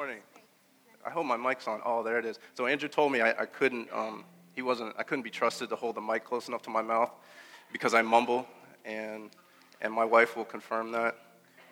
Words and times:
morning. 0.00 0.22
I 1.04 1.10
hope 1.10 1.26
my 1.26 1.36
mic's 1.36 1.68
on. 1.68 1.82
Oh, 1.84 2.02
there 2.02 2.18
it 2.18 2.24
is. 2.24 2.38
So 2.54 2.64
Andrew 2.64 2.88
told 2.88 3.12
me 3.12 3.20
I, 3.20 3.42
I 3.42 3.44
couldn't. 3.44 3.86
Um, 3.92 4.24
he 4.54 4.62
wasn't. 4.62 4.94
I 4.96 5.02
couldn't 5.02 5.24
be 5.24 5.28
trusted 5.28 5.68
to 5.68 5.76
hold 5.76 5.94
the 5.94 6.00
mic 6.00 6.24
close 6.24 6.48
enough 6.48 6.62
to 6.62 6.70
my 6.70 6.80
mouth 6.80 7.12
because 7.70 7.92
I 7.92 8.00
mumble, 8.00 8.46
and 8.86 9.28
and 9.82 9.92
my 9.92 10.06
wife 10.06 10.38
will 10.38 10.46
confirm 10.46 10.90
that. 10.92 11.16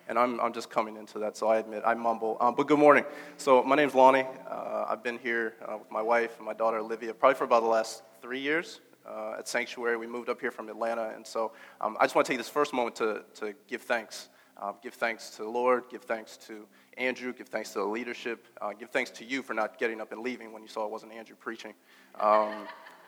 And 0.08 0.18
I'm, 0.18 0.38
I'm 0.40 0.52
just 0.52 0.68
coming 0.68 0.98
into 0.98 1.18
that, 1.20 1.38
so 1.38 1.48
I 1.48 1.56
admit 1.56 1.82
I 1.86 1.94
mumble. 1.94 2.36
Um, 2.38 2.54
but 2.54 2.66
good 2.66 2.78
morning. 2.78 3.06
So 3.38 3.62
my 3.62 3.76
name's 3.76 3.94
Lonnie. 3.94 4.26
Uh, 4.46 4.84
I've 4.86 5.02
been 5.02 5.16
here 5.16 5.54
uh, 5.66 5.78
with 5.78 5.90
my 5.90 6.02
wife 6.02 6.36
and 6.36 6.44
my 6.44 6.52
daughter 6.52 6.76
Olivia 6.76 7.14
probably 7.14 7.36
for 7.36 7.44
about 7.44 7.62
the 7.62 7.70
last 7.70 8.02
three 8.20 8.40
years 8.40 8.82
uh, 9.08 9.36
at 9.38 9.48
Sanctuary. 9.48 9.96
We 9.96 10.06
moved 10.06 10.28
up 10.28 10.38
here 10.38 10.50
from 10.50 10.68
Atlanta, 10.68 11.12
and 11.16 11.26
so 11.26 11.52
um, 11.80 11.96
I 11.98 12.04
just 12.04 12.14
want 12.14 12.26
to 12.26 12.32
take 12.32 12.38
this 12.38 12.50
first 12.50 12.74
moment 12.74 12.94
to, 12.96 13.22
to 13.36 13.54
give 13.68 13.80
thanks. 13.80 14.28
Uh, 14.60 14.72
give 14.82 14.94
thanks 14.94 15.30
to 15.30 15.44
the 15.44 15.48
Lord, 15.48 15.84
give 15.88 16.02
thanks 16.02 16.36
to 16.36 16.66
Andrew, 16.98 17.32
give 17.32 17.48
thanks 17.48 17.70
to 17.70 17.78
the 17.78 17.84
leadership, 17.84 18.46
uh, 18.60 18.72
give 18.72 18.90
thanks 18.90 19.10
to 19.12 19.24
you 19.24 19.42
for 19.42 19.54
not 19.54 19.78
getting 19.78 20.00
up 20.00 20.10
and 20.12 20.20
leaving 20.20 20.52
when 20.52 20.62
you 20.62 20.68
saw 20.68 20.84
it 20.84 20.90
wasn't 20.90 21.12
Andrew 21.12 21.36
preaching. 21.36 21.72
Um, 22.18 22.66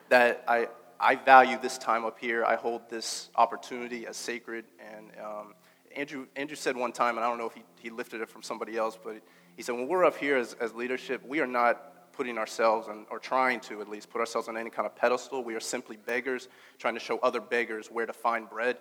that 0.09 0.45
I, 0.47 0.69
I 1.01 1.17
value 1.17 1.59
this 1.61 1.77
time 1.77 2.05
up 2.05 2.19
here. 2.19 2.45
I 2.45 2.55
hold 2.55 2.89
this 2.89 3.31
opportunity 3.35 4.07
as 4.07 4.17
sacred. 4.17 4.65
And 4.79 5.11
um, 5.23 5.55
Andrew, 5.97 6.27
Andrew 6.37 6.57
said 6.57 6.77
one 6.77 6.93
time, 6.93 7.17
and 7.17 7.25
I 7.25 7.29
don't 7.29 7.39
know 7.39 7.47
if 7.47 7.55
he, 7.55 7.65
he 7.81 7.91
lifted 7.91 8.21
it 8.21 8.29
from 8.29 8.43
somebody 8.43 8.77
else, 8.77 8.99
but 9.03 9.21
he 9.57 9.63
said, 9.63 9.75
when 9.75 9.89
we're 9.89 10.05
up 10.05 10.17
here 10.17 10.37
as, 10.37 10.55
as 10.61 10.73
leadership, 10.73 11.21
we 11.27 11.41
are 11.41 11.47
not 11.47 12.13
putting 12.13 12.39
ourselves, 12.39 12.89
on, 12.89 13.07
or 13.11 13.19
trying 13.19 13.61
to 13.61 13.81
at 13.81 13.89
least, 13.89 14.11
put 14.11 14.21
ourselves 14.21 14.49
on 14.49 14.57
any 14.57 14.71
kind 14.71 14.87
of 14.87 14.95
pedestal. 14.95 15.43
We 15.43 15.55
are 15.55 15.61
simply 15.61 15.97
beggars 15.97 16.49
trying 16.79 16.95
to 16.95 17.01
show 17.01 17.19
other 17.19 17.41
beggars 17.41 17.89
where 17.91 18.07
to 18.07 18.13
find 18.13 18.49
bread. 18.49 18.77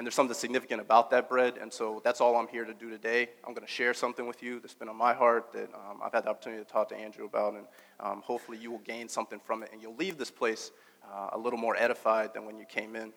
And 0.00 0.06
there's 0.06 0.14
something 0.14 0.34
significant 0.34 0.80
about 0.80 1.10
that 1.10 1.28
bread. 1.28 1.58
And 1.60 1.70
so 1.70 2.00
that's 2.02 2.22
all 2.22 2.34
I'm 2.36 2.48
here 2.48 2.64
to 2.64 2.72
do 2.72 2.88
today. 2.88 3.28
I'm 3.46 3.52
going 3.52 3.66
to 3.66 3.70
share 3.70 3.92
something 3.92 4.26
with 4.26 4.42
you 4.42 4.58
that's 4.58 4.72
been 4.72 4.88
on 4.88 4.96
my 4.96 5.12
heart 5.12 5.52
that 5.52 5.68
um, 5.74 6.00
I've 6.02 6.14
had 6.14 6.24
the 6.24 6.30
opportunity 6.30 6.64
to 6.64 6.66
talk 6.66 6.88
to 6.88 6.96
Andrew 6.96 7.26
about. 7.26 7.52
And 7.52 7.66
um, 8.00 8.22
hopefully 8.24 8.56
you 8.56 8.70
will 8.70 8.78
gain 8.78 9.10
something 9.10 9.38
from 9.38 9.62
it 9.62 9.68
and 9.74 9.82
you'll 9.82 9.96
leave 9.96 10.16
this 10.16 10.30
place 10.30 10.70
uh, 11.04 11.28
a 11.32 11.38
little 11.38 11.58
more 11.58 11.76
edified 11.76 12.32
than 12.32 12.46
when 12.46 12.56
you 12.56 12.64
came 12.64 12.96
in. 12.96 13.12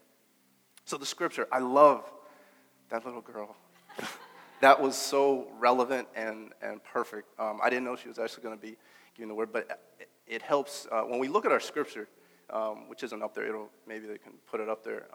So 0.83 0.97
the 0.97 1.05
scripture, 1.05 1.47
I 1.53 1.59
love 1.59 2.03
that 2.89 3.05
little 3.05 3.21
girl. 3.21 3.55
that 4.59 4.81
was 4.81 4.97
so 4.97 5.47
relevant 5.59 6.09
and, 6.17 6.51
and 6.61 6.83
perfect. 6.83 7.29
Um, 7.39 7.61
I 7.63 7.69
didn't 7.69 7.85
know 7.85 7.95
she 7.95 8.09
was 8.09 8.19
actually 8.19 8.43
going 8.43 8.59
to 8.59 8.61
be 8.61 8.75
giving 9.15 9.29
the 9.29 9.35
word, 9.35 9.53
but 9.53 9.69
it, 10.01 10.09
it 10.27 10.41
helps. 10.41 10.85
Uh, 10.91 11.03
when 11.03 11.19
we 11.19 11.29
look 11.29 11.45
at 11.45 11.53
our 11.53 11.61
scripture, 11.61 12.09
um, 12.49 12.89
which 12.89 13.03
isn't 13.03 13.23
up 13.23 13.33
there, 13.33 13.47
it'll, 13.47 13.69
maybe 13.87 14.05
they 14.05 14.17
can 14.17 14.33
put 14.51 14.59
it 14.59 14.67
up 14.67 14.83
there. 14.83 15.05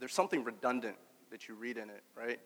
There's 0.00 0.14
something 0.14 0.42
redundant 0.42 0.96
that 1.30 1.46
you 1.46 1.54
read 1.54 1.76
in 1.76 1.90
it, 1.90 2.02
right? 2.16 2.40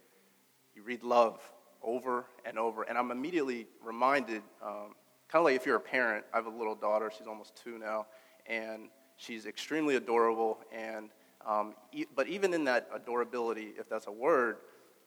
You 0.74 0.82
read 0.82 1.02
love 1.04 1.40
over 1.82 2.26
and 2.44 2.58
over. 2.58 2.82
And 2.82 2.98
I'm 2.98 3.10
immediately 3.10 3.68
reminded, 3.82 4.42
um, 4.62 4.96
kind 5.28 5.40
of 5.40 5.44
like 5.44 5.56
if 5.56 5.64
you're 5.64 5.76
a 5.76 5.80
parent, 5.80 6.24
I 6.32 6.36
have 6.36 6.46
a 6.46 6.50
little 6.50 6.74
daughter, 6.74 7.10
she's 7.16 7.28
almost 7.28 7.54
two 7.56 7.78
now, 7.78 8.06
and 8.46 8.88
she's 9.16 9.46
extremely 9.46 9.94
adorable. 9.94 10.58
And, 10.72 11.10
um, 11.46 11.74
e- 11.92 12.06
but 12.14 12.26
even 12.26 12.52
in 12.52 12.64
that 12.64 12.88
adorability, 12.92 13.74
if 13.78 13.88
that's 13.88 14.08
a 14.08 14.12
word, 14.12 14.56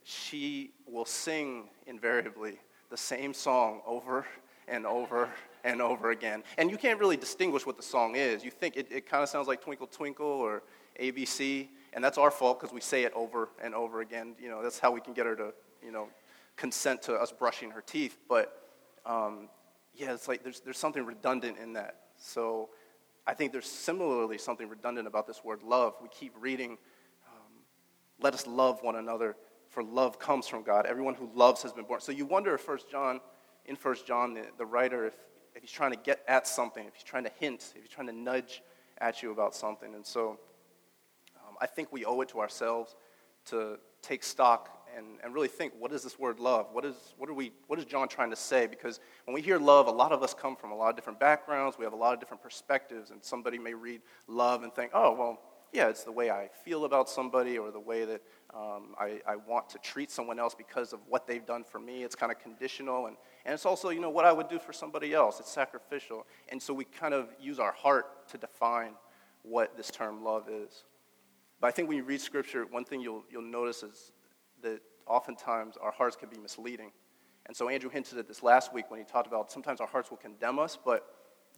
she 0.03 0.71
will 0.87 1.05
sing 1.05 1.69
invariably 1.85 2.59
the 2.89 2.97
same 2.97 3.33
song 3.33 3.81
over 3.85 4.25
and 4.69 4.85
over 4.85 5.29
and 5.65 5.81
over 5.81 6.11
again. 6.11 6.43
And 6.57 6.71
you 6.71 6.77
can't 6.77 6.99
really 6.99 7.17
distinguish 7.17 7.65
what 7.65 7.75
the 7.75 7.83
song 7.83 8.15
is. 8.15 8.43
You 8.43 8.51
think 8.51 8.77
it, 8.77 8.87
it 8.89 9.09
kind 9.09 9.21
of 9.21 9.27
sounds 9.27 9.47
like 9.47 9.61
Twinkle 9.61 9.87
Twinkle 9.87 10.25
or 10.25 10.63
ABC, 10.99 11.67
and 11.93 12.03
that's 12.03 12.17
our 12.17 12.31
fault 12.31 12.59
because 12.59 12.73
we 12.73 12.81
say 12.81 13.03
it 13.03 13.13
over 13.15 13.49
and 13.63 13.73
over 13.73 14.01
again. 14.01 14.35
You 14.39 14.49
know, 14.49 14.61
that's 14.61 14.79
how 14.79 14.91
we 14.91 15.01
can 15.01 15.13
get 15.13 15.25
her 15.25 15.35
to, 15.35 15.53
you 15.83 15.91
know, 15.91 16.07
consent 16.55 17.01
to 17.03 17.13
us 17.13 17.31
brushing 17.31 17.71
her 17.71 17.81
teeth. 17.81 18.17
But 18.27 18.61
um, 19.05 19.49
yeah, 19.95 20.13
it's 20.13 20.27
like 20.27 20.43
there's, 20.43 20.59
there's 20.59 20.77
something 20.77 21.05
redundant 21.05 21.57
in 21.57 21.73
that. 21.73 21.95
So 22.17 22.69
I 23.25 23.33
think 23.33 23.51
there's 23.51 23.69
similarly 23.69 24.37
something 24.37 24.69
redundant 24.69 25.07
about 25.07 25.27
this 25.27 25.43
word 25.43 25.63
love. 25.63 25.95
We 26.01 26.09
keep 26.09 26.33
reading, 26.39 26.77
um, 27.27 27.53
let 28.19 28.33
us 28.33 28.47
love 28.47 28.83
one 28.83 28.95
another, 28.95 29.35
for 29.69 29.83
love 29.83 30.19
comes 30.19 30.47
from 30.47 30.63
God. 30.63 30.85
Everyone 30.85 31.13
who 31.13 31.29
loves 31.33 31.61
has 31.63 31.73
been 31.73 31.85
born. 31.85 32.01
So 32.01 32.11
you 32.11 32.25
wonder 32.25 32.55
if 32.55 32.61
First 32.61 32.89
John, 32.89 33.19
in 33.65 33.75
First 33.75 34.07
John, 34.07 34.33
the, 34.33 34.45
the 34.57 34.65
writer, 34.65 35.05
if, 35.05 35.15
if 35.55 35.61
he's 35.61 35.71
trying 35.71 35.91
to 35.91 35.97
get 35.97 36.21
at 36.27 36.47
something, 36.47 36.85
if 36.85 36.93
he's 36.93 37.03
trying 37.03 37.25
to 37.25 37.31
hint, 37.39 37.73
if 37.75 37.81
he's 37.81 37.91
trying 37.91 38.07
to 38.07 38.13
nudge 38.13 38.61
at 38.99 39.21
you 39.21 39.31
about 39.31 39.53
something. 39.55 39.93
And 39.93 40.05
so 40.05 40.39
I 41.61 41.65
think 41.65 41.91
we 41.91 42.05
owe 42.05 42.21
it 42.21 42.29
to 42.29 42.39
ourselves 42.39 42.95
to 43.47 43.77
take 44.01 44.23
stock 44.23 44.77
and, 44.95 45.19
and 45.23 45.33
really 45.33 45.47
think 45.47 45.73
what 45.77 45.91
is 45.91 46.03
this 46.03 46.17
word 46.17 46.39
love? 46.39 46.67
What 46.71 46.85
is, 46.85 46.95
what, 47.17 47.29
are 47.29 47.33
we, 47.33 47.51
what 47.67 47.77
is 47.79 47.85
John 47.85 48.07
trying 48.07 48.29
to 48.29 48.35
say? 48.35 48.67
Because 48.67 48.99
when 49.25 49.35
we 49.35 49.41
hear 49.41 49.59
love, 49.59 49.87
a 49.87 49.91
lot 49.91 50.11
of 50.11 50.23
us 50.23 50.33
come 50.33 50.55
from 50.55 50.71
a 50.71 50.75
lot 50.75 50.89
of 50.89 50.95
different 50.95 51.19
backgrounds, 51.19 51.77
we 51.77 51.83
have 51.83 51.93
a 51.93 51.97
lot 51.97 52.13
of 52.13 52.19
different 52.19 52.41
perspectives, 52.41 53.11
and 53.11 53.23
somebody 53.23 53.59
may 53.59 53.73
read 53.73 54.01
love 54.27 54.63
and 54.63 54.73
think, 54.73 54.91
oh, 54.93 55.13
well, 55.13 55.39
yeah, 55.73 55.89
it's 55.89 56.03
the 56.03 56.11
way 56.11 56.31
I 56.31 56.49
feel 56.63 56.85
about 56.85 57.09
somebody 57.09 57.57
or 57.57 57.71
the 57.71 57.79
way 57.79 58.05
that 58.05 58.21
um, 58.55 58.95
I, 58.97 59.19
I, 59.27 59.35
want 59.35 59.69
to 59.71 59.79
treat 59.79 60.09
someone 60.09 60.39
else 60.39 60.55
because 60.55 60.93
of 60.93 61.01
what 61.09 61.27
they've 61.27 61.45
done 61.45 61.65
for 61.65 61.77
me. 61.77 62.03
It's 62.03 62.15
kind 62.15 62.31
of 62.31 62.39
conditional. 62.39 63.07
And, 63.07 63.17
and 63.45 63.53
it's 63.53 63.65
also, 63.65 63.89
you 63.89 63.99
know, 63.99 64.09
what 64.09 64.23
I 64.23 64.31
would 64.31 64.47
do 64.47 64.59
for 64.59 64.71
somebody 64.71 65.13
else. 65.13 65.41
It's 65.41 65.51
sacrificial. 65.51 66.25
And 66.49 66.61
so 66.61 66.73
we 66.73 66.85
kind 66.85 67.13
of 67.13 67.27
use 67.39 67.59
our 67.59 67.73
heart 67.73 68.29
to 68.29 68.37
define 68.37 68.93
what 69.43 69.75
this 69.75 69.91
term 69.91 70.23
love 70.23 70.47
is. 70.49 70.85
But 71.59 71.67
I 71.67 71.71
think 71.71 71.87
when 71.87 71.97
you 71.97 72.03
read 72.03 72.21
Scripture, 72.21 72.65
one 72.69 72.85
thing 72.85 73.01
you'll, 73.01 73.23
you'll 73.29 73.41
notice 73.41 73.83
is 73.83 74.11
that 74.61 74.81
oftentimes 75.07 75.75
our 75.81 75.91
hearts 75.91 76.15
can 76.15 76.29
be 76.29 76.37
misleading. 76.37 76.91
And 77.47 77.55
so 77.55 77.69
Andrew 77.69 77.89
hinted 77.89 78.17
at 78.17 78.27
this 78.27 78.43
last 78.43 78.73
week 78.73 78.91
when 78.91 78.99
he 78.99 79.05
talked 79.05 79.27
about 79.27 79.51
sometimes 79.51 79.79
our 79.79 79.87
hearts 79.87 80.09
will 80.09 80.17
condemn 80.17 80.59
us, 80.59 80.77
but 80.83 81.05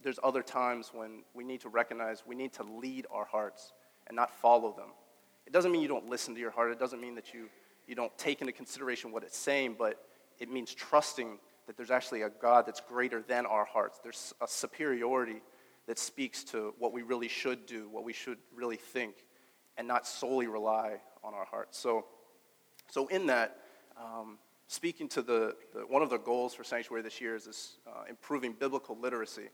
there's 0.02 0.18
other 0.22 0.42
times 0.42 0.92
when 0.94 1.24
we 1.34 1.44
need 1.44 1.60
to 1.60 1.68
recognize 1.68 2.22
we 2.26 2.34
need 2.34 2.52
to 2.54 2.62
lead 2.62 3.06
our 3.12 3.24
hearts 3.24 3.72
and 4.06 4.16
not 4.16 4.30
follow 4.30 4.72
them. 4.72 4.90
It 5.46 5.52
doesn't 5.52 5.72
mean 5.72 5.82
you 5.82 5.88
don't 5.88 6.08
listen 6.08 6.34
to 6.34 6.40
your 6.40 6.52
heart, 6.52 6.70
it 6.70 6.78
doesn't 6.78 7.00
mean 7.00 7.14
that 7.16 7.34
you, 7.34 7.48
you 7.86 7.94
don't 7.94 8.16
take 8.16 8.40
into 8.40 8.52
consideration 8.52 9.12
what 9.12 9.24
it's 9.24 9.36
saying, 9.36 9.76
but 9.78 10.06
it 10.38 10.50
means 10.50 10.72
trusting 10.72 11.38
that 11.66 11.76
there's 11.76 11.90
actually 11.90 12.22
a 12.22 12.30
God 12.30 12.66
that's 12.66 12.80
greater 12.80 13.20
than 13.20 13.44
our 13.46 13.64
hearts. 13.64 14.00
There's 14.02 14.32
a 14.40 14.48
superiority 14.48 15.42
that 15.86 15.98
speaks 15.98 16.44
to 16.44 16.72
what 16.78 16.92
we 16.92 17.02
really 17.02 17.28
should 17.28 17.66
do, 17.66 17.88
what 17.90 18.04
we 18.04 18.12
should 18.12 18.38
really 18.54 18.76
think 18.76 19.24
and 19.80 19.88
not 19.88 20.06
solely 20.06 20.46
rely 20.46 21.00
on 21.24 21.32
our 21.32 21.46
hearts. 21.46 21.78
So, 21.78 22.04
so 22.90 23.06
in 23.06 23.26
that, 23.28 23.56
um, 23.96 24.36
speaking 24.66 25.08
to 25.08 25.22
the, 25.22 25.56
the, 25.74 25.80
one 25.80 26.02
of 26.02 26.10
the 26.10 26.18
goals 26.18 26.52
for 26.52 26.64
Sanctuary 26.64 27.02
this 27.02 27.18
year 27.18 27.34
is 27.34 27.46
this 27.46 27.78
uh, 27.86 28.02
improving 28.06 28.52
biblical 28.52 28.98
literacy. 29.00 29.48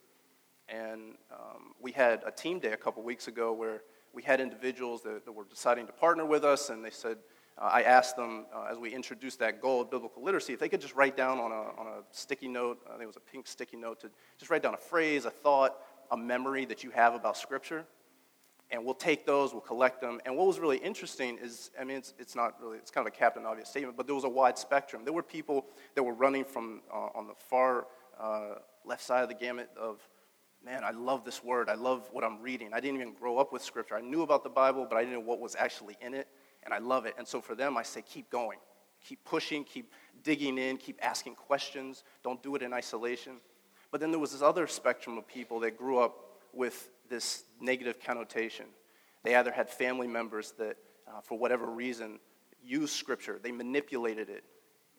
And 0.68 1.14
um, 1.30 1.74
we 1.80 1.92
had 1.92 2.24
a 2.26 2.32
team 2.32 2.58
day 2.58 2.72
a 2.72 2.76
couple 2.76 3.04
weeks 3.04 3.28
ago 3.28 3.52
where 3.52 3.82
we 4.12 4.20
had 4.20 4.40
individuals 4.40 5.00
that, 5.02 5.24
that 5.24 5.30
were 5.30 5.44
deciding 5.44 5.86
to 5.86 5.92
partner 5.92 6.26
with 6.26 6.44
us, 6.44 6.70
and 6.70 6.84
they 6.84 6.90
said, 6.90 7.18
uh, 7.56 7.70
I 7.72 7.82
asked 7.82 8.16
them 8.16 8.46
uh, 8.52 8.66
as 8.68 8.78
we 8.78 8.92
introduced 8.92 9.38
that 9.38 9.62
goal 9.62 9.82
of 9.82 9.92
biblical 9.92 10.24
literacy 10.24 10.54
if 10.54 10.58
they 10.58 10.68
could 10.68 10.80
just 10.80 10.96
write 10.96 11.16
down 11.16 11.38
on 11.38 11.52
a, 11.52 11.80
on 11.80 11.86
a 11.86 12.02
sticky 12.10 12.48
note, 12.48 12.80
I 12.88 12.92
think 12.94 13.02
it 13.02 13.06
was 13.06 13.16
a 13.16 13.30
pink 13.30 13.46
sticky 13.46 13.76
note, 13.76 14.00
to 14.00 14.10
just 14.40 14.50
write 14.50 14.64
down 14.64 14.74
a 14.74 14.76
phrase, 14.90 15.24
a 15.24 15.30
thought, 15.30 15.76
a 16.10 16.16
memory 16.16 16.64
that 16.64 16.82
you 16.82 16.90
have 16.90 17.14
about 17.14 17.36
Scripture 17.36 17.86
and 18.70 18.84
we'll 18.84 18.94
take 18.94 19.24
those, 19.26 19.52
we'll 19.52 19.60
collect 19.60 20.00
them. 20.00 20.20
And 20.26 20.36
what 20.36 20.46
was 20.46 20.58
really 20.58 20.78
interesting 20.78 21.38
is, 21.40 21.70
I 21.80 21.84
mean, 21.84 21.96
it's, 21.98 22.14
it's 22.18 22.34
not 22.34 22.60
really, 22.60 22.78
it's 22.78 22.90
kind 22.90 23.06
of 23.06 23.12
a 23.12 23.16
captain 23.16 23.46
obvious 23.46 23.68
statement, 23.68 23.96
but 23.96 24.06
there 24.06 24.14
was 24.14 24.24
a 24.24 24.28
wide 24.28 24.58
spectrum. 24.58 25.04
There 25.04 25.12
were 25.12 25.22
people 25.22 25.66
that 25.94 26.02
were 26.02 26.14
running 26.14 26.44
from 26.44 26.80
uh, 26.92 27.08
on 27.14 27.26
the 27.28 27.34
far 27.34 27.86
uh, 28.20 28.56
left 28.84 29.02
side 29.02 29.22
of 29.22 29.28
the 29.28 29.34
gamut 29.34 29.70
of, 29.78 30.00
man, 30.64 30.82
I 30.82 30.90
love 30.90 31.24
this 31.24 31.44
word. 31.44 31.68
I 31.68 31.74
love 31.74 32.08
what 32.12 32.24
I'm 32.24 32.40
reading. 32.42 32.70
I 32.74 32.80
didn't 32.80 33.00
even 33.00 33.14
grow 33.14 33.38
up 33.38 33.52
with 33.52 33.62
scripture. 33.62 33.96
I 33.96 34.00
knew 34.00 34.22
about 34.22 34.42
the 34.42 34.50
Bible, 34.50 34.86
but 34.88 34.96
I 34.96 35.02
didn't 35.02 35.14
know 35.14 35.20
what 35.20 35.38
was 35.38 35.54
actually 35.56 35.96
in 36.00 36.12
it, 36.12 36.26
and 36.64 36.74
I 36.74 36.78
love 36.78 37.06
it. 37.06 37.14
And 37.18 37.26
so 37.26 37.40
for 37.40 37.54
them, 37.54 37.76
I 37.76 37.84
say, 37.84 38.02
keep 38.02 38.30
going. 38.30 38.58
Keep 39.06 39.24
pushing, 39.24 39.62
keep 39.62 39.92
digging 40.24 40.58
in, 40.58 40.76
keep 40.78 40.98
asking 41.02 41.36
questions. 41.36 42.02
Don't 42.24 42.42
do 42.42 42.56
it 42.56 42.62
in 42.62 42.72
isolation. 42.72 43.34
But 43.92 44.00
then 44.00 44.10
there 44.10 44.18
was 44.18 44.32
this 44.32 44.42
other 44.42 44.66
spectrum 44.66 45.16
of 45.16 45.28
people 45.28 45.60
that 45.60 45.78
grew 45.78 45.98
up 45.98 46.16
with 46.52 46.90
this 47.08 47.44
negative 47.60 48.00
connotation. 48.00 48.66
They 49.22 49.34
either 49.34 49.50
had 49.50 49.68
family 49.68 50.06
members 50.06 50.52
that, 50.58 50.76
uh, 51.08 51.20
for 51.20 51.38
whatever 51.38 51.66
reason, 51.66 52.20
used 52.62 52.94
Scripture, 52.94 53.38
they 53.42 53.52
manipulated 53.52 54.28
it 54.28 54.44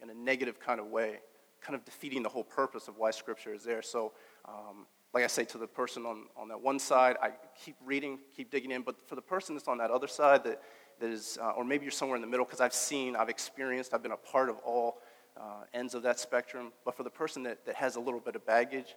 in 0.01 0.09
a 0.09 0.13
negative 0.13 0.59
kind 0.59 0.79
of 0.79 0.87
way, 0.87 1.19
kind 1.61 1.75
of 1.75 1.83
defeating 1.85 2.23
the 2.23 2.29
whole 2.29 2.43
purpose 2.43 2.87
of 2.87 2.97
why 2.97 3.11
Scripture 3.11 3.53
is 3.53 3.63
there. 3.63 3.81
So, 3.81 4.13
um, 4.47 4.85
like 5.13 5.23
I 5.23 5.27
say 5.27 5.45
to 5.45 5.57
the 5.57 5.67
person 5.67 6.05
on, 6.05 6.25
on 6.35 6.47
that 6.49 6.61
one 6.61 6.79
side, 6.79 7.15
I 7.21 7.31
keep 7.63 7.75
reading, 7.83 8.19
keep 8.35 8.51
digging 8.51 8.71
in, 8.71 8.81
but 8.81 9.07
for 9.07 9.15
the 9.15 9.21
person 9.21 9.55
that's 9.55 9.67
on 9.67 9.77
that 9.79 9.91
other 9.91 10.07
side, 10.07 10.43
that, 10.43 10.61
that 10.99 11.09
is, 11.09 11.37
uh, 11.41 11.51
or 11.51 11.63
maybe 11.63 11.85
you're 11.85 11.91
somewhere 11.91 12.15
in 12.15 12.21
the 12.21 12.27
middle, 12.27 12.45
because 12.45 12.61
I've 12.61 12.73
seen, 12.73 13.15
I've 13.15 13.29
experienced, 13.29 13.93
I've 13.93 14.03
been 14.03 14.11
a 14.11 14.17
part 14.17 14.49
of 14.49 14.57
all 14.65 14.99
uh, 15.35 15.63
ends 15.73 15.95
of 15.95 16.03
that 16.03 16.19
spectrum, 16.19 16.71
but 16.85 16.95
for 16.95 17.03
the 17.03 17.09
person 17.09 17.43
that, 17.43 17.65
that 17.65 17.75
has 17.75 17.95
a 17.95 17.99
little 17.99 18.19
bit 18.19 18.35
of 18.35 18.45
baggage, 18.45 18.95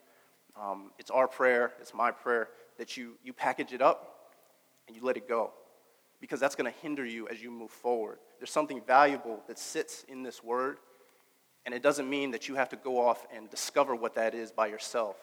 um, 0.60 0.90
it's 0.98 1.10
our 1.10 1.28
prayer, 1.28 1.72
it's 1.80 1.94
my 1.94 2.10
prayer, 2.10 2.48
that 2.80 2.96
you, 2.96 3.18
you 3.22 3.34
package 3.34 3.74
it 3.74 3.82
up 3.82 4.30
and 4.88 4.96
you 4.96 5.04
let 5.04 5.18
it 5.18 5.28
go 5.28 5.52
because 6.18 6.40
that's 6.40 6.54
going 6.54 6.72
to 6.72 6.78
hinder 6.80 7.04
you 7.04 7.28
as 7.28 7.42
you 7.42 7.50
move 7.50 7.70
forward. 7.70 8.16
There's 8.38 8.50
something 8.50 8.80
valuable 8.86 9.42
that 9.48 9.58
sits 9.58 10.02
in 10.08 10.22
this 10.22 10.42
word, 10.42 10.78
And 11.66 11.74
it 11.74 11.82
doesn't 11.82 12.08
mean 12.08 12.30
that 12.30 12.48
you 12.48 12.54
have 12.54 12.70
to 12.70 12.76
go 12.76 12.98
off 12.98 13.26
and 13.34 13.50
discover 13.50 13.94
what 13.94 14.14
that 14.14 14.34
is 14.34 14.50
by 14.50 14.68
yourself. 14.68 15.16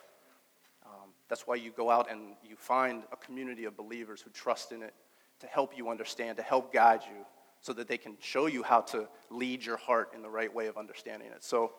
Um, 0.85 1.09
that's 1.29 1.47
why 1.47 1.55
you 1.55 1.71
go 1.71 1.89
out 1.89 2.11
and 2.11 2.35
you 2.47 2.55
find 2.55 3.03
a 3.11 3.17
community 3.17 3.65
of 3.65 3.75
believers 3.75 4.21
who 4.21 4.29
trust 4.29 4.71
in 4.71 4.83
it 4.83 4.93
to 5.39 5.47
help 5.47 5.75
you 5.75 5.89
understand, 5.89 6.37
to 6.37 6.43
help 6.43 6.71
guide 6.71 7.01
you, 7.03 7.25
so 7.61 7.73
that 7.73 7.87
they 7.87 7.97
can 7.97 8.13
show 8.19 8.45
you 8.45 8.61
how 8.61 8.81
to 8.81 9.07
lead 9.31 9.65
your 9.65 9.77
heart 9.77 10.11
in 10.15 10.21
the 10.21 10.29
right 10.29 10.53
way 10.53 10.67
of 10.67 10.77
understanding 10.77 11.29
it. 11.29 11.43
So, 11.43 11.71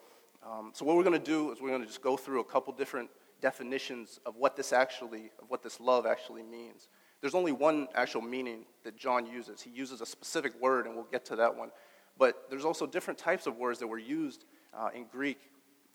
um, 0.45 0.73
so 0.75 0.85
what 0.85 0.97
we're 0.97 1.05
going 1.05 1.21
to 1.21 1.25
do 1.25 1.53
is 1.53 1.61
we're 1.61 1.69
going 1.71 1.83
to 1.83 1.87
just 1.87 2.03
go 2.03 2.17
through 2.17 2.41
a 2.41 2.45
couple 2.45 2.73
different 2.73 3.11
definitions 3.41 4.21
of 4.27 4.37
what 4.37 4.57
this 4.57 4.73
actually, 4.73 5.31
of 5.41 5.49
what 5.49 5.63
this 5.63 5.81
love 5.81 6.07
actually 6.07 6.43
means. 6.43 6.89
There's 7.21 7.35
only 7.35 7.53
one 7.53 7.89
actual 7.95 8.21
meaning 8.21 8.65
that 8.85 8.97
John 8.97 9.27
uses. 9.27 9.61
He 9.61 9.71
uses 9.71 10.01
a 10.01 10.07
specific 10.07 10.61
word, 10.61 10.87
and 10.87 10.95
we'll 10.95 11.09
get 11.11 11.25
to 11.27 11.37
that 11.37 11.57
one. 11.57 11.71
But 12.17 12.47
there's 12.51 12.65
also 12.65 12.87
different 12.87 13.19
types 13.19 13.47
of 13.47 13.57
words 13.57 13.79
that 13.79 13.87
were 13.87 13.99
used 13.99 14.45
uh, 14.77 14.91
in 14.95 15.07
Greek 15.11 15.39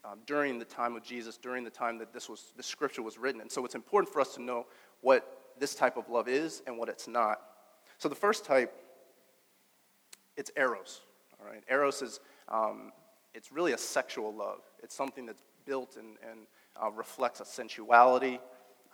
um, 0.05 0.19
during 0.25 0.59
the 0.59 0.65
time 0.65 0.95
of 0.95 1.03
Jesus, 1.03 1.37
during 1.37 1.63
the 1.63 1.69
time 1.69 1.97
that 1.99 2.13
this, 2.13 2.29
was, 2.29 2.53
this 2.57 2.65
scripture 2.65 3.01
was 3.01 3.17
written. 3.17 3.41
And 3.41 3.51
so 3.51 3.63
it's 3.65 3.75
important 3.75 4.11
for 4.11 4.19
us 4.19 4.33
to 4.35 4.41
know 4.41 4.65
what 5.01 5.53
this 5.59 5.75
type 5.75 5.97
of 5.97 6.09
love 6.09 6.27
is 6.27 6.61
and 6.67 6.77
what 6.77 6.89
it's 6.89 7.07
not. 7.07 7.39
So 7.97 8.09
the 8.09 8.15
first 8.15 8.43
type, 8.43 8.73
it's 10.35 10.51
eros. 10.57 11.01
All 11.39 11.49
right, 11.49 11.63
eros 11.69 12.01
is 12.01 12.19
um, 12.49 12.91
it's 13.33 13.51
really 13.51 13.73
a 13.73 13.77
sexual 13.77 14.33
love. 14.33 14.59
It's 14.81 14.95
something 14.95 15.25
that's 15.25 15.43
built 15.65 15.97
and, 15.97 16.17
and 16.29 16.41
uh, 16.81 16.91
reflects 16.91 17.39
a 17.39 17.45
sensuality. 17.45 18.39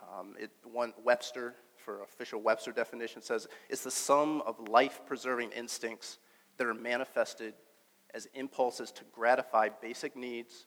Um, 0.02 0.34
it, 0.38 0.50
one 0.64 0.92
Webster 1.04 1.54
for 1.76 2.02
official 2.02 2.40
Webster 2.40 2.72
definition 2.72 3.22
says 3.22 3.46
it's 3.68 3.84
the 3.84 3.90
sum 3.90 4.42
of 4.46 4.68
life 4.68 5.00
preserving 5.06 5.50
instincts 5.52 6.18
that 6.56 6.66
are 6.66 6.74
manifested 6.74 7.54
as 8.14 8.26
impulses 8.34 8.90
to 8.92 9.04
gratify 9.12 9.68
basic 9.80 10.16
needs 10.16 10.66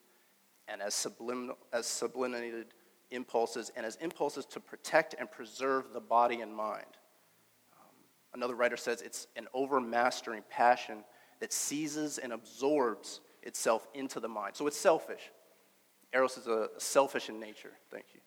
and 0.68 0.81
as, 0.81 0.94
sublim- 0.94 1.56
as 1.71 1.86
sublimated 1.86 2.68
impulses 3.12 3.71
and 3.75 3.86
as 3.86 3.95
impulses 3.98 4.45
to 4.45 4.59
protect 4.59 5.16
and 5.19 5.30
preserve 5.30 5.94
the 5.94 6.00
body 6.00 6.42
and 6.42 6.56
mind. 6.56 6.86
Um, 7.74 7.95
another 8.33 8.56
writer 8.56 8.77
says 8.77 9.01
it's 9.01 9.27
an 9.36 9.48
overmastering 9.54 10.44
passion 10.50 11.04
that 11.39 11.54
seizes 11.54 12.18
and 12.18 12.33
absorbs 12.33 13.19
itself 13.44 13.88
into 13.94 14.19
the 14.19 14.30
mind. 14.30 14.56
So 14.56 14.66
it's 14.68 14.77
selfish. 14.77 15.31
Eros 16.13 16.38
is 16.38 16.48
a 16.48 16.69
selfish 16.77 17.30
in 17.30 17.39
nature. 17.39 17.71
Thank 17.89 18.06
you. 18.13 18.19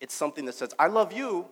It's 0.00 0.14
something 0.14 0.44
that 0.44 0.54
says, 0.54 0.74
I 0.78 0.86
love 0.86 1.12
you, 1.12 1.46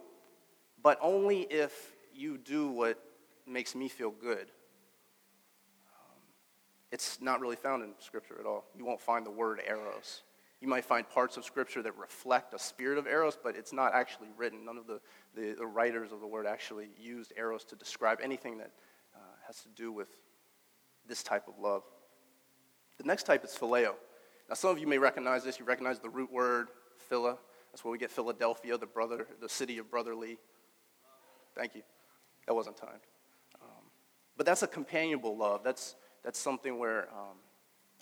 but 0.82 0.98
only 1.02 1.40
if 1.40 1.72
you 2.14 2.38
do 2.38 2.68
what 2.68 3.02
makes 3.46 3.74
me 3.74 3.88
feel 3.88 4.10
good. 4.10 4.46
Um, 5.88 6.20
it's 6.92 7.18
not 7.20 7.40
really 7.40 7.56
found 7.56 7.82
in 7.82 7.90
Scripture 7.98 8.36
at 8.38 8.46
all. 8.46 8.64
You 8.76 8.84
won't 8.84 9.00
find 9.00 9.26
the 9.26 9.30
word 9.30 9.60
eros. 9.66 10.22
You 10.60 10.68
might 10.68 10.84
find 10.84 11.08
parts 11.08 11.36
of 11.36 11.44
Scripture 11.44 11.82
that 11.82 11.96
reflect 11.98 12.54
a 12.54 12.58
spirit 12.58 12.98
of 12.98 13.06
eros, 13.06 13.36
but 13.42 13.56
it's 13.56 13.72
not 13.72 13.94
actually 13.94 14.28
written. 14.36 14.64
None 14.64 14.78
of 14.78 14.86
the, 14.86 15.00
the, 15.34 15.56
the 15.58 15.66
writers 15.66 16.12
of 16.12 16.20
the 16.20 16.26
word 16.26 16.46
actually 16.46 16.88
used 16.96 17.32
eros 17.36 17.64
to 17.64 17.76
describe 17.76 18.20
anything 18.22 18.58
that 18.58 18.70
uh, 19.14 19.18
has 19.46 19.60
to 19.62 19.68
do 19.70 19.92
with 19.92 20.08
this 21.06 21.22
type 21.22 21.48
of 21.48 21.58
love. 21.58 21.82
The 22.98 23.04
next 23.04 23.24
type 23.24 23.44
is 23.44 23.56
phileo. 23.60 23.94
Now, 24.48 24.54
some 24.54 24.70
of 24.70 24.78
you 24.78 24.86
may 24.86 24.98
recognize 24.98 25.44
this. 25.44 25.58
You 25.58 25.64
recognize 25.64 25.98
the 25.98 26.08
root 26.08 26.32
word, 26.32 26.68
phila. 27.08 27.36
That's 27.72 27.84
where 27.84 27.92
we 27.92 27.98
get 27.98 28.10
Philadelphia, 28.10 28.78
the 28.78 28.86
brother, 28.86 29.26
the 29.40 29.48
city 29.48 29.78
of 29.78 29.90
brotherly. 29.90 30.38
Thank 31.54 31.74
you. 31.74 31.82
That 32.46 32.54
wasn't 32.54 32.76
timed. 32.76 33.00
Um, 33.60 33.84
but 34.36 34.46
that's 34.46 34.62
a 34.62 34.66
companionable 34.66 35.36
love. 35.36 35.62
That's, 35.64 35.96
that's 36.24 36.38
something 36.38 36.78
where 36.78 37.08
um, 37.12 37.36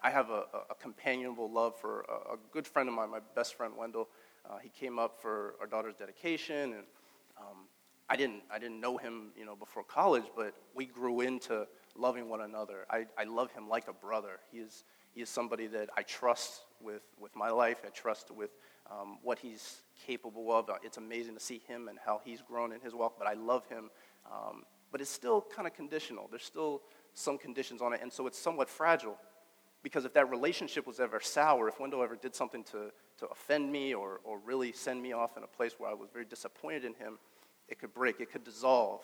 I 0.03 0.11
have 0.11 0.29
a, 0.29 0.45
a, 0.71 0.75
companionable 0.81 1.51
love 1.51 1.81
for 1.81 2.03
a, 2.03 2.35
a, 2.35 2.37
good 2.53 2.67
friend 2.67 2.89
of 2.89 2.95
mine, 2.95 3.11
my 3.11 3.21
best 3.35 3.55
friend 3.55 3.73
Wendell. 3.77 4.09
Uh, 4.49 4.59
he 4.59 4.69
came 4.69 4.99
up 4.99 5.21
for 5.23 5.55
our 5.61 5.67
daughter's 5.67 5.95
dedication, 5.95 6.75
and 6.75 6.85
um, 7.39 7.67
I 8.11 8.17
didn't 8.17 8.43
I 8.53 8.59
didn't 8.59 8.81
know 8.81 8.99
him, 8.99 9.33
you 9.37 9.47
know, 9.47 9.57
before 9.57 9.83
college, 9.83 10.25
but 10.37 10.55
we 10.75 10.85
grew 10.85 11.23
into 11.23 11.67
loving 11.97 12.29
one 12.29 12.43
another. 12.43 12.85
I, 12.91 13.07
I 13.17 13.25
love 13.25 13.51
him 13.53 13.69
like 13.69 13.89
a 13.89 13.95
brother. 13.95 14.41
He 14.53 14.59
is 14.59 14.85
he 15.15 15.21
is 15.23 15.29
somebody 15.29 15.67
that 15.69 15.91
I 15.97 16.03
trust 16.03 16.63
with, 16.81 17.03
with 17.21 17.35
my 17.37 17.51
life. 17.51 17.79
I 17.87 17.91
trust 17.91 18.31
with 18.31 18.51
um, 18.91 19.19
what 19.23 19.39
he's 19.39 19.83
capable 20.07 20.53
of. 20.53 20.69
Uh, 20.69 20.75
it's 20.83 20.97
amazing 20.97 21.35
to 21.35 21.41
see 21.41 21.63
him 21.67 21.89
and 21.89 21.99
how 22.05 22.21
he's 22.25 22.43
grown 22.43 22.73
in 22.73 22.81
his 22.81 22.95
walk, 22.95 23.15
but 23.19 23.29
I 23.29 23.35
love 23.35 23.67
him. 23.69 23.91
Um, 24.31 24.65
but 24.91 25.01
it's 25.01 25.11
still 25.11 25.45
kind 25.55 25.67
of 25.67 25.75
conditional. 25.75 26.29
There's 26.31 26.45
still 26.45 26.83
some 27.15 27.39
conditions 27.39 27.81
on 27.81 27.93
it, 27.93 28.01
and 28.03 28.13
so 28.13 28.27
it's 28.27 28.39
somewhat 28.39 28.69
fragile. 28.69 29.17
Because 29.83 30.05
if 30.05 30.15
that 30.15 30.31
relationship 30.31 30.87
was 30.87 30.99
ever 30.99 31.21
sour, 31.21 31.69
if 31.69 31.79
Wendell 31.79 32.03
ever 32.03 32.17
did 32.17 32.35
something 32.35 32.65
to, 32.65 32.91
to 33.19 33.27
offend 33.27 33.71
me 33.71 33.95
or, 33.95 34.21
or 34.25 34.39
really 34.39 34.73
send 34.73 35.03
me 35.03 35.13
off 35.13 35.37
in 35.37 35.43
a 35.43 35.47
place 35.47 35.75
where 35.79 35.91
I 35.91 35.95
was 35.95 36.09
very 36.13 36.25
disappointed 36.25 36.85
in 36.85 36.95
him, 36.95 37.19
it 37.69 37.79
could 37.79 37.93
break, 37.93 38.21
it 38.21 38.33
could 38.33 38.45
dissolve. 38.45 39.03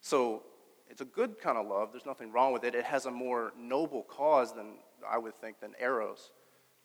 So 0.00 0.44
it's 0.88 1.00
a 1.00 1.04
good 1.04 1.38
kind 1.40 1.58
of 1.58 1.66
love. 1.66 1.90
There's 1.92 2.06
nothing 2.06 2.32
wrong 2.32 2.52
with 2.52 2.64
it. 2.64 2.74
It 2.74 2.84
has 2.84 3.06
a 3.06 3.10
more 3.10 3.52
noble 3.58 4.02
cause 4.04 4.52
than 4.52 4.74
I 5.08 5.18
would 5.18 5.34
think 5.34 5.60
than 5.60 5.74
eros, 5.80 6.30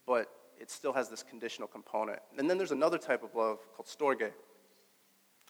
but 0.06 0.30
it 0.60 0.70
still 0.70 0.94
has 0.94 1.10
this 1.10 1.24
conditional 1.24 1.68
component. 1.68 2.20
And 2.38 2.50
then 2.50 2.58
there's 2.58 2.72
another 2.72 2.98
type 2.98 3.24
of 3.24 3.36
love 3.36 3.60
called 3.76 3.88
storge. 3.88 4.32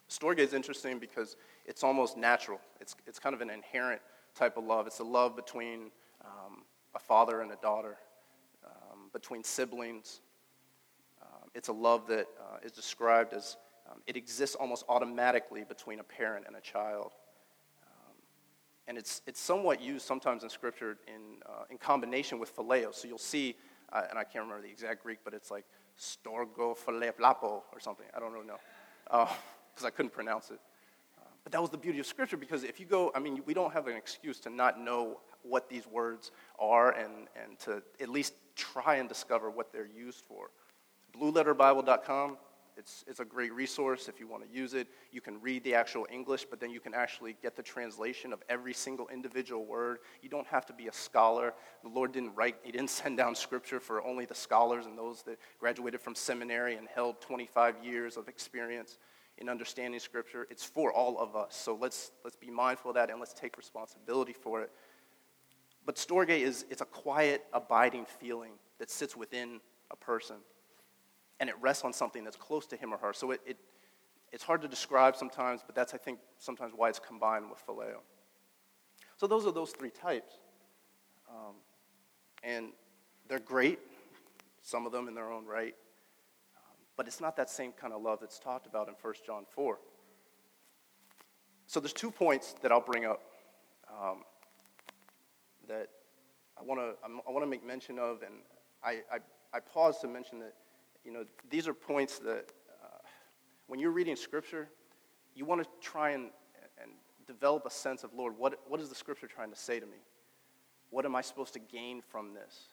Storge 0.08 0.38
is 0.38 0.52
interesting 0.52 0.98
because 0.98 1.36
it's 1.64 1.82
almost 1.82 2.16
natural. 2.16 2.60
It's, 2.80 2.94
it's 3.06 3.18
kind 3.18 3.34
of 3.34 3.40
an 3.40 3.50
inherent 3.50 4.00
type 4.34 4.56
of 4.56 4.64
love. 4.64 4.86
It's 4.86 5.00
a 5.00 5.04
love 5.04 5.36
between 5.36 5.90
um, 6.24 6.64
a 6.94 6.98
father 6.98 7.40
and 7.40 7.52
a 7.52 7.56
daughter, 7.56 7.96
um, 8.64 9.10
between 9.12 9.42
siblings. 9.44 10.20
Um, 11.22 11.50
it's 11.54 11.68
a 11.68 11.72
love 11.72 12.06
that 12.08 12.26
uh, 12.40 12.58
is 12.62 12.72
described 12.72 13.32
as 13.32 13.56
um, 13.90 14.00
it 14.06 14.16
exists 14.16 14.54
almost 14.56 14.84
automatically 14.88 15.64
between 15.64 16.00
a 16.00 16.04
parent 16.04 16.44
and 16.46 16.56
a 16.56 16.60
child 16.60 17.12
and 18.88 18.98
it's, 18.98 19.22
it's 19.26 19.40
somewhat 19.40 19.80
used 19.80 20.06
sometimes 20.06 20.42
in 20.42 20.50
Scripture 20.50 20.98
in, 21.06 21.40
uh, 21.46 21.64
in 21.70 21.78
combination 21.78 22.38
with 22.38 22.54
phileo. 22.54 22.94
So 22.94 23.08
you'll 23.08 23.18
see, 23.18 23.56
uh, 23.92 24.02
and 24.10 24.18
I 24.18 24.24
can't 24.24 24.44
remember 24.44 24.62
the 24.62 24.72
exact 24.72 25.02
Greek, 25.02 25.18
but 25.24 25.34
it's 25.34 25.50
like 25.50 25.64
storgo 25.98 26.76
phileplapo 26.76 27.62
or 27.72 27.80
something. 27.80 28.06
I 28.16 28.20
don't 28.20 28.32
really 28.32 28.46
know, 28.46 28.58
because 29.04 29.84
uh, 29.84 29.86
I 29.86 29.90
couldn't 29.90 30.12
pronounce 30.12 30.50
it. 30.50 30.60
Uh, 31.20 31.24
but 31.44 31.52
that 31.52 31.60
was 31.60 31.70
the 31.70 31.78
beauty 31.78 32.00
of 32.00 32.06
Scripture, 32.06 32.36
because 32.36 32.64
if 32.64 32.80
you 32.80 32.86
go, 32.86 33.12
I 33.14 33.20
mean, 33.20 33.42
we 33.46 33.54
don't 33.54 33.72
have 33.72 33.86
an 33.86 33.96
excuse 33.96 34.40
to 34.40 34.50
not 34.50 34.80
know 34.80 35.20
what 35.42 35.68
these 35.68 35.86
words 35.86 36.30
are 36.58 36.92
and, 36.92 37.28
and 37.40 37.58
to 37.60 37.82
at 38.00 38.08
least 38.08 38.34
try 38.56 38.96
and 38.96 39.08
discover 39.08 39.50
what 39.50 39.72
they're 39.72 39.86
used 39.86 40.22
for. 40.26 40.50
BlueLetterBible.com 41.18 42.36
it's, 42.76 43.04
it's 43.06 43.20
a 43.20 43.24
great 43.24 43.52
resource 43.52 44.08
if 44.08 44.18
you 44.18 44.26
want 44.26 44.48
to 44.48 44.56
use 44.56 44.74
it. 44.74 44.88
You 45.10 45.20
can 45.20 45.40
read 45.40 45.64
the 45.64 45.74
actual 45.74 46.06
English, 46.10 46.46
but 46.48 46.60
then 46.60 46.70
you 46.70 46.80
can 46.80 46.94
actually 46.94 47.36
get 47.42 47.56
the 47.56 47.62
translation 47.62 48.32
of 48.32 48.42
every 48.48 48.72
single 48.72 49.08
individual 49.08 49.64
word. 49.64 49.98
You 50.22 50.28
don't 50.28 50.46
have 50.46 50.66
to 50.66 50.72
be 50.72 50.88
a 50.88 50.92
scholar. 50.92 51.54
The 51.82 51.88
Lord 51.88 52.12
didn't 52.12 52.34
write, 52.34 52.56
He 52.62 52.72
didn't 52.72 52.90
send 53.02 53.16
down 53.16 53.34
scripture 53.34 53.80
for 53.80 54.02
only 54.04 54.24
the 54.24 54.34
scholars 54.34 54.86
and 54.86 54.96
those 54.96 55.22
that 55.22 55.38
graduated 55.58 56.00
from 56.00 56.14
seminary 56.14 56.76
and 56.76 56.88
held 56.94 57.20
25 57.20 57.84
years 57.84 58.16
of 58.16 58.28
experience 58.28 58.98
in 59.38 59.48
understanding 59.48 60.00
scripture. 60.00 60.46
It's 60.50 60.64
for 60.64 60.92
all 60.92 61.18
of 61.18 61.36
us. 61.36 61.56
So 61.56 61.76
let's, 61.80 62.12
let's 62.24 62.36
be 62.36 62.50
mindful 62.50 62.90
of 62.90 62.94
that 62.96 63.10
and 63.10 63.18
let's 63.18 63.34
take 63.34 63.56
responsibility 63.56 64.32
for 64.32 64.62
it. 64.62 64.70
But 65.84 65.96
storge 65.96 66.30
is 66.30 66.64
it's 66.70 66.80
a 66.80 66.86
quiet, 66.86 67.44
abiding 67.52 68.06
feeling 68.06 68.52
that 68.78 68.90
sits 68.90 69.16
within 69.16 69.60
a 69.90 69.96
person 69.96 70.36
and 71.42 71.50
it 71.50 71.56
rests 71.60 71.84
on 71.84 71.92
something 71.92 72.22
that's 72.22 72.36
close 72.36 72.66
to 72.66 72.76
him 72.76 72.94
or 72.94 72.98
her. 72.98 73.12
So 73.12 73.32
it, 73.32 73.40
it, 73.44 73.56
it's 74.30 74.44
hard 74.44 74.62
to 74.62 74.68
describe 74.68 75.16
sometimes, 75.16 75.60
but 75.66 75.74
that's, 75.74 75.92
I 75.92 75.96
think, 75.96 76.20
sometimes 76.38 76.72
why 76.76 76.88
it's 76.88 77.00
combined 77.00 77.50
with 77.50 77.58
phileo. 77.66 77.96
So 79.16 79.26
those 79.26 79.44
are 79.44 79.50
those 79.50 79.72
three 79.72 79.90
types. 79.90 80.34
Um, 81.28 81.56
and 82.44 82.68
they're 83.28 83.40
great, 83.40 83.80
some 84.60 84.86
of 84.86 84.92
them 84.92 85.08
in 85.08 85.16
their 85.16 85.32
own 85.32 85.44
right. 85.44 85.74
Um, 86.56 86.76
but 86.96 87.08
it's 87.08 87.20
not 87.20 87.36
that 87.38 87.50
same 87.50 87.72
kind 87.72 87.92
of 87.92 88.02
love 88.02 88.20
that's 88.20 88.38
talked 88.38 88.68
about 88.68 88.86
in 88.86 88.94
1 89.02 89.14
John 89.26 89.44
4. 89.50 89.80
So 91.66 91.80
there's 91.80 91.92
two 91.92 92.12
points 92.12 92.54
that 92.62 92.70
I'll 92.70 92.80
bring 92.80 93.04
up 93.04 93.20
um, 93.90 94.22
that 95.66 95.88
I 96.56 96.62
want 96.62 96.78
to 96.78 96.94
I 97.04 97.32
want 97.32 97.42
to 97.42 97.50
make 97.50 97.66
mention 97.66 97.98
of, 97.98 98.22
and 98.22 98.34
I, 98.84 99.00
I, 99.12 99.18
I 99.52 99.58
pause 99.58 99.98
to 100.02 100.06
mention 100.06 100.38
that 100.38 100.54
you 101.04 101.12
know, 101.12 101.24
these 101.50 101.68
are 101.68 101.74
points 101.74 102.18
that 102.20 102.52
uh, 102.82 102.98
when 103.66 103.80
you're 103.80 103.90
reading 103.90 104.16
Scripture, 104.16 104.68
you 105.34 105.44
want 105.44 105.62
to 105.62 105.68
try 105.80 106.10
and, 106.10 106.30
and 106.80 106.92
develop 107.26 107.66
a 107.66 107.70
sense 107.70 108.04
of, 108.04 108.12
Lord, 108.14 108.36
what, 108.38 108.60
what 108.68 108.80
is 108.80 108.88
the 108.88 108.94
Scripture 108.94 109.26
trying 109.26 109.50
to 109.50 109.56
say 109.56 109.80
to 109.80 109.86
me? 109.86 109.98
What 110.90 111.04
am 111.04 111.16
I 111.16 111.22
supposed 111.22 111.54
to 111.54 111.58
gain 111.58 112.02
from 112.02 112.34
this? 112.34 112.68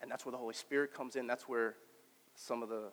And 0.00 0.10
that's 0.10 0.26
where 0.26 0.32
the 0.32 0.38
Holy 0.38 0.54
Spirit 0.54 0.92
comes 0.92 1.16
in. 1.16 1.26
That's 1.26 1.48
where 1.48 1.76
some 2.34 2.62
of 2.62 2.68
the, 2.68 2.90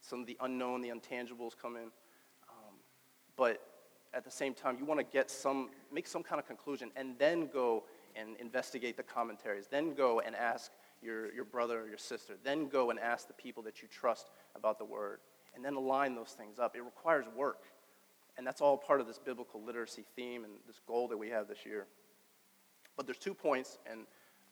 some 0.00 0.20
of 0.20 0.26
the 0.26 0.36
unknown, 0.40 0.80
the 0.80 0.88
intangibles 0.88 1.52
come 1.60 1.76
in. 1.76 1.90
Um, 2.48 2.74
but 3.36 3.60
at 4.14 4.24
the 4.24 4.30
same 4.30 4.54
time, 4.54 4.76
you 4.78 4.86
want 4.86 4.98
to 4.98 5.04
get 5.04 5.30
some, 5.30 5.70
make 5.92 6.06
some 6.06 6.22
kind 6.22 6.40
of 6.40 6.46
conclusion, 6.46 6.90
and 6.96 7.18
then 7.18 7.48
go 7.52 7.84
and 8.16 8.36
investigate 8.40 8.96
the 8.96 9.02
commentaries. 9.02 9.66
Then 9.70 9.94
go 9.94 10.20
and 10.20 10.34
ask 10.34 10.72
your, 11.02 11.32
your 11.32 11.44
brother 11.44 11.82
or 11.82 11.88
your 11.88 11.98
sister. 11.98 12.34
Then 12.42 12.68
go 12.68 12.90
and 12.90 12.98
ask 12.98 13.26
the 13.26 13.34
people 13.34 13.62
that 13.64 13.82
you 13.82 13.88
trust 13.88 14.30
about 14.54 14.78
the 14.78 14.84
word. 14.84 15.20
And 15.54 15.64
then 15.64 15.74
align 15.74 16.14
those 16.14 16.30
things 16.30 16.58
up. 16.58 16.76
It 16.76 16.84
requires 16.84 17.24
work. 17.34 17.64
And 18.36 18.46
that's 18.46 18.60
all 18.60 18.76
part 18.76 19.00
of 19.00 19.06
this 19.06 19.18
biblical 19.18 19.62
literacy 19.64 20.04
theme 20.14 20.44
and 20.44 20.52
this 20.66 20.80
goal 20.86 21.08
that 21.08 21.16
we 21.16 21.30
have 21.30 21.48
this 21.48 21.66
year. 21.66 21.86
But 22.96 23.06
there's 23.06 23.18
two 23.18 23.34
points, 23.34 23.78
and 23.90 24.06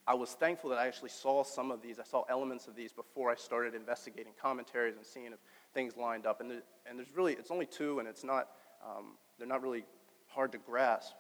I 0.06 0.14
was 0.14 0.30
thankful 0.30 0.70
that 0.70 0.78
I 0.78 0.86
actually 0.86 1.10
saw 1.10 1.44
some 1.44 1.70
of 1.70 1.82
these. 1.82 2.00
I 2.00 2.04
saw 2.04 2.24
elements 2.28 2.66
of 2.66 2.74
these 2.74 2.92
before 2.92 3.30
I 3.30 3.34
started 3.34 3.74
investigating 3.74 4.32
commentaries 4.40 4.96
and 4.96 5.04
seeing 5.06 5.26
if 5.26 5.38
things 5.74 5.96
lined 5.96 6.26
up. 6.26 6.40
And, 6.40 6.50
there, 6.50 6.62
and 6.88 6.98
there's 6.98 7.14
really, 7.14 7.34
it's 7.34 7.50
only 7.50 7.66
two, 7.66 8.00
and 8.00 8.08
it's 8.08 8.24
not, 8.24 8.48
um, 8.84 9.14
they're 9.38 9.48
not 9.48 9.62
really 9.62 9.84
hard 10.28 10.52
to 10.52 10.58
grasp. 10.58 11.12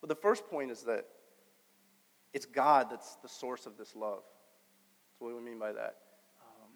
But 0.00 0.08
the 0.08 0.16
first 0.16 0.46
point 0.48 0.70
is 0.70 0.82
that 0.82 1.06
it's 2.32 2.46
God 2.46 2.88
that's 2.90 3.16
the 3.16 3.28
source 3.28 3.66
of 3.66 3.76
this 3.76 3.94
love. 3.94 4.22
That's 5.22 5.30
do 5.30 5.36
we 5.36 5.42
mean 5.42 5.58
by 5.58 5.72
that. 5.72 5.96
Um, 6.42 6.70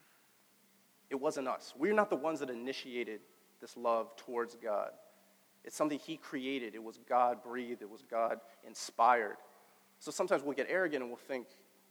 it 1.11 1.17
wasn't 1.17 1.49
us. 1.49 1.75
We're 1.77 1.93
not 1.93 2.11
the 2.11 2.17
ones 2.17 2.41
that 2.41 2.51
initiated 2.51 3.21
this 3.61 3.77
love 3.77 4.17
towards 4.17 4.55
God. 4.55 4.91
It's 5.65 5.77
something 5.77 5.99
He 5.99 6.17
created. 6.17 6.75
It 6.75 6.83
was 6.83 6.99
God 7.09 7.43
breathed, 7.43 7.83
it 7.83 7.91
was 7.91 8.05
God 8.09 8.41
inspired. 8.65 9.37
So 9.99 10.11
sometimes 10.11 10.43
we'll 10.43 10.55
get 10.55 10.67
arrogant 10.69 11.03
and 11.03 11.11
we'll 11.11 11.17
think, 11.17 11.47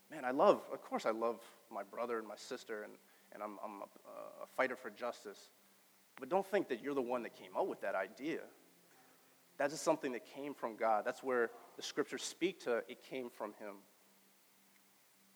man, 0.10 0.24
I 0.24 0.32
love, 0.32 0.62
of 0.72 0.82
course 0.82 1.06
I 1.06 1.12
love 1.12 1.42
my 1.72 1.84
brother 1.84 2.20
and 2.20 2.28
my 2.28 2.36
sister, 2.36 2.84
and, 2.84 2.94
and 3.34 3.42
I'm, 3.42 3.58
I'm 3.64 3.82
a, 3.82 4.44
a 4.44 4.48
fighter 4.56 4.76
for 4.76 4.90
justice. 4.92 5.50
But 6.20 6.30
don't 6.30 6.46
think 6.46 6.70
that 6.70 6.82
you're 6.82 6.94
the 6.94 7.02
one 7.02 7.24
that 7.24 7.36
came 7.36 7.58
up 7.58 7.68
with 7.68 7.82
that 7.82 7.96
idea. 7.96 8.42
That 9.58 9.66
is 9.66 9.74
just 9.74 9.84
something 9.84 10.12
that 10.14 10.26
came 10.26 10.54
from 10.54 10.76
God. 10.76 11.04
That's 11.06 11.24
where 11.24 11.50
the 11.76 11.82
scriptures 11.82 12.24
speak 12.24 12.64
to 12.66 12.84
it 12.88 13.04
came 13.04 13.30
from 13.30 13.54
Him. 13.60 13.76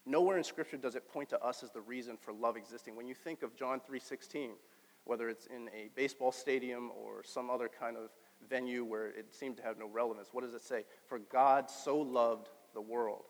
Nowhere 0.09 0.39
in 0.39 0.43
Scripture 0.43 0.77
does 0.77 0.95
it 0.95 1.07
point 1.07 1.29
to 1.29 1.39
us 1.43 1.61
as 1.61 1.69
the 1.69 1.81
reason 1.81 2.17
for 2.17 2.33
love 2.33 2.57
existing. 2.57 2.95
When 2.95 3.07
you 3.07 3.13
think 3.13 3.43
of 3.43 3.55
John 3.55 3.79
3:16, 3.79 4.55
whether 5.03 5.29
it's 5.29 5.45
in 5.45 5.69
a 5.69 5.89
baseball 5.93 6.31
stadium 6.31 6.91
or 6.97 7.23
some 7.23 7.51
other 7.51 7.69
kind 7.69 7.95
of 7.95 8.09
venue 8.49 8.83
where 8.83 9.09
it 9.09 9.31
seemed 9.31 9.57
to 9.57 9.63
have 9.63 9.77
no 9.77 9.85
relevance, 9.85 10.33
what 10.33 10.43
does 10.43 10.55
it 10.55 10.63
say? 10.63 10.83
For 11.05 11.19
God 11.19 11.69
so 11.69 11.99
loved 11.99 12.49
the 12.73 12.81
world 12.81 13.25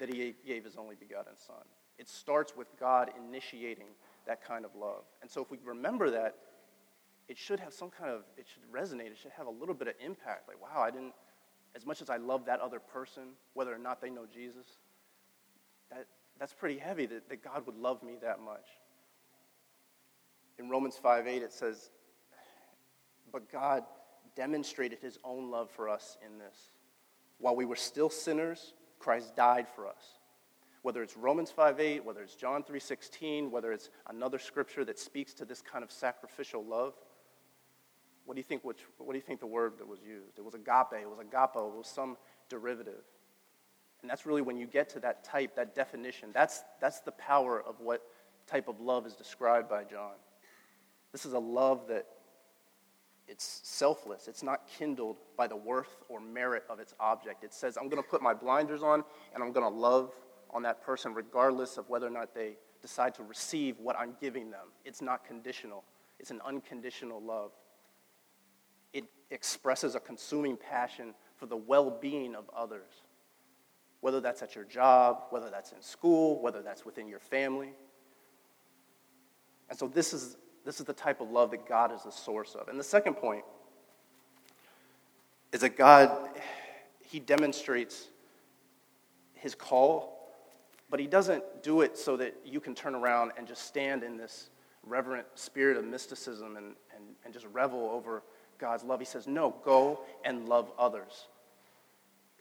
that 0.00 0.12
he 0.12 0.34
gave 0.44 0.64
his 0.64 0.76
only 0.76 0.96
begotten 0.96 1.36
Son. 1.36 1.64
It 1.98 2.08
starts 2.08 2.56
with 2.56 2.66
God 2.80 3.12
initiating 3.16 3.94
that 4.26 4.42
kind 4.42 4.64
of 4.64 4.74
love. 4.74 5.04
And 5.22 5.30
so 5.30 5.40
if 5.40 5.52
we 5.52 5.58
remember 5.62 6.10
that, 6.10 6.36
it 7.28 7.38
should 7.38 7.60
have 7.60 7.72
some 7.72 7.90
kind 7.90 8.10
of, 8.10 8.24
it 8.36 8.48
should 8.48 8.64
resonate, 8.72 9.12
it 9.12 9.18
should 9.18 9.30
have 9.30 9.46
a 9.46 9.50
little 9.50 9.74
bit 9.74 9.86
of 9.86 9.94
impact. 10.00 10.48
Like, 10.48 10.60
wow, 10.60 10.82
I 10.82 10.90
didn't, 10.90 11.14
as 11.76 11.86
much 11.86 12.02
as 12.02 12.10
I 12.10 12.16
love 12.16 12.44
that 12.46 12.58
other 12.58 12.80
person, 12.80 13.36
whether 13.54 13.72
or 13.72 13.78
not 13.78 14.00
they 14.00 14.10
know 14.10 14.26
Jesus, 14.26 14.78
that, 15.90 16.06
that's 16.38 16.54
pretty 16.54 16.78
heavy 16.78 17.06
that, 17.06 17.28
that 17.28 17.42
God 17.42 17.66
would 17.66 17.76
love 17.76 18.02
me 18.02 18.16
that 18.22 18.40
much. 18.40 18.66
In 20.58 20.68
Romans 20.68 20.96
5 20.96 21.26
8, 21.26 21.42
it 21.42 21.52
says, 21.52 21.90
But 23.32 23.50
God 23.50 23.84
demonstrated 24.34 24.98
his 25.00 25.18
own 25.24 25.50
love 25.50 25.70
for 25.70 25.88
us 25.88 26.16
in 26.24 26.38
this 26.38 26.70
while 27.38 27.56
we 27.56 27.64
were 27.64 27.76
still 27.76 28.10
sinners, 28.10 28.72
Christ 28.98 29.36
died 29.36 29.68
for 29.68 29.86
us. 29.86 30.18
Whether 30.82 31.02
it's 31.02 31.16
Romans 31.16 31.50
5:8, 31.50 32.04
whether 32.04 32.22
it's 32.22 32.36
John 32.36 32.62
3:16, 32.62 33.50
whether 33.50 33.72
it's 33.72 33.90
another 34.06 34.38
scripture 34.38 34.84
that 34.84 34.98
speaks 34.98 35.34
to 35.34 35.44
this 35.44 35.60
kind 35.60 35.82
of 35.82 35.90
sacrificial 35.90 36.64
love, 36.64 36.94
what 38.24 38.34
do 38.34 38.40
you 38.40 38.44
think 38.44 38.64
which, 38.64 38.82
what 38.98 39.12
do 39.12 39.18
you 39.18 39.22
think 39.22 39.40
the 39.40 39.46
word 39.46 39.78
that 39.78 39.86
was 39.86 40.00
used? 40.02 40.38
It 40.38 40.44
was 40.44 40.54
agape, 40.54 41.00
it 41.02 41.10
was 41.10 41.18
agapo, 41.18 41.72
it 41.72 41.76
was 41.76 41.86
some 41.86 42.16
derivative. 42.48 43.04
And 44.02 44.10
that's 44.10 44.26
really 44.26 44.42
when 44.42 44.56
you 44.56 44.66
get 44.66 44.88
to 44.90 45.00
that 45.00 45.24
type, 45.24 45.56
that 45.56 45.74
definition, 45.74 46.30
that's, 46.32 46.62
that's 46.80 47.00
the 47.00 47.12
power 47.12 47.62
of 47.62 47.80
what 47.80 48.02
type 48.46 48.68
of 48.68 48.80
love 48.80 49.06
is 49.06 49.14
described 49.14 49.68
by 49.68 49.84
John. 49.84 50.12
This 51.12 51.24
is 51.24 51.32
a 51.32 51.38
love 51.38 51.88
that 51.88 52.06
it's 53.28 53.60
selfless. 53.64 54.28
It's 54.28 54.42
not 54.42 54.68
kindled 54.78 55.16
by 55.36 55.46
the 55.46 55.56
worth 55.56 55.96
or 56.08 56.20
merit 56.20 56.64
of 56.70 56.78
its 56.78 56.94
object. 57.00 57.42
It 57.42 57.52
says, 57.52 57.76
I'm 57.76 57.88
going 57.88 58.02
to 58.02 58.08
put 58.08 58.22
my 58.22 58.34
blinders 58.34 58.82
on 58.82 59.02
and 59.34 59.42
I'm 59.42 59.52
going 59.52 59.70
to 59.70 59.76
love 59.76 60.12
on 60.50 60.62
that 60.62 60.82
person 60.82 61.12
regardless 61.12 61.76
of 61.76 61.88
whether 61.88 62.06
or 62.06 62.10
not 62.10 62.34
they 62.34 62.56
decide 62.80 63.14
to 63.16 63.24
receive 63.24 63.78
what 63.78 63.96
I'm 63.98 64.14
giving 64.20 64.50
them. 64.50 64.66
It's 64.84 65.02
not 65.02 65.24
conditional, 65.24 65.84
it's 66.20 66.30
an 66.30 66.40
unconditional 66.46 67.20
love. 67.20 67.50
It 68.92 69.04
expresses 69.30 69.94
a 69.94 70.00
consuming 70.00 70.56
passion 70.56 71.14
for 71.36 71.46
the 71.46 71.56
well 71.56 71.90
being 71.90 72.34
of 72.34 72.48
others, 72.56 72.92
whether 74.06 74.20
that's 74.20 74.40
at 74.40 74.54
your 74.54 74.62
job, 74.62 75.24
whether 75.30 75.50
that's 75.50 75.72
in 75.72 75.82
school, 75.82 76.40
whether 76.40 76.62
that's 76.62 76.84
within 76.84 77.08
your 77.08 77.18
family. 77.18 77.72
And 79.68 79.76
so, 79.76 79.88
this 79.88 80.14
is 80.14 80.36
this 80.64 80.78
is 80.78 80.86
the 80.86 80.92
type 80.92 81.20
of 81.20 81.32
love 81.32 81.50
that 81.50 81.66
God 81.66 81.92
is 81.92 82.04
the 82.04 82.12
source 82.12 82.54
of. 82.54 82.68
And 82.68 82.78
the 82.78 82.84
second 82.84 83.14
point 83.14 83.42
is 85.50 85.62
that 85.62 85.76
God, 85.76 86.30
He 87.00 87.18
demonstrates 87.18 88.06
His 89.34 89.56
call, 89.56 90.30
but 90.88 91.00
He 91.00 91.08
doesn't 91.08 91.42
do 91.64 91.80
it 91.80 91.98
so 91.98 92.16
that 92.16 92.36
you 92.44 92.60
can 92.60 92.76
turn 92.76 92.94
around 92.94 93.32
and 93.36 93.44
just 93.44 93.66
stand 93.66 94.04
in 94.04 94.16
this 94.16 94.50
reverent 94.84 95.26
spirit 95.34 95.76
of 95.76 95.84
mysticism 95.84 96.56
and, 96.56 96.76
and, 96.94 97.04
and 97.24 97.34
just 97.34 97.46
revel 97.46 97.90
over 97.92 98.22
God's 98.58 98.84
love. 98.84 99.00
He 99.00 99.04
says, 99.04 99.26
No, 99.26 99.56
go 99.64 100.02
and 100.24 100.48
love 100.48 100.70
others. 100.78 101.26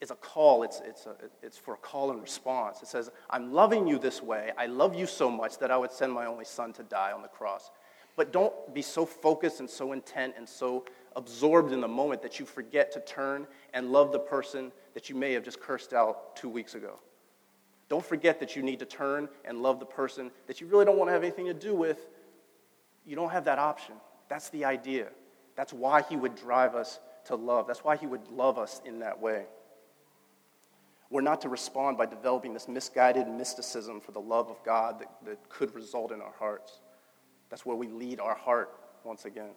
It's 0.01 0.11
a 0.11 0.15
call, 0.15 0.63
it's, 0.63 0.81
it's, 0.85 1.05
a, 1.05 1.15
it's 1.41 1.57
for 1.57 1.73
a 1.73 1.77
call 1.77 2.11
and 2.11 2.21
response. 2.21 2.81
It 2.81 2.87
says, 2.87 3.09
I'm 3.29 3.53
loving 3.53 3.87
you 3.87 3.97
this 3.97 4.21
way. 4.21 4.51
I 4.57 4.65
love 4.65 4.93
you 4.93 5.05
so 5.05 5.31
much 5.31 5.57
that 5.59 5.71
I 5.71 5.77
would 5.77 5.91
send 5.91 6.11
my 6.11 6.25
only 6.25 6.45
son 6.45 6.73
to 6.73 6.83
die 6.83 7.11
on 7.11 7.21
the 7.21 7.27
cross. 7.27 7.71
But 8.15 8.31
don't 8.31 8.73
be 8.73 8.81
so 8.81 9.05
focused 9.05 9.59
and 9.59 9.69
so 9.69 9.93
intent 9.93 10.35
and 10.37 10.47
so 10.47 10.85
absorbed 11.15 11.71
in 11.71 11.81
the 11.81 11.87
moment 11.87 12.21
that 12.21 12.39
you 12.39 12.45
forget 12.45 12.91
to 12.93 12.99
turn 13.01 13.47
and 13.73 13.91
love 13.91 14.11
the 14.11 14.19
person 14.19 14.71
that 14.93 15.09
you 15.09 15.15
may 15.15 15.33
have 15.33 15.43
just 15.43 15.59
cursed 15.59 15.93
out 15.93 16.35
two 16.35 16.49
weeks 16.49 16.75
ago. 16.75 16.99
Don't 17.87 18.05
forget 18.05 18.39
that 18.39 18.55
you 18.55 18.63
need 18.63 18.79
to 18.79 18.85
turn 18.85 19.29
and 19.43 19.61
love 19.61 19.79
the 19.79 19.85
person 19.85 20.31
that 20.47 20.59
you 20.59 20.67
really 20.67 20.85
don't 20.85 20.97
want 20.97 21.09
to 21.09 21.13
have 21.13 21.23
anything 21.23 21.45
to 21.45 21.53
do 21.53 21.75
with. 21.75 22.07
You 23.05 23.15
don't 23.15 23.29
have 23.29 23.45
that 23.45 23.59
option. 23.59 23.95
That's 24.27 24.49
the 24.49 24.65
idea. 24.65 25.07
That's 25.55 25.71
why 25.71 26.01
he 26.01 26.15
would 26.15 26.35
drive 26.35 26.75
us 26.75 26.99
to 27.25 27.35
love. 27.35 27.67
That's 27.67 27.83
why 27.83 27.95
he 27.95 28.07
would 28.07 28.27
love 28.29 28.57
us 28.57 28.81
in 28.85 28.99
that 28.99 29.19
way. 29.19 29.45
We're 31.09 31.21
not 31.21 31.41
to 31.41 31.49
respond 31.49 31.97
by 31.97 32.07
developing 32.07 32.53
this 32.53 32.67
misguided 32.67 33.27
mysticism 33.27 34.01
for 34.01 34.11
the 34.11 34.19
love 34.19 34.49
of 34.49 34.63
God 34.63 34.99
that, 34.99 35.11
that 35.25 35.49
could 35.49 35.73
result 35.75 36.11
in 36.11 36.21
our 36.21 36.33
hearts. 36.37 36.79
That's 37.49 37.65
where 37.65 37.75
we 37.75 37.87
lead 37.87 38.19
our 38.19 38.35
heart 38.35 38.71
once 39.03 39.25
again. 39.25 39.51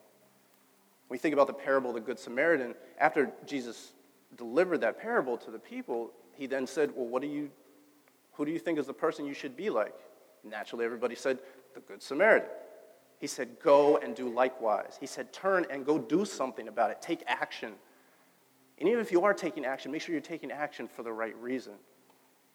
When 1.09 1.17
we 1.17 1.19
think 1.19 1.33
about 1.33 1.47
the 1.47 1.55
parable 1.55 1.91
of 1.91 1.95
the 1.95 2.03
Good 2.03 2.19
Samaritan, 2.19 2.75
after 2.99 3.33
Jesus 3.47 3.93
delivered 4.37 4.83
that 4.83 5.01
parable 5.01 5.39
to 5.39 5.51
the 5.51 5.59
people, 5.59 6.11
he 6.35 6.47
then 6.47 6.67
said, 6.67 6.93
Well, 6.95 7.07
what 7.07 7.23
do 7.23 7.29
you, 7.29 7.51
who 8.33 8.45
do 8.45 8.53
you 8.53 8.59
think 8.59 8.79
is 8.79 8.87
the 8.87 8.93
person 8.93 9.25
you 9.25 9.35
should 9.35 9.57
be 9.57 9.71
like? 9.71 9.95
Naturally, 10.45 10.85
everybody 10.85 11.15
said, 11.15 11.39
The 11.75 11.81
Good 11.81 12.03
Samaritan. 12.03 12.51
He 13.19 13.27
said, 13.27 13.57
Go 13.63 13.97
and 13.97 14.15
do 14.15 14.29
likewise. 14.29 14.99
He 15.01 15.07
said, 15.07 15.33
Turn 15.33 15.67
and 15.71 15.85
go 15.85 15.99
do 15.99 16.25
something 16.25 16.69
about 16.69 16.91
it. 16.91 17.01
Take 17.01 17.25
action. 17.27 17.73
And 18.79 18.89
even 18.89 19.01
if 19.01 19.11
you 19.11 19.25
are 19.25 19.35
taking 19.35 19.65
action, 19.65 19.91
make 19.91 20.03
sure 20.03 20.13
you're 20.13 20.21
taking 20.21 20.53
action 20.53 20.87
for 20.89 21.03
the 21.03 21.13
right 21.13 21.37
reason 21.37 21.75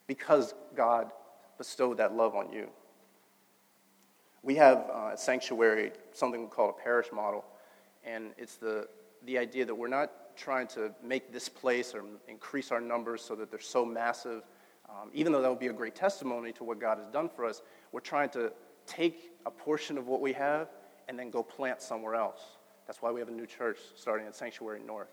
because 0.07 0.53
God 0.75 1.11
bestowed 1.57 1.97
that 1.97 2.15
love 2.15 2.35
on 2.35 2.51
you. 2.51 2.69
We 4.41 4.55
have 4.55 4.89
uh, 4.91 5.15
Sanctuary 5.15 5.91
something 6.11 6.47
called 6.47 6.75
a 6.77 6.83
parish 6.83 7.07
model, 7.13 7.45
and 8.03 8.31
it's 8.37 8.55
the, 8.55 8.87
the 9.25 9.37
idea 9.37 9.65
that 9.65 9.75
we're 9.75 9.87
not 9.87 10.11
trying 10.35 10.67
to 10.67 10.91
make 11.03 11.31
this 11.31 11.47
place 11.47 11.93
or 11.93 12.03
increase 12.27 12.71
our 12.71 12.81
numbers 12.81 13.21
so 13.21 13.35
that 13.35 13.49
they're 13.49 13.59
so 13.59 13.85
massive. 13.85 14.43
Um, 14.89 15.09
even 15.13 15.31
though 15.31 15.41
that 15.41 15.49
would 15.49 15.59
be 15.59 15.67
a 15.67 15.73
great 15.73 15.95
testimony 15.95 16.51
to 16.53 16.63
what 16.63 16.79
God 16.79 16.97
has 16.97 17.07
done 17.07 17.29
for 17.29 17.45
us, 17.45 17.61
we're 17.91 18.01
trying 18.01 18.29
to 18.29 18.51
take 18.85 19.31
a 19.45 19.51
portion 19.51 19.97
of 19.97 20.07
what 20.07 20.21
we 20.21 20.33
have 20.33 20.67
and 21.07 21.17
then 21.17 21.29
go 21.29 21.43
plant 21.43 21.81
somewhere 21.81 22.15
else. 22.15 22.41
That's 22.85 23.01
why 23.01 23.11
we 23.11 23.19
have 23.19 23.29
a 23.29 23.33
new 23.33 23.45
church 23.45 23.77
starting 23.95 24.27
at 24.27 24.35
Sanctuary 24.35 24.81
North. 24.85 25.09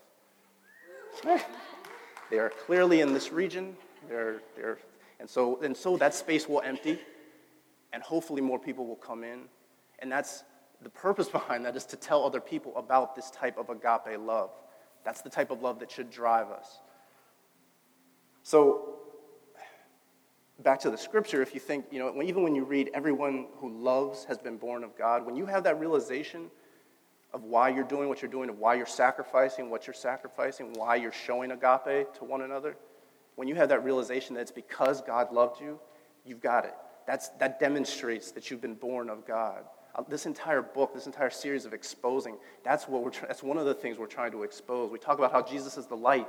They 2.29 2.39
are 2.39 2.49
clearly 2.65 3.01
in 3.01 3.13
this 3.13 3.31
region. 3.31 3.75
They're, 4.07 4.41
they're, 4.55 4.79
and, 5.19 5.29
so, 5.29 5.61
and 5.61 5.75
so 5.75 5.97
that 5.97 6.13
space 6.13 6.47
will 6.47 6.61
empty 6.61 6.99
and 7.93 8.01
hopefully 8.01 8.41
more 8.41 8.59
people 8.59 8.85
will 8.87 8.95
come 8.95 9.23
in. 9.23 9.41
And 9.99 10.11
that's 10.11 10.43
the 10.81 10.89
purpose 10.89 11.29
behind 11.39 11.65
that 11.65 11.75
is 11.75 11.85
to 11.85 11.95
tell 11.95 12.23
other 12.23 12.41
people 12.41 12.73
about 12.75 13.15
this 13.15 13.29
type 13.31 13.57
of 13.57 13.69
agape 13.69 14.19
love. 14.19 14.51
That's 15.03 15.21
the 15.21 15.29
type 15.29 15.51
of 15.51 15.61
love 15.61 15.79
that 15.79 15.91
should 15.91 16.11
drive 16.11 16.49
us. 16.49 16.79
So, 18.43 18.95
back 20.59 20.79
to 20.81 20.91
the 20.91 20.97
scripture, 20.97 21.41
if 21.41 21.53
you 21.53 21.59
think, 21.59 21.85
you 21.91 21.99
know, 21.99 22.21
even 22.21 22.43
when 22.43 22.55
you 22.55 22.63
read, 22.63 22.89
everyone 22.93 23.47
who 23.57 23.71
loves 23.71 24.25
has 24.25 24.37
been 24.37 24.57
born 24.57 24.83
of 24.83 24.95
God, 24.97 25.25
when 25.25 25.35
you 25.35 25.45
have 25.45 25.63
that 25.63 25.79
realization 25.79 26.51
of 27.33 27.43
why 27.43 27.69
you're 27.69 27.83
doing 27.83 28.09
what 28.09 28.21
you're 28.21 28.31
doing, 28.31 28.49
of 28.49 28.59
why 28.59 28.75
you're 28.75 28.85
sacrificing 28.85 29.69
what 29.69 29.87
you're 29.87 29.93
sacrificing, 29.93 30.73
why 30.73 30.95
you're 30.95 31.11
showing 31.11 31.51
agape 31.51 32.13
to 32.13 32.25
one 32.25 32.41
another, 32.41 32.75
when 33.35 33.47
you 33.47 33.55
have 33.55 33.69
that 33.69 33.83
realization 33.83 34.35
that 34.35 34.41
it's 34.41 34.51
because 34.51 35.01
God 35.01 35.31
loved 35.31 35.61
you, 35.61 35.79
you've 36.25 36.41
got 36.41 36.65
it. 36.65 36.73
That's, 37.07 37.29
that 37.39 37.59
demonstrates 37.59 38.31
that 38.31 38.51
you've 38.51 38.61
been 38.61 38.75
born 38.75 39.09
of 39.09 39.25
God. 39.25 39.63
Uh, 39.95 40.03
this 40.07 40.25
entire 40.25 40.61
book, 40.61 40.93
this 40.93 41.05
entire 41.05 41.29
series 41.29 41.65
of 41.65 41.73
exposing, 41.73 42.37
that's, 42.63 42.87
what 42.87 43.03
we're, 43.03 43.11
that's 43.27 43.43
one 43.43 43.57
of 43.57 43.65
the 43.65 43.73
things 43.73 43.97
we're 43.97 44.05
trying 44.05 44.31
to 44.31 44.43
expose. 44.43 44.91
We 44.91 44.99
talk 44.99 45.17
about 45.17 45.31
how 45.31 45.41
Jesus 45.41 45.77
is 45.77 45.87
the 45.87 45.97
light. 45.97 46.27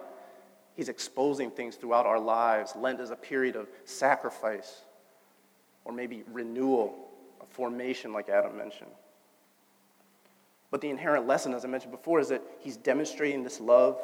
He's 0.74 0.88
exposing 0.88 1.50
things 1.50 1.76
throughout 1.76 2.06
our 2.06 2.18
lives. 2.18 2.74
Lent 2.76 3.00
is 3.00 3.10
a 3.10 3.16
period 3.16 3.56
of 3.56 3.68
sacrifice 3.84 4.82
or 5.84 5.92
maybe 5.92 6.22
renewal, 6.32 6.94
a 7.40 7.46
formation, 7.46 8.12
like 8.12 8.28
Adam 8.28 8.56
mentioned. 8.56 8.90
But 10.72 10.80
the 10.80 10.88
inherent 10.88 11.26
lesson, 11.26 11.52
as 11.52 11.66
I 11.66 11.68
mentioned 11.68 11.92
before, 11.92 12.18
is 12.18 12.28
that 12.30 12.42
he's 12.58 12.78
demonstrating 12.78 13.44
this 13.44 13.60
love 13.60 14.00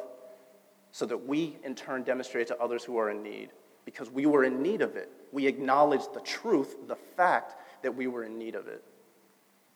so 0.91 1.05
that 1.07 1.27
we, 1.27 1.57
in 1.63 1.73
turn, 1.73 2.03
demonstrate 2.03 2.47
to 2.47 2.57
others 2.59 2.83
who 2.83 2.97
are 2.97 3.09
in 3.09 3.23
need 3.23 3.49
because 3.85 4.11
we 4.11 4.27
were 4.27 4.43
in 4.43 4.61
need 4.61 4.83
of 4.83 4.95
it. 4.95 5.11
We 5.31 5.47
acknowledged 5.47 6.13
the 6.13 6.21
truth, 6.21 6.75
the 6.87 6.95
fact 6.95 7.55
that 7.81 7.93
we 7.93 8.05
were 8.05 8.23
in 8.23 8.37
need 8.37 8.53
of 8.53 8.67
it. 8.67 8.83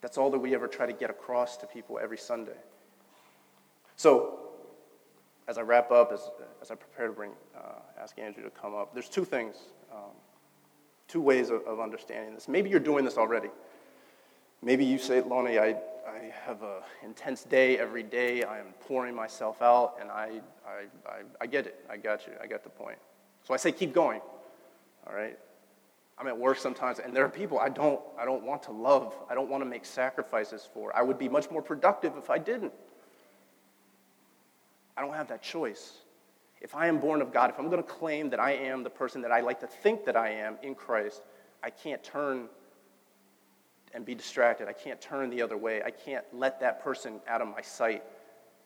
That's 0.01 0.19
all 0.19 0.29
that 0.29 0.37
we 0.37 0.53
ever 0.53 0.67
try 0.67 0.85
to 0.85 0.93
get 0.93 1.09
across 1.09 1.57
to 1.57 1.65
people 1.65 1.99
every 2.01 2.17
Sunday. 2.17 2.57
So, 3.95 4.39
as 5.47 5.57
I 5.57 5.61
wrap 5.61 5.91
up, 5.91 6.11
as, 6.13 6.29
as 6.61 6.69
I 6.69 6.75
prepare 6.75 7.07
to 7.07 7.13
bring, 7.13 7.31
uh, 7.57 7.79
ask 7.99 8.19
Andrew 8.19 8.43
to 8.43 8.51
come 8.51 8.75
up, 8.75 8.93
there's 8.93 9.09
two 9.09 9.25
things, 9.25 9.55
um, 9.91 10.11
two 11.07 11.21
ways 11.21 11.49
of, 11.49 11.63
of 11.65 11.79
understanding 11.79 12.35
this. 12.35 12.47
Maybe 12.47 12.69
you're 12.69 12.79
doing 12.79 13.03
this 13.03 13.17
already. 13.17 13.49
Maybe 14.61 14.85
you 14.85 14.99
say, 14.99 15.21
Lonnie, 15.21 15.57
I, 15.57 15.77
I 16.07 16.33
have 16.45 16.61
an 16.63 16.81
intense 17.03 17.43
day 17.43 17.77
every 17.77 18.03
day. 18.03 18.43
I 18.43 18.59
am 18.59 18.73
pouring 18.81 19.15
myself 19.15 19.61
out, 19.61 19.97
and 20.01 20.11
I, 20.11 20.41
I, 20.67 21.09
I, 21.09 21.21
I 21.41 21.45
get 21.47 21.65
it. 21.65 21.85
I 21.89 21.97
got 21.97 22.27
you. 22.27 22.33
I 22.41 22.47
get 22.47 22.63
the 22.63 22.69
point. 22.69 22.97
So 23.43 23.53
I 23.53 23.57
say, 23.57 23.71
keep 23.71 23.93
going. 23.93 24.21
All 25.07 25.15
right? 25.15 25.37
I'm 26.17 26.27
at 26.27 26.37
work 26.37 26.57
sometimes, 26.57 26.99
and 26.99 27.15
there 27.15 27.25
are 27.25 27.29
people 27.29 27.59
I 27.59 27.69
don't, 27.69 27.99
I 28.19 28.25
don't 28.25 28.43
want 28.43 28.63
to 28.63 28.71
love. 28.71 29.15
I 29.29 29.33
don't 29.33 29.49
want 29.49 29.63
to 29.63 29.69
make 29.69 29.85
sacrifices 29.85 30.67
for. 30.73 30.95
I 30.95 31.01
would 31.01 31.17
be 31.17 31.27
much 31.27 31.49
more 31.49 31.61
productive 31.61 32.13
if 32.17 32.29
I 32.29 32.37
didn't. 32.37 32.73
I 34.95 35.01
don't 35.01 35.13
have 35.13 35.27
that 35.29 35.41
choice. 35.41 35.93
If 36.61 36.75
I 36.75 36.87
am 36.87 36.99
born 36.99 37.21
of 37.21 37.33
God, 37.33 37.49
if 37.49 37.59
I'm 37.59 37.69
going 37.69 37.83
to 37.83 37.89
claim 37.89 38.29
that 38.29 38.39
I 38.39 38.51
am 38.51 38.83
the 38.83 38.89
person 38.89 39.21
that 39.21 39.31
I 39.31 39.41
like 39.41 39.59
to 39.61 39.67
think 39.67 40.05
that 40.05 40.15
I 40.15 40.29
am 40.29 40.57
in 40.61 40.75
Christ, 40.75 41.23
I 41.63 41.69
can't 41.69 42.03
turn 42.03 42.47
and 43.93 44.05
be 44.05 44.15
distracted. 44.15 44.67
I 44.67 44.73
can't 44.73 44.99
turn 44.99 45.29
the 45.29 45.41
other 45.41 45.57
way. 45.57 45.81
I 45.83 45.91
can't 45.91 46.25
let 46.33 46.59
that 46.61 46.83
person 46.83 47.19
out 47.27 47.41
of 47.41 47.47
my 47.47 47.61
sight 47.61 48.03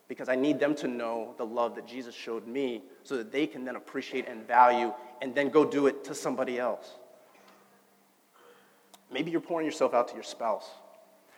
because 0.07 0.29
I 0.29 0.35
need 0.35 0.59
them 0.59 0.73
to 0.75 0.87
know 0.87 1.33
the 1.37 1.45
love 1.45 1.75
that 1.75 1.85
Jesus 1.85 2.15
showed 2.15 2.47
me 2.47 2.83
so 3.03 3.17
that 3.17 3.31
they 3.31 3.45
can 3.45 3.65
then 3.65 3.75
appreciate 3.75 4.27
and 4.27 4.47
value 4.47 4.93
and 5.21 5.35
then 5.35 5.49
go 5.49 5.65
do 5.65 5.87
it 5.87 6.03
to 6.05 6.15
somebody 6.15 6.57
else. 6.57 6.91
Maybe 9.11 9.31
you're 9.31 9.41
pouring 9.41 9.65
yourself 9.65 9.93
out 9.93 10.07
to 10.09 10.13
your 10.13 10.23
spouse. 10.23 10.69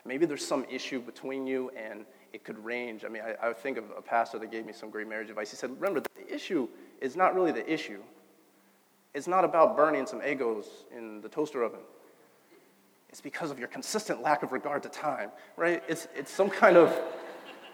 Maybe 0.05 0.25
there's 0.25 0.45
some 0.45 0.65
issue 0.69 0.99
between 1.01 1.45
you 1.45 1.71
and 1.75 2.05
it 2.33 2.43
could 2.43 2.63
range. 2.63 3.05
I 3.05 3.09
mean, 3.09 3.23
I, 3.23 3.49
I 3.49 3.53
think 3.53 3.77
of 3.77 3.85
a 3.97 4.01
pastor 4.01 4.39
that 4.39 4.51
gave 4.51 4.65
me 4.65 4.73
some 4.73 4.89
great 4.89 5.07
marriage 5.07 5.29
advice. 5.29 5.49
He 5.49 5.57
said, 5.57 5.71
Remember, 5.71 6.01
the 6.01 6.33
issue 6.33 6.67
is 7.01 7.15
not 7.15 7.35
really 7.35 7.51
the 7.51 7.71
issue. 7.71 8.01
It's 9.13 9.27
not 9.27 9.43
about 9.43 9.75
burning 9.75 10.05
some 10.05 10.21
Eggos 10.21 10.65
in 10.95 11.21
the 11.21 11.29
toaster 11.29 11.63
oven. 11.63 11.79
It's 13.09 13.21
because 13.21 13.49
of 13.49 13.57
your 13.57 13.67
consistent 13.67 14.21
lack 14.21 14.43
of 14.43 14.51
regard 14.51 14.83
to 14.83 14.89
time, 14.89 15.31
right? 15.57 15.83
It's, 15.87 16.07
it's 16.15 16.31
some 16.31 16.49
kind 16.49 16.77
of 16.77 16.97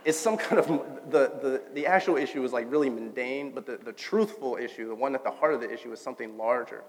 it's 0.06 0.20
some 0.20 0.38
kind 0.38 0.60
of 0.60 0.68
the, 1.10 1.32
the, 1.42 1.64
the 1.74 1.88
actual 1.88 2.16
issue 2.16 2.44
is 2.44 2.54
like 2.54 2.72
really 2.72 2.92
mundane 2.92 3.52
but 3.52 3.66
the, 3.66 3.78
the 3.78 3.92
truthful 3.92 4.56
issue 4.56 4.88
the 4.88 4.96
one 4.96 5.16
at 5.16 5.24
the 5.24 5.32
heart 5.32 5.56
of 5.56 5.62
the 5.62 5.72
issue 5.72 5.92
is 5.92 6.00
something 6.00 6.38
larger. 6.38 6.84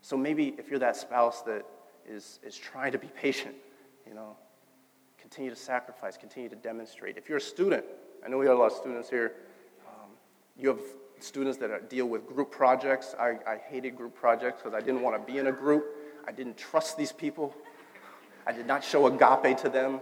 So 0.00 0.16
maybe 0.16 0.54
if 0.56 0.70
you're 0.70 0.78
that 0.78 0.96
spouse 0.96 1.42
that 1.42 1.64
is, 2.08 2.38
is 2.44 2.56
trying 2.56 2.92
to 2.92 2.98
be 2.98 3.08
patient 3.08 3.56
you 4.06 4.14
know 4.14 4.36
continue 5.18 5.50
to 5.50 5.56
sacrifice 5.56 6.16
continue 6.16 6.48
to 6.48 6.56
demonstrate. 6.56 7.18
If 7.18 7.28
you're 7.28 7.38
a 7.38 7.40
student 7.40 7.84
i 8.24 8.28
know 8.28 8.38
we 8.38 8.46
have 8.46 8.56
a 8.56 8.60
lot 8.60 8.70
of 8.70 8.78
students 8.78 9.10
here 9.10 9.32
um, 9.88 10.10
you 10.56 10.68
have 10.68 10.80
students 11.18 11.58
that 11.58 11.70
are, 11.70 11.80
deal 11.80 12.06
with 12.06 12.26
group 12.26 12.50
projects. 12.50 13.14
I, 13.18 13.38
I 13.46 13.60
hated 13.68 13.96
group 13.96 14.14
projects 14.14 14.62
because 14.62 14.74
i 14.74 14.80
didn't 14.80 15.02
want 15.02 15.20
to 15.20 15.32
be 15.32 15.38
in 15.38 15.48
a 15.48 15.52
group 15.52 15.84
i 16.26 16.32
didn't 16.32 16.56
trust 16.56 16.96
these 16.96 17.12
people 17.12 17.54
i 18.46 18.52
did 18.52 18.66
not 18.66 18.82
show 18.82 19.06
agape 19.06 19.56
to 19.56 19.68
them 19.68 20.00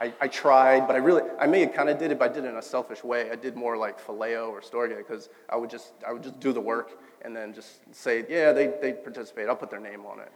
I, 0.00 0.14
I 0.18 0.28
tried, 0.28 0.86
but 0.86 0.96
I 0.96 0.98
really, 0.98 1.22
I 1.38 1.46
may 1.46 1.60
have 1.60 1.74
kind 1.74 1.90
of 1.90 1.98
did 1.98 2.10
it, 2.10 2.18
but 2.18 2.30
I 2.30 2.34
did 2.34 2.46
it 2.46 2.48
in 2.48 2.56
a 2.56 2.62
selfish 2.62 3.04
way. 3.04 3.30
I 3.30 3.36
did 3.36 3.54
more 3.54 3.76
like 3.76 4.00
Phileo 4.00 4.48
or 4.48 4.62
Storge 4.62 4.96
because 4.96 5.28
I 5.50 5.56
would 5.56 5.68
just, 5.68 5.92
I 6.08 6.12
would 6.12 6.22
just 6.22 6.40
do 6.40 6.54
the 6.54 6.60
work 6.60 6.98
and 7.22 7.36
then 7.36 7.52
just 7.52 7.94
say, 7.94 8.24
yeah, 8.28 8.52
they, 8.52 8.72
they 8.80 8.94
participate. 8.94 9.48
I'll 9.48 9.56
put 9.56 9.70
their 9.70 9.80
name 9.80 10.06
on 10.06 10.20
it. 10.20 10.32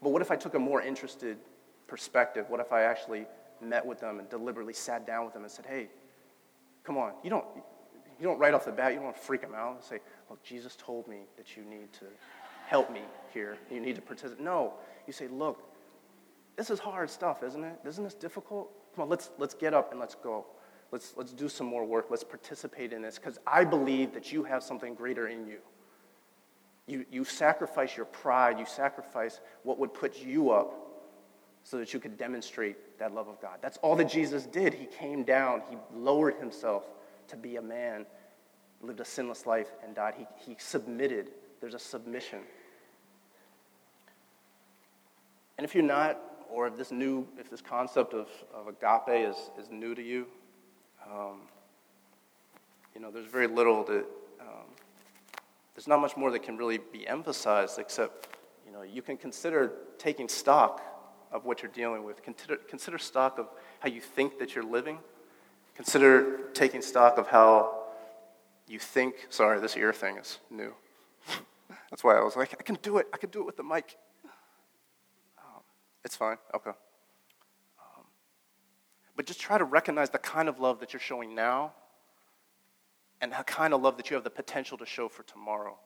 But 0.00 0.10
what 0.10 0.22
if 0.22 0.30
I 0.30 0.36
took 0.36 0.54
a 0.54 0.58
more 0.58 0.80
interested 0.80 1.36
perspective? 1.88 2.46
What 2.48 2.60
if 2.60 2.72
I 2.72 2.82
actually 2.82 3.26
met 3.60 3.84
with 3.84 3.98
them 3.98 4.20
and 4.20 4.30
deliberately 4.30 4.72
sat 4.72 5.04
down 5.04 5.24
with 5.24 5.34
them 5.34 5.42
and 5.42 5.50
said, 5.50 5.66
hey, 5.66 5.88
come 6.84 6.96
on, 6.96 7.14
you 7.24 7.30
don't, 7.30 7.44
you 8.20 8.26
don't 8.26 8.38
right 8.38 8.54
off 8.54 8.64
the 8.64 8.70
bat, 8.70 8.92
you 8.92 8.98
don't 8.98 9.06
want 9.06 9.16
to 9.16 9.22
freak 9.22 9.40
them 9.40 9.54
out 9.56 9.74
and 9.74 9.82
say, 9.82 9.98
look, 10.30 10.40
Jesus 10.44 10.76
told 10.76 11.08
me 11.08 11.22
that 11.36 11.56
you 11.56 11.64
need 11.64 11.92
to 11.94 12.04
help 12.68 12.92
me 12.92 13.00
here. 13.32 13.56
You 13.70 13.80
need 13.80 13.96
to 13.96 14.02
participate. 14.02 14.44
No, 14.44 14.74
you 15.06 15.12
say, 15.12 15.26
look, 15.28 15.62
this 16.56 16.70
is 16.70 16.78
hard 16.78 17.08
stuff, 17.08 17.42
isn't 17.42 17.64
it? 17.64 17.78
Isn't 17.86 18.04
this 18.04 18.14
difficult? 18.14 18.70
Come 18.94 19.04
on, 19.04 19.08
let's, 19.08 19.30
let's 19.38 19.54
get 19.54 19.72
up 19.72 19.90
and 19.90 19.98
let's 19.98 20.14
go. 20.14 20.44
Let's, 20.92 21.14
let's 21.16 21.32
do 21.32 21.48
some 21.48 21.66
more 21.66 21.84
work. 21.84 22.06
Let's 22.10 22.24
participate 22.24 22.92
in 22.92 23.00
this 23.00 23.18
because 23.18 23.38
I 23.46 23.64
believe 23.64 24.12
that 24.12 24.32
you 24.32 24.44
have 24.44 24.62
something 24.62 24.94
greater 24.94 25.28
in 25.28 25.46
you. 25.46 25.58
you. 26.86 27.06
You 27.10 27.24
sacrifice 27.24 27.96
your 27.96 28.06
pride, 28.06 28.58
you 28.58 28.66
sacrifice 28.66 29.40
what 29.62 29.78
would 29.78 29.94
put 29.94 30.22
you 30.22 30.50
up 30.50 30.74
so 31.62 31.78
that 31.78 31.94
you 31.94 32.00
could 32.00 32.18
demonstrate 32.18 32.98
that 32.98 33.14
love 33.14 33.28
of 33.28 33.40
God. 33.40 33.58
That's 33.62 33.78
all 33.78 33.96
that 33.96 34.08
Jesus 34.08 34.44
did. 34.44 34.74
He 34.74 34.86
came 34.86 35.22
down, 35.22 35.62
he 35.70 35.76
lowered 35.94 36.36
himself 36.36 36.84
to 37.28 37.36
be 37.36 37.56
a 37.56 37.62
man, 37.62 38.04
lived 38.82 39.00
a 39.00 39.04
sinless 39.04 39.46
life, 39.46 39.70
and 39.84 39.94
died. 39.94 40.14
He, 40.18 40.26
he 40.50 40.56
submitted. 40.58 41.30
There's 41.60 41.74
a 41.74 41.78
submission. 41.78 42.40
And 45.58 45.64
if 45.64 45.74
you're 45.74 45.84
not 45.84 46.20
or 46.50 46.66
if 46.66 46.76
this 46.76 46.90
new, 46.90 47.26
if 47.38 47.50
this 47.50 47.60
concept 47.60 48.14
of, 48.14 48.28
of 48.54 48.68
agape 48.68 49.28
is, 49.28 49.36
is 49.60 49.70
new 49.70 49.94
to 49.94 50.02
you, 50.02 50.26
um, 51.06 51.40
you 52.94 53.00
know, 53.00 53.10
there's 53.10 53.26
very 53.26 53.46
little 53.46 53.84
that, 53.84 54.06
um, 54.40 54.64
there's 55.74 55.86
not 55.86 56.00
much 56.00 56.16
more 56.16 56.30
that 56.30 56.42
can 56.42 56.56
really 56.56 56.78
be 56.78 57.06
emphasized 57.06 57.78
except, 57.78 58.28
you 58.66 58.72
know, 58.72 58.82
you 58.82 59.02
can 59.02 59.16
consider 59.16 59.72
taking 59.98 60.28
stock 60.28 60.80
of 61.32 61.44
what 61.44 61.62
you're 61.62 61.72
dealing 61.72 62.04
with. 62.04 62.22
Consider, 62.22 62.56
consider 62.56 62.98
stock 62.98 63.38
of 63.38 63.48
how 63.80 63.88
you 63.88 64.00
think 64.00 64.38
that 64.38 64.54
you're 64.54 64.64
living. 64.64 64.98
Consider 65.74 66.48
taking 66.54 66.82
stock 66.82 67.18
of 67.18 67.28
how 67.28 67.84
you 68.66 68.78
think. 68.78 69.26
Sorry, 69.28 69.60
this 69.60 69.76
ear 69.76 69.92
thing 69.92 70.16
is 70.16 70.38
new. 70.50 70.72
That's 71.90 72.02
why 72.02 72.16
I 72.16 72.20
was 72.22 72.36
like, 72.36 72.54
I 72.58 72.62
can 72.62 72.78
do 72.82 72.98
it. 72.98 73.06
I 73.12 73.16
can 73.16 73.30
do 73.30 73.40
it 73.40 73.46
with 73.46 73.56
the 73.56 73.62
mic. 73.62 73.96
It's 76.04 76.16
fine. 76.16 76.36
Okay. 76.54 76.70
Um, 76.70 78.04
but 79.16 79.26
just 79.26 79.40
try 79.40 79.58
to 79.58 79.64
recognize 79.64 80.10
the 80.10 80.18
kind 80.18 80.48
of 80.48 80.60
love 80.60 80.80
that 80.80 80.92
you're 80.92 81.00
showing 81.00 81.34
now 81.34 81.72
and 83.20 83.32
the 83.32 83.36
kind 83.36 83.74
of 83.74 83.82
love 83.82 83.96
that 83.96 84.10
you 84.10 84.14
have 84.14 84.24
the 84.24 84.30
potential 84.30 84.78
to 84.78 84.86
show 84.86 85.08
for 85.08 85.22
tomorrow. 85.24 85.76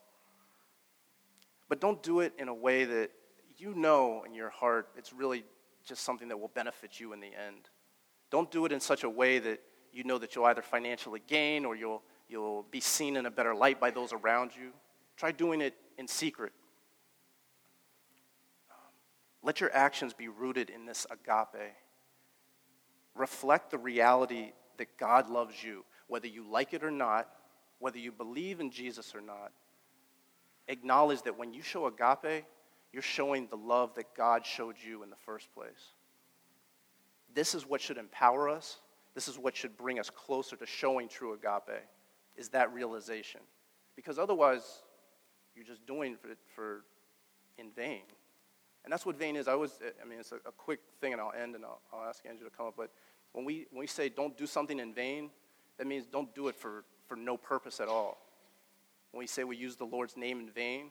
But 1.69 1.81
don't 1.81 2.03
do 2.03 2.21
it 2.21 2.35
in 2.39 2.49
a 2.49 2.55
way 2.55 2.85
that 2.85 3.11
you 3.57 3.75
know 3.75 4.25
in 4.27 4.35
your 4.35 4.51
heart 4.51 4.89
it's 4.97 5.13
really 5.13 5.45
just 5.85 6.03
something 6.03 6.29
that 6.29 6.39
will 6.39 6.49
benefit 6.49 7.01
you 7.01 7.13
in 7.13 7.21
the 7.21 7.29
end. 7.29 7.69
Don't 8.31 8.51
do 8.51 8.65
it 8.67 8.73
in 8.73 8.81
such 8.81 9.05
a 9.05 9.11
way 9.11 9.39
that 9.39 9.61
you 9.93 10.05
know 10.05 10.19
that 10.19 10.35
you'll 10.35 10.45
either 10.47 10.63
financially 10.63 11.23
gain 11.27 11.65
or 11.65 11.75
you'll, 11.75 12.03
you'll 12.29 12.65
be 12.71 12.81
seen 12.81 13.17
in 13.17 13.27
a 13.27 13.31
better 13.31 13.55
light 13.55 13.81
by 13.81 13.91
those 13.91 14.13
around 14.13 14.53
you. 14.57 14.73
Try 15.17 15.33
doing 15.33 15.61
it 15.61 15.75
in 15.99 16.09
secret 16.09 16.53
let 19.43 19.61
your 19.61 19.75
actions 19.75 20.15
be 20.15 20.29
rooted 20.29 20.71
in 20.71 20.87
this 20.87 21.07
agape. 21.11 21.73
Reflect 23.15 23.71
the 23.71 23.79
reality 23.79 24.53
that 24.79 24.97
God 24.99 25.29
loves 25.29 25.63
you, 25.63 25.85
whether 26.07 26.27
you 26.27 26.49
like 26.49 26.73
it 26.73 26.85
or 26.85 26.91
not, 26.91 27.29
whether 27.79 27.99
you 27.99 28.13
believe 28.13 28.61
in 28.61 28.71
Jesus 28.71 29.15
or 29.15 29.21
not. 29.21 29.53
Acknowledge 30.69 31.23
that 31.23 31.37
when 31.37 31.53
you 31.53 31.63
show 31.63 31.87
agape, 31.87 32.45
you're 32.93 33.03
showing 33.03 33.49
the 33.49 33.57
love 33.57 33.95
that 33.97 34.15
God 34.17 34.47
showed 34.47 34.77
you 34.83 35.03
in 35.03 35.11
the 35.11 35.17
first 35.17 35.53
place. 35.53 35.93
This 37.35 37.55
is 37.55 37.67
what 37.67 37.81
should 37.81 37.99
empower 37.99 38.49
us. 38.49 38.81
This 39.15 39.29
is 39.29 39.39
what 39.39 39.57
should 39.57 39.77
bring 39.77 39.99
us 39.99 40.11
closer 40.11 40.57
to 40.57 40.67
showing 40.67 41.09
true 41.09 41.35
agape, 41.35 41.83
is 42.37 42.51
that 42.51 42.73
realization. 42.73 43.41
Because 43.97 44.19
otherwise, 44.19 44.83
you're 45.55 45.65
just 45.65 45.85
doing 45.87 46.17
it 46.31 46.39
for 46.55 46.85
in 47.59 47.71
vain. 47.71 48.03
And 48.85 48.93
that's 48.93 49.07
what 49.07 49.17
vain 49.17 49.37
is. 49.37 49.47
I 49.47 49.53
always, 49.53 49.79
I 50.03 50.09
mean, 50.09 50.19
it's 50.19 50.33
a, 50.33 50.37
a 50.37 50.53
quick 50.57 50.81
thing, 51.01 51.13
and 51.13 51.21
I'll 51.21 51.33
end, 51.33 51.55
and 51.55 51.65
I'll, 51.65 51.81
I'll 51.93 52.09
ask 52.09 52.25
Andrew 52.27 52.49
to 52.49 52.55
come 52.55 52.67
up. 52.67 52.75
But 52.77 52.91
when 53.33 53.45
we, 53.45 53.67
when 53.71 53.81
we 53.81 53.87
say 53.87 54.09
don't 54.09 54.37
do 54.37 54.47
something 54.47 54.81
in 54.81 54.93
vain, 54.93 55.31
that 55.79 55.87
means 55.87 56.07
don't 56.07 56.35
do 56.35 56.49
it 56.49 56.57
for, 56.57 56.85
for 57.07 57.17
no 57.17 57.37
purpose 57.37 57.81
at 57.81 57.89
all. 57.89 58.19
when 59.13 59.21
we 59.21 59.27
say 59.27 59.45
we 59.45 59.57
use 59.57 59.77
the 59.77 59.85
Lord's 59.85 60.17
name 60.17 60.41
in 60.41 60.51
vain, 60.51 60.91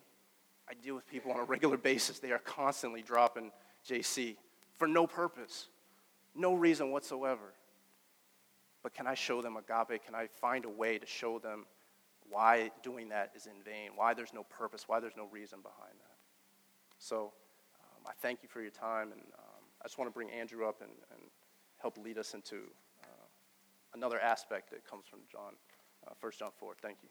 I 0.70 0.74
deal 0.74 0.96
with 0.96 1.08
people 1.08 1.32
on 1.32 1.40
a 1.40 1.44
regular 1.44 1.78
basis. 1.92 2.20
They 2.20 2.32
are 2.32 2.40
constantly 2.40 3.02
dropping 3.02 3.52
JC 3.88 4.38
for 4.78 4.88
no 4.88 5.06
purpose, 5.06 5.68
no 6.36 6.54
reason 6.54 6.92
whatsoever. 6.92 7.54
But 8.84 8.94
can 8.94 9.06
I 9.06 9.14
show 9.14 9.42
them 9.42 9.58
agape? 9.58 10.04
Can 10.06 10.16
I 10.16 10.28
find 10.28 10.66
a 10.66 10.70
way 10.70 10.98
to 10.98 11.06
show 11.06 11.40
them 11.40 11.66
why 12.30 12.72
doing 12.82 13.10
that 13.10 13.32
is 13.36 13.46
in 13.46 13.62
vain, 13.64 13.92
why 13.96 14.14
there's 14.14 14.34
no 14.34 14.44
purpose, 14.44 14.86
why 14.88 15.00
there's 15.00 15.18
no 15.18 15.28
reason 15.32 15.60
behind 15.62 15.94
that? 16.00 16.16
So 16.98 17.34
um, 18.02 18.08
I 18.10 18.14
thank 18.22 18.44
you 18.44 18.50
for 18.50 18.62
your 18.62 18.72
time, 18.72 19.12
and 19.12 19.22
um, 19.22 19.64
I 19.82 19.86
just 19.86 19.98
want 19.98 20.10
to 20.10 20.14
bring 20.14 20.30
Andrew 20.32 20.68
up 20.68 20.82
and, 20.82 20.92
and 21.12 21.22
help 21.80 21.98
lead 21.98 22.18
us 22.18 22.34
into 22.34 22.58
uh, 23.04 23.26
another 23.94 24.20
aspect 24.20 24.70
that 24.72 24.90
comes 24.90 25.06
from 25.10 25.20
John, 25.32 25.54
uh, 26.08 26.14
1 26.20 26.32
John 26.38 26.52
4. 26.58 26.74
Thank 26.82 26.98
you. 27.04 27.10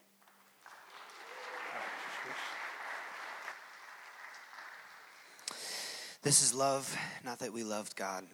This 6.22 6.42
is 6.42 6.52
love, 6.52 6.94
not 7.24 7.38
that 7.38 7.52
we 7.52 7.64
loved 7.64 7.96
God, 7.96 8.26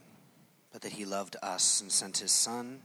but 0.72 0.82
that 0.82 0.92
He 0.92 1.04
loved 1.04 1.36
us 1.40 1.80
and 1.80 1.92
sent 1.92 2.18
His 2.18 2.32
Son 2.32 2.80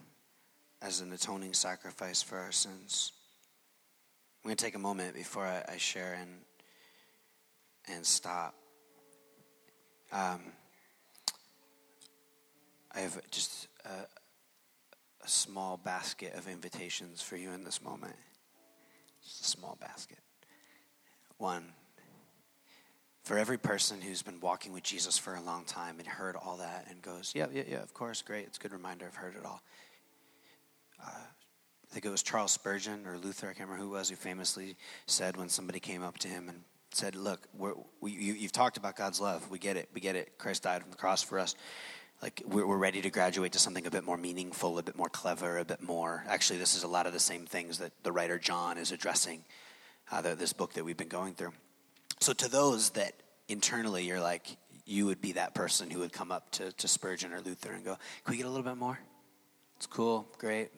as 0.80 1.02
an 1.02 1.12
atoning 1.12 1.54
sacrifice 1.54 2.22
for 2.22 2.38
our 2.38 2.52
sins. 2.52 3.12
I'm 4.44 4.50
going 4.50 4.58
to 4.58 4.64
take 4.64 4.76
a 4.76 4.80
moment 4.80 5.16
before 5.16 5.46
I, 5.46 5.64
I 5.74 5.78
share 5.78 6.18
and 6.20 6.30
and 7.88 8.06
stop. 8.06 8.61
Um, 10.12 10.42
I 12.94 13.00
have 13.00 13.20
just 13.32 13.68
a, 13.86 13.90
a 15.24 15.28
small 15.28 15.78
basket 15.78 16.34
of 16.36 16.48
invitations 16.48 17.22
for 17.22 17.38
you 17.38 17.52
in 17.52 17.64
this 17.64 17.82
moment. 17.82 18.16
Just 19.24 19.42
a 19.42 19.46
small 19.46 19.78
basket. 19.80 20.20
One, 21.38 21.64
for 23.24 23.38
every 23.38 23.58
person 23.58 24.02
who's 24.02 24.22
been 24.22 24.40
walking 24.42 24.74
with 24.74 24.84
Jesus 24.84 25.18
for 25.18 25.36
a 25.36 25.42
long 25.42 25.64
time 25.64 26.00
and 26.00 26.08
heard 26.08 26.36
all 26.36 26.58
that 26.58 26.88
and 26.90 27.02
goes, 27.02 27.32
yeah, 27.34 27.48
yeah, 27.54 27.64
yeah, 27.68 27.82
of 27.82 27.94
course, 27.94 28.22
great. 28.22 28.48
It's 28.48 28.58
a 28.58 28.62
good 28.62 28.74
reminder. 28.74 29.06
I've 29.06 29.16
heard 29.16 29.36
it 29.36 29.46
all. 29.46 29.62
Uh, 31.02 31.10
I 31.10 31.94
think 31.94 32.06
it 32.06 32.10
was 32.10 32.24
Charles 32.24 32.52
Spurgeon 32.52 33.06
or 33.06 33.18
Luther, 33.18 33.48
I 33.48 33.54
can't 33.54 33.70
remember 33.70 33.84
who 33.84 33.96
it 33.96 33.98
was, 33.98 34.10
who 34.10 34.16
famously 34.16 34.76
said 35.06 35.38
when 35.38 35.50
somebody 35.50 35.80
came 35.80 36.04
up 36.04 36.18
to 36.20 36.28
him 36.28 36.50
and 36.50 36.64
said, 36.96 37.16
Look, 37.16 37.48
we, 37.58 38.12
you, 38.12 38.34
you've 38.34 38.52
talked 38.52 38.78
about 38.78 38.96
God's 38.96 39.20
love. 39.20 39.50
We 39.50 39.60
get 39.60 39.78
it. 39.78 39.90
We 39.94 40.02
get 40.02 40.16
it. 40.16 40.38
Christ 40.38 40.64
died 40.64 40.84
on 40.84 40.90
the 40.90 40.98
cross 40.98 41.24
for 41.24 41.40
us. 41.40 41.56
Like, 42.22 42.44
we're, 42.46 42.66
we're 42.68 42.78
ready 42.78 43.02
to 43.02 43.10
graduate 43.10 43.54
to 43.54 43.60
something 43.60 43.86
a 43.88 43.92
bit 43.92 44.04
more 44.04 44.18
meaningful, 44.18 44.78
a 44.78 44.84
bit 44.84 44.96
more 44.96 45.10
clever, 45.10 45.58
a 45.58 45.66
bit 45.66 45.82
more. 45.82 46.24
Actually, 46.28 46.60
this 46.60 46.76
is 46.76 46.84
a 46.84 46.88
lot 46.88 47.08
of 47.08 47.14
the 47.14 47.20
same 47.20 47.46
things 47.46 47.80
that 47.80 47.92
the 48.04 48.12
writer 48.12 48.38
John 48.38 48.78
is 48.78 48.92
addressing, 48.92 49.44
uh, 50.12 50.22
the, 50.22 50.36
this 50.36 50.54
book 50.54 50.74
that 50.74 50.86
we've 50.86 50.98
been 50.98 51.08
going 51.08 51.34
through. 51.34 51.54
So, 52.20 52.34
to 52.34 52.50
those 52.50 52.92
that 52.92 53.14
internally 53.48 54.06
you're 54.06 54.22
like, 54.22 54.58
you 54.86 55.06
would 55.06 55.22
be 55.22 55.34
that 55.34 55.56
person 55.56 55.90
who 55.90 56.00
would 56.00 56.14
come 56.14 56.32
up 56.32 56.52
to, 56.52 56.72
to 56.74 56.88
Spurgeon 56.88 57.34
or 57.34 57.42
Luther 57.42 57.72
and 57.72 57.84
go, 57.84 57.98
Can 58.26 58.32
we 58.32 58.38
get 58.38 58.46
a 58.46 58.50
little 58.50 58.66
bit 58.66 58.78
more? 58.78 59.00
It's 59.78 59.88
cool, 59.88 60.28
great. 60.38 60.70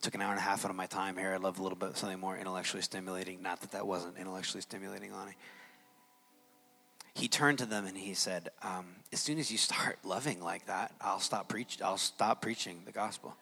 Took 0.00 0.14
an 0.14 0.22
hour 0.22 0.30
and 0.30 0.38
a 0.38 0.42
half 0.42 0.64
out 0.64 0.70
of 0.70 0.76
my 0.76 0.86
time 0.86 1.16
here. 1.16 1.34
I'd 1.34 1.40
love 1.40 1.58
a 1.58 1.62
little 1.62 1.76
bit 1.76 1.96
something 1.96 2.20
more 2.20 2.36
intellectually 2.36 2.82
stimulating. 2.82 3.42
Not 3.42 3.60
that 3.62 3.72
that 3.72 3.86
wasn't 3.86 4.16
intellectually 4.16 4.60
stimulating, 4.60 5.12
Lonnie. 5.12 5.36
He 7.14 7.26
turned 7.26 7.58
to 7.58 7.66
them 7.66 7.84
and 7.84 7.96
he 7.96 8.14
said, 8.14 8.50
um, 8.62 8.86
"As 9.12 9.18
soon 9.18 9.38
as 9.38 9.50
you 9.50 9.58
start 9.58 9.98
loving 10.04 10.40
like 10.40 10.66
that, 10.66 10.94
I'll 11.00 11.18
stop 11.18 11.48
preach. 11.48 11.82
I'll 11.82 11.98
stop 11.98 12.40
preaching 12.40 12.82
the 12.84 12.92
gospel." 12.92 13.34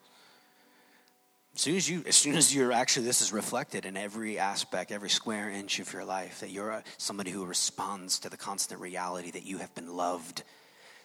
As 1.54 1.60
soon 1.60 1.76
as 1.76 1.88
you, 1.88 2.02
as 2.06 2.16
soon 2.16 2.36
as 2.36 2.54
you're 2.54 2.72
actually, 2.72 3.06
this 3.06 3.20
is 3.20 3.32
reflected 3.32 3.84
in 3.84 3.96
every 3.96 4.38
aspect, 4.38 4.92
every 4.92 5.10
square 5.10 5.50
inch 5.50 5.78
of 5.78 5.92
your 5.92 6.04
life, 6.04 6.40
that 6.40 6.50
you're 6.50 6.82
somebody 6.96 7.30
who 7.30 7.44
responds 7.44 8.18
to 8.20 8.30
the 8.30 8.36
constant 8.36 8.80
reality 8.80 9.30
that 9.30 9.44
you 9.44 9.58
have 9.58 9.74
been 9.74 9.94
loved. 9.94 10.42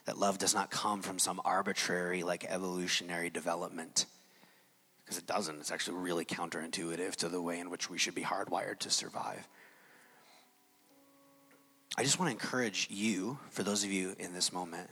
That 0.06 0.18
love 0.18 0.38
does 0.38 0.54
not 0.54 0.72
come 0.72 1.02
from 1.02 1.20
some 1.20 1.42
arbitrary, 1.44 2.24
like 2.24 2.46
evolutionary 2.46 3.30
development 3.30 4.06
because 5.12 5.24
it 5.24 5.28
doesn't. 5.28 5.60
It's 5.60 5.72
actually 5.72 5.98
really 5.98 6.24
counterintuitive 6.24 7.18
to 7.18 7.28
the 7.28 7.42
way 7.42 7.60
in 7.60 7.70
which 7.70 7.90
we 7.90 7.98
should 7.98 8.16
be 8.16 8.22
hardwired 8.22 8.80
to 8.80 8.90
survive. 8.90 9.46
I 11.98 12.04
just 12.04 12.18
want 12.18 12.30
to 12.30 12.32
encourage 12.32 12.88
you, 12.90 13.38
for 13.50 13.64
those 13.64 13.84
of 13.84 13.92
you 13.92 14.16
in 14.20 14.34
this 14.34 14.54
moment 14.54 14.90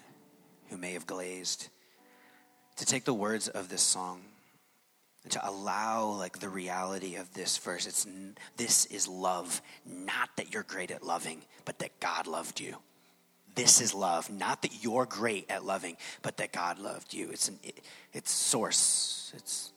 who 0.67 0.75
may 0.75 0.91
have 0.91 1.07
glazed, 1.07 1.69
to 2.75 2.85
take 2.85 3.05
the 3.05 3.13
words 3.13 3.47
of 3.47 3.69
this 3.69 3.81
song 3.81 4.19
and 5.23 5.31
to 5.31 5.49
allow 5.49 6.09
like 6.09 6.39
the 6.39 6.49
reality 6.49 7.15
of 7.15 7.33
this 7.33 7.57
verse. 7.57 7.87
It's 7.87 8.05
this 8.57 8.87
is 8.87 9.07
love, 9.07 9.61
not 9.85 10.31
that 10.35 10.53
you're 10.53 10.63
great 10.63 10.91
at 10.91 11.01
loving, 11.01 11.43
but 11.63 11.79
that 11.79 11.97
God 12.01 12.27
loved 12.27 12.59
you. 12.59 12.75
This 13.55 13.79
is 13.79 13.93
love, 13.93 14.29
not 14.29 14.63
that 14.63 14.83
you're 14.83 15.05
great 15.05 15.49
at 15.49 15.63
loving, 15.63 15.95
but 16.21 16.35
that 16.37 16.51
God 16.51 16.77
loved 16.77 17.13
you. 17.13 17.29
It's 17.31 17.47
an 17.47 17.59
it, 17.63 17.79
it's 18.11 18.31
source. 18.31 19.31
It's 19.37 19.71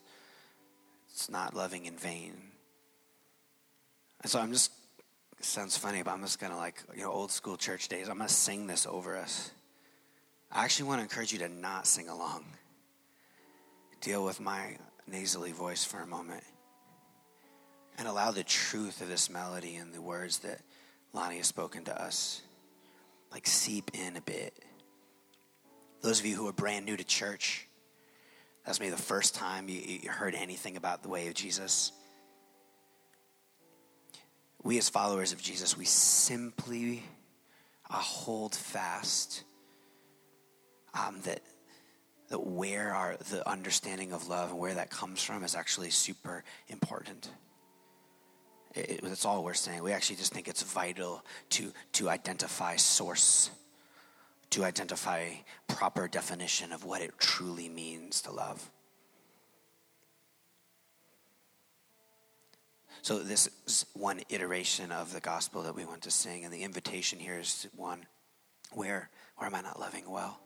it's 1.23 1.31
not 1.31 1.55
loving 1.55 1.87
in 1.87 1.97
vain. 1.97 2.33
And 4.23 4.31
so 4.31 4.41
I'm 4.41 4.51
just, 4.51 4.73
sounds 5.39 5.77
funny, 5.77 6.03
but 6.03 6.11
I'm 6.11 6.21
just 6.21 6.41
going 6.41 6.51
to 6.51 6.59
like, 6.59 6.83
you 6.97 7.03
know, 7.03 7.13
old 7.13 7.31
school 7.31 7.57
church 7.57 7.87
days, 7.87 8.09
I'm 8.09 8.17
going 8.17 8.27
to 8.27 8.35
sing 8.35 8.67
this 8.67 8.89
over 8.89 9.17
us. 9.17 9.53
I 10.51 10.65
actually 10.65 10.89
want 10.89 10.99
to 10.99 11.05
encourage 11.05 11.33
you 11.33 11.39
to 11.39 11.49
not 11.49 11.87
sing 11.87 12.09
along. 12.09 12.45
Deal 14.01 14.25
with 14.25 14.41
my 14.41 14.79
nasally 15.07 15.53
voice 15.53 15.85
for 15.85 16.01
a 16.01 16.07
moment 16.09 16.43
and 17.97 18.09
allow 18.09 18.33
the 18.33 18.43
truth 18.43 19.01
of 19.01 19.09
this 19.09 19.31
melody 19.31 19.77
and 19.77 19.95
the 19.95 20.03
words 20.03 20.41
that 20.41 20.59
Lonnie 21.13 21.37
has 21.37 21.47
spoken 21.47 21.85
to 21.85 22.03
us 22.03 22.43
like 23.31 23.47
seep 23.47 23.93
in 23.95 24.17
a 24.17 24.21
bit. 24.21 24.65
Those 26.01 26.19
of 26.19 26.27
you 26.27 26.35
who 26.35 26.49
are 26.49 26.53
brand 26.53 26.85
new 26.85 26.97
to 26.97 27.05
church, 27.05 27.69
that's 28.65 28.79
maybe 28.79 28.91
the 28.91 28.97
first 28.97 29.35
time 29.35 29.69
you, 29.69 29.81
you 29.81 30.11
heard 30.11 30.35
anything 30.35 30.77
about 30.77 31.03
the 31.03 31.09
way 31.09 31.29
of 31.29 31.35
Jesus. 31.35 31.93
We, 34.63 34.79
as 34.79 34.89
followers 34.89 35.33
of 35.33 35.43
Jesus, 35.43 35.77
we 35.77 35.85
simply 35.85 37.03
uh, 37.91 37.95
hold 37.95 38.55
fast 38.55 39.45
um, 40.95 41.21
that 41.25 41.41
that 42.29 42.47
where 42.47 42.95
our 42.95 43.17
the 43.31 43.47
understanding 43.49 44.13
of 44.13 44.29
love 44.29 44.51
and 44.51 44.59
where 44.59 44.75
that 44.75 44.91
comes 44.91 45.23
from 45.23 45.45
is 45.45 45.55
actually 45.55 45.91
super 45.91 46.45
important. 46.69 47.31
It, 48.75 48.91
it, 48.91 49.03
that's 49.03 49.27
all 49.27 49.45
we're 49.45 49.53
saying. 49.55 49.83
We 49.83 49.93
actually 49.93 50.17
just 50.17 50.33
think 50.33 50.49
it's 50.49 50.63
vital 50.63 51.25
to 51.51 51.73
to 51.95 52.09
identify 52.09 52.77
source 52.77 53.51
to 54.53 54.65
identify 54.65 55.31
proper 55.67 56.07
definition 56.07 56.73
of 56.73 56.85
what 56.85 57.01
it 57.01 57.19
truly 57.19 57.69
means 57.69 58.21
to 58.23 58.31
love. 58.31 58.71
So 63.01 63.19
this 63.19 63.49
is 63.67 63.87
one 63.95 64.21
iteration 64.29 64.93
of 64.93 65.13
the 65.13 65.21
gospel 65.21 65.63
that 65.63 65.75
we 65.75 65.85
want 65.85 66.03
to 66.03 66.11
sing, 66.11 66.45
and 66.45 66.53
the 66.53 66.63
invitation 66.63 67.19
here 67.19 67.39
is 67.39 67.67
one 67.75 68.07
where 68.73 69.11
where 69.37 69.47
am 69.47 69.55
I 69.55 69.61
not 69.61 69.81
loving 69.81 70.09
well? 70.09 70.39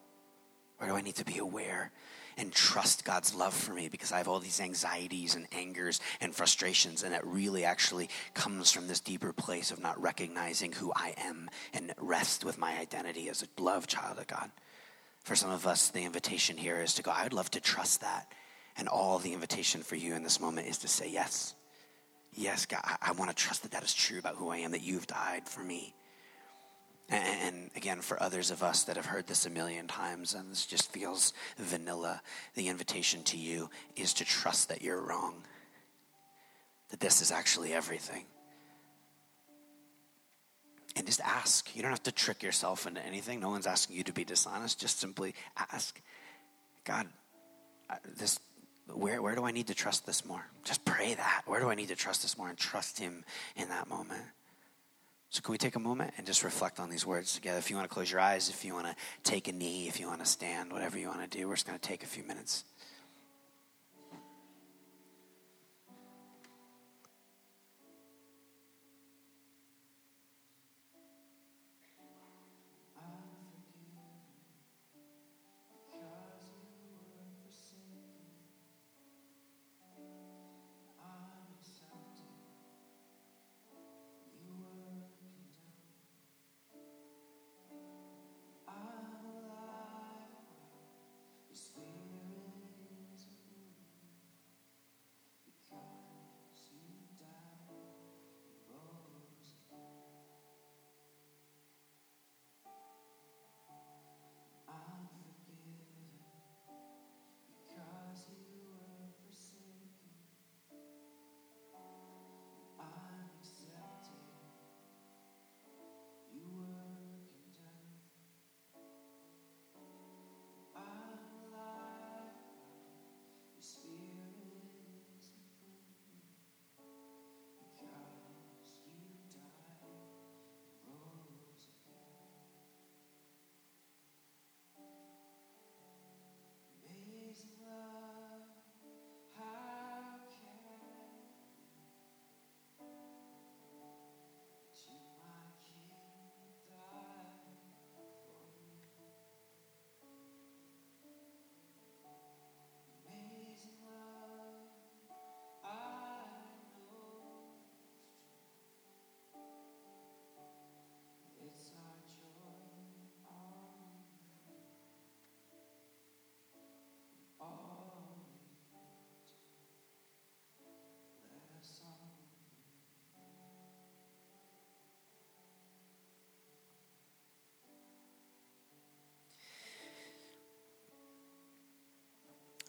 Where 0.78 0.88
do 0.88 0.96
I 0.96 1.02
need 1.02 1.16
to 1.16 1.24
be 1.24 1.38
aware 1.38 1.90
and 2.37 2.53
trust 2.53 3.05
God's 3.05 3.35
love 3.35 3.55
for 3.55 3.72
me 3.72 3.88
because 3.88 4.12
I 4.12 4.18
have 4.18 4.29
all 4.29 4.40
these 4.40 4.61
anxieties 4.61 5.35
and 5.35 5.46
angers 5.53 6.01
and 6.20 6.35
frustrations, 6.35 7.03
and 7.03 7.14
it 7.14 7.25
really 7.25 7.64
actually 7.64 8.09
comes 8.35 8.70
from 8.70 8.88
this 8.88 9.01
deeper 9.01 9.33
place 9.33 9.70
of 9.70 9.81
not 9.81 10.01
recognizing 10.01 10.72
who 10.72 10.92
I 10.94 11.14
am 11.16 11.49
and 11.72 11.94
rest 11.99 12.44
with 12.44 12.59
my 12.59 12.79
identity 12.79 13.29
as 13.29 13.42
a 13.42 13.61
loved 13.61 13.88
child 13.88 14.18
of 14.18 14.27
God. 14.27 14.51
For 15.25 15.35
some 15.35 15.51
of 15.51 15.66
us, 15.66 15.88
the 15.88 16.05
invitation 16.05 16.57
here 16.57 16.81
is 16.81 16.94
to 16.94 17.03
go, 17.03 17.11
I'd 17.11 17.33
love 17.33 17.51
to 17.53 17.61
trust 17.61 18.03
that. 18.03 18.31
And 18.77 18.88
all 18.88 19.18
the 19.18 19.33
invitation 19.33 19.83
for 19.83 19.96
you 19.96 20.14
in 20.14 20.22
this 20.22 20.40
moment 20.40 20.68
is 20.68 20.79
to 20.79 20.88
say, 20.88 21.11
Yes. 21.11 21.55
Yes, 22.38 22.66
God, 22.66 22.83
I, 22.85 22.96
I 23.01 23.12
want 23.12 23.31
to 23.31 23.37
trust 23.37 23.62
that 23.62 23.70
that 23.70 23.83
is 23.83 23.94
true 23.94 24.18
about 24.18 24.37
who 24.37 24.51
I 24.51 24.59
am, 24.59 24.72
that 24.72 24.83
you've 24.83 25.07
died 25.07 25.49
for 25.49 25.62
me. 25.62 25.94
And 27.08 27.70
again, 27.76 28.00
for 28.00 28.20
others 28.20 28.50
of 28.50 28.64
us 28.64 28.82
that 28.84 28.96
have 28.96 29.06
heard 29.06 29.28
this 29.28 29.46
a 29.46 29.50
million 29.50 29.86
times 29.86 30.34
and 30.34 30.50
this 30.50 30.66
just 30.66 30.90
feels 30.90 31.32
vanilla, 31.56 32.20
the 32.54 32.68
invitation 32.68 33.22
to 33.24 33.36
you 33.36 33.70
is 33.94 34.12
to 34.14 34.24
trust 34.24 34.68
that 34.70 34.82
you're 34.82 35.00
wrong, 35.00 35.44
that 36.90 36.98
this 36.98 37.22
is 37.22 37.30
actually 37.30 37.72
everything. 37.72 38.24
And 40.96 41.06
just 41.06 41.20
ask. 41.20 41.76
You 41.76 41.82
don't 41.82 41.90
have 41.90 42.02
to 42.04 42.12
trick 42.12 42.42
yourself 42.42 42.86
into 42.86 43.04
anything. 43.04 43.38
No 43.38 43.50
one's 43.50 43.66
asking 43.66 43.96
you 43.96 44.02
to 44.04 44.12
be 44.12 44.24
dishonest. 44.24 44.80
Just 44.80 44.98
simply 44.98 45.34
ask 45.72 46.00
God, 46.84 47.06
uh, 47.90 47.96
this, 48.16 48.40
where, 48.92 49.20
where 49.20 49.34
do 49.34 49.44
I 49.44 49.52
need 49.52 49.66
to 49.66 49.74
trust 49.74 50.06
this 50.06 50.24
more? 50.24 50.44
Just 50.64 50.84
pray 50.84 51.14
that. 51.14 51.42
Where 51.44 51.60
do 51.60 51.68
I 51.68 51.74
need 51.74 51.88
to 51.88 51.96
trust 51.96 52.22
this 52.22 52.38
more 52.38 52.48
and 52.48 52.56
trust 52.56 52.98
Him 52.98 53.24
in 53.56 53.68
that 53.68 53.88
moment? 53.88 54.22
So, 55.30 55.42
can 55.42 55.52
we 55.52 55.58
take 55.58 55.76
a 55.76 55.80
moment 55.80 56.14
and 56.16 56.26
just 56.26 56.44
reflect 56.44 56.78
on 56.78 56.88
these 56.88 57.04
words 57.04 57.34
together? 57.34 57.58
If 57.58 57.68
you 57.68 57.76
want 57.76 57.88
to 57.88 57.92
close 57.92 58.10
your 58.10 58.20
eyes, 58.20 58.48
if 58.48 58.64
you 58.64 58.74
want 58.74 58.86
to 58.86 58.96
take 59.24 59.48
a 59.48 59.52
knee, 59.52 59.88
if 59.88 59.98
you 59.98 60.06
want 60.06 60.20
to 60.20 60.26
stand, 60.26 60.72
whatever 60.72 60.98
you 60.98 61.08
want 61.08 61.28
to 61.28 61.38
do, 61.38 61.48
we're 61.48 61.54
just 61.54 61.66
going 61.66 61.78
to 61.78 61.88
take 61.88 62.02
a 62.02 62.06
few 62.06 62.22
minutes. 62.22 62.64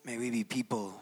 May 0.07 0.17
we 0.17 0.31
be 0.31 0.45
people 0.45 1.01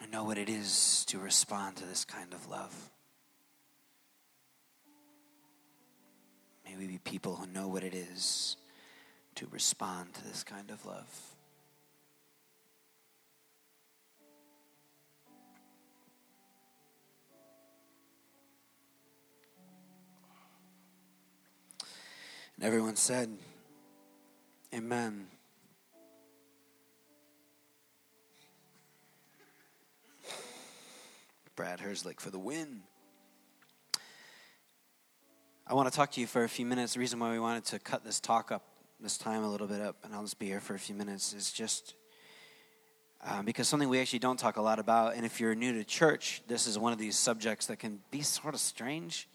who 0.00 0.06
know 0.06 0.24
what 0.24 0.38
it 0.38 0.48
is 0.48 1.04
to 1.08 1.18
respond 1.18 1.76
to 1.76 1.84
this 1.84 2.02
kind 2.02 2.32
of 2.32 2.48
love. 2.48 2.74
May 6.64 6.76
we 6.76 6.86
be 6.86 6.96
people 6.96 7.36
who 7.36 7.46
know 7.46 7.68
what 7.68 7.84
it 7.84 7.92
is 7.92 8.56
to 9.34 9.46
respond 9.50 10.14
to 10.14 10.24
this 10.24 10.42
kind 10.42 10.70
of 10.70 10.86
love. 10.86 11.34
And 22.56 22.64
everyone 22.64 22.96
said, 22.96 23.28
Amen. 24.74 25.26
Brad 31.56 31.78
Herzlich 31.78 32.18
for 32.18 32.30
the 32.30 32.38
win. 32.38 32.82
I 35.68 35.74
want 35.74 35.88
to 35.88 35.96
talk 35.96 36.10
to 36.12 36.20
you 36.20 36.26
for 36.26 36.42
a 36.42 36.48
few 36.48 36.66
minutes. 36.66 36.94
The 36.94 37.00
reason 37.00 37.20
why 37.20 37.30
we 37.30 37.38
wanted 37.38 37.64
to 37.66 37.78
cut 37.78 38.04
this 38.04 38.18
talk 38.18 38.50
up, 38.50 38.64
this 38.98 39.16
time 39.16 39.44
a 39.44 39.48
little 39.48 39.68
bit 39.68 39.80
up, 39.80 39.96
and 40.02 40.12
I'll 40.12 40.22
just 40.22 40.40
be 40.40 40.46
here 40.46 40.58
for 40.58 40.74
a 40.74 40.78
few 40.80 40.96
minutes, 40.96 41.32
is 41.32 41.52
just 41.52 41.94
um, 43.22 43.44
because 43.44 43.68
something 43.68 43.88
we 43.88 44.00
actually 44.00 44.18
don't 44.18 44.36
talk 44.36 44.56
a 44.56 44.62
lot 44.62 44.80
about. 44.80 45.14
And 45.14 45.24
if 45.24 45.38
you're 45.38 45.54
new 45.54 45.72
to 45.74 45.84
church, 45.84 46.42
this 46.48 46.66
is 46.66 46.76
one 46.76 46.92
of 46.92 46.98
these 46.98 47.16
subjects 47.16 47.66
that 47.66 47.78
can 47.78 48.00
be 48.10 48.22
sort 48.22 48.54
of 48.54 48.60
strange 48.60 49.28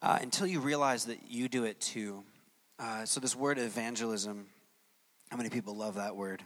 uh, 0.00 0.18
until 0.22 0.46
you 0.46 0.58
realize 0.58 1.04
that 1.04 1.30
you 1.30 1.50
do 1.50 1.64
it 1.64 1.82
too. 1.82 2.24
Uh, 2.78 3.04
so, 3.04 3.20
this 3.20 3.36
word 3.36 3.58
evangelism, 3.58 4.46
how 5.30 5.36
many 5.36 5.50
people 5.50 5.76
love 5.76 5.96
that 5.96 6.16
word? 6.16 6.42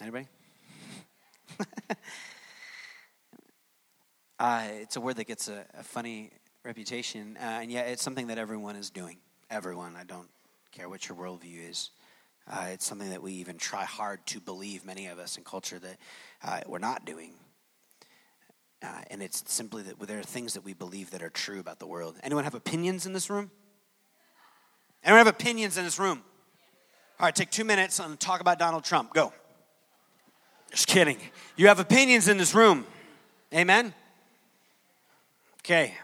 Anybody? 0.00 0.28
uh, 4.38 4.64
it's 4.70 4.96
a 4.96 5.00
word 5.00 5.16
that 5.16 5.26
gets 5.26 5.48
a, 5.48 5.64
a 5.78 5.82
funny 5.82 6.30
reputation, 6.64 7.36
uh, 7.40 7.60
and 7.62 7.70
yet 7.70 7.88
it's 7.88 8.02
something 8.02 8.26
that 8.26 8.38
everyone 8.38 8.76
is 8.76 8.90
doing. 8.90 9.18
Everyone. 9.50 9.96
I 9.96 10.04
don't 10.04 10.28
care 10.72 10.88
what 10.88 11.08
your 11.08 11.16
worldview 11.16 11.70
is. 11.70 11.90
Uh, 12.50 12.66
it's 12.70 12.86
something 12.86 13.10
that 13.10 13.22
we 13.22 13.32
even 13.32 13.56
try 13.56 13.84
hard 13.84 14.24
to 14.26 14.40
believe, 14.40 14.84
many 14.84 15.06
of 15.06 15.18
us 15.18 15.36
in 15.36 15.44
culture, 15.44 15.78
that 15.78 15.96
uh, 16.44 16.60
we're 16.66 16.78
not 16.78 17.04
doing. 17.04 17.32
Uh, 18.82 19.00
and 19.10 19.22
it's 19.22 19.42
simply 19.50 19.82
that 19.82 19.98
there 20.00 20.18
are 20.18 20.22
things 20.22 20.52
that 20.54 20.64
we 20.64 20.74
believe 20.74 21.10
that 21.10 21.22
are 21.22 21.30
true 21.30 21.58
about 21.58 21.78
the 21.78 21.86
world. 21.86 22.14
Anyone 22.22 22.44
have 22.44 22.54
opinions 22.54 23.06
in 23.06 23.12
this 23.12 23.30
room? 23.30 23.50
Anyone 25.02 25.24
have 25.24 25.34
opinions 25.34 25.78
in 25.78 25.84
this 25.84 25.98
room? 25.98 26.22
All 27.18 27.26
right, 27.26 27.34
take 27.34 27.50
two 27.50 27.64
minutes 27.64 27.98
and 27.98 28.20
talk 28.20 28.40
about 28.40 28.58
Donald 28.58 28.84
Trump. 28.84 29.14
Go. 29.14 29.32
Just 30.70 30.88
kidding. 30.88 31.18
You 31.56 31.68
have 31.68 31.80
opinions 31.80 32.28
in 32.28 32.36
this 32.36 32.54
room. 32.54 32.86
Amen? 33.54 33.94
Okay. 35.66 35.94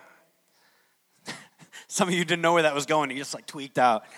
Some 1.87 2.09
of 2.09 2.14
you 2.14 2.25
didn't 2.25 2.42
know 2.42 2.53
where 2.53 2.64
that 2.64 2.75
was 2.75 2.85
going. 2.85 3.12
You 3.12 3.16
just 3.16 3.33
like 3.33 3.46
tweaked 3.46 3.79
out. 3.79 4.03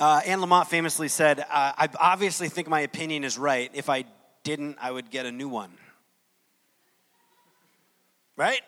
Uh, 0.00 0.20
Anne 0.26 0.40
Lamott 0.40 0.66
famously 0.66 1.06
said, 1.06 1.38
uh, 1.38 1.44
I 1.48 1.88
obviously 2.00 2.48
think 2.48 2.66
my 2.68 2.80
opinion 2.80 3.22
is 3.22 3.38
right. 3.38 3.70
If 3.72 3.88
I 3.88 4.04
didn't, 4.42 4.76
I 4.80 4.90
would 4.90 5.08
get 5.08 5.24
a 5.24 5.30
new 5.30 5.48
one. 5.48 5.70
Right? 8.36 8.60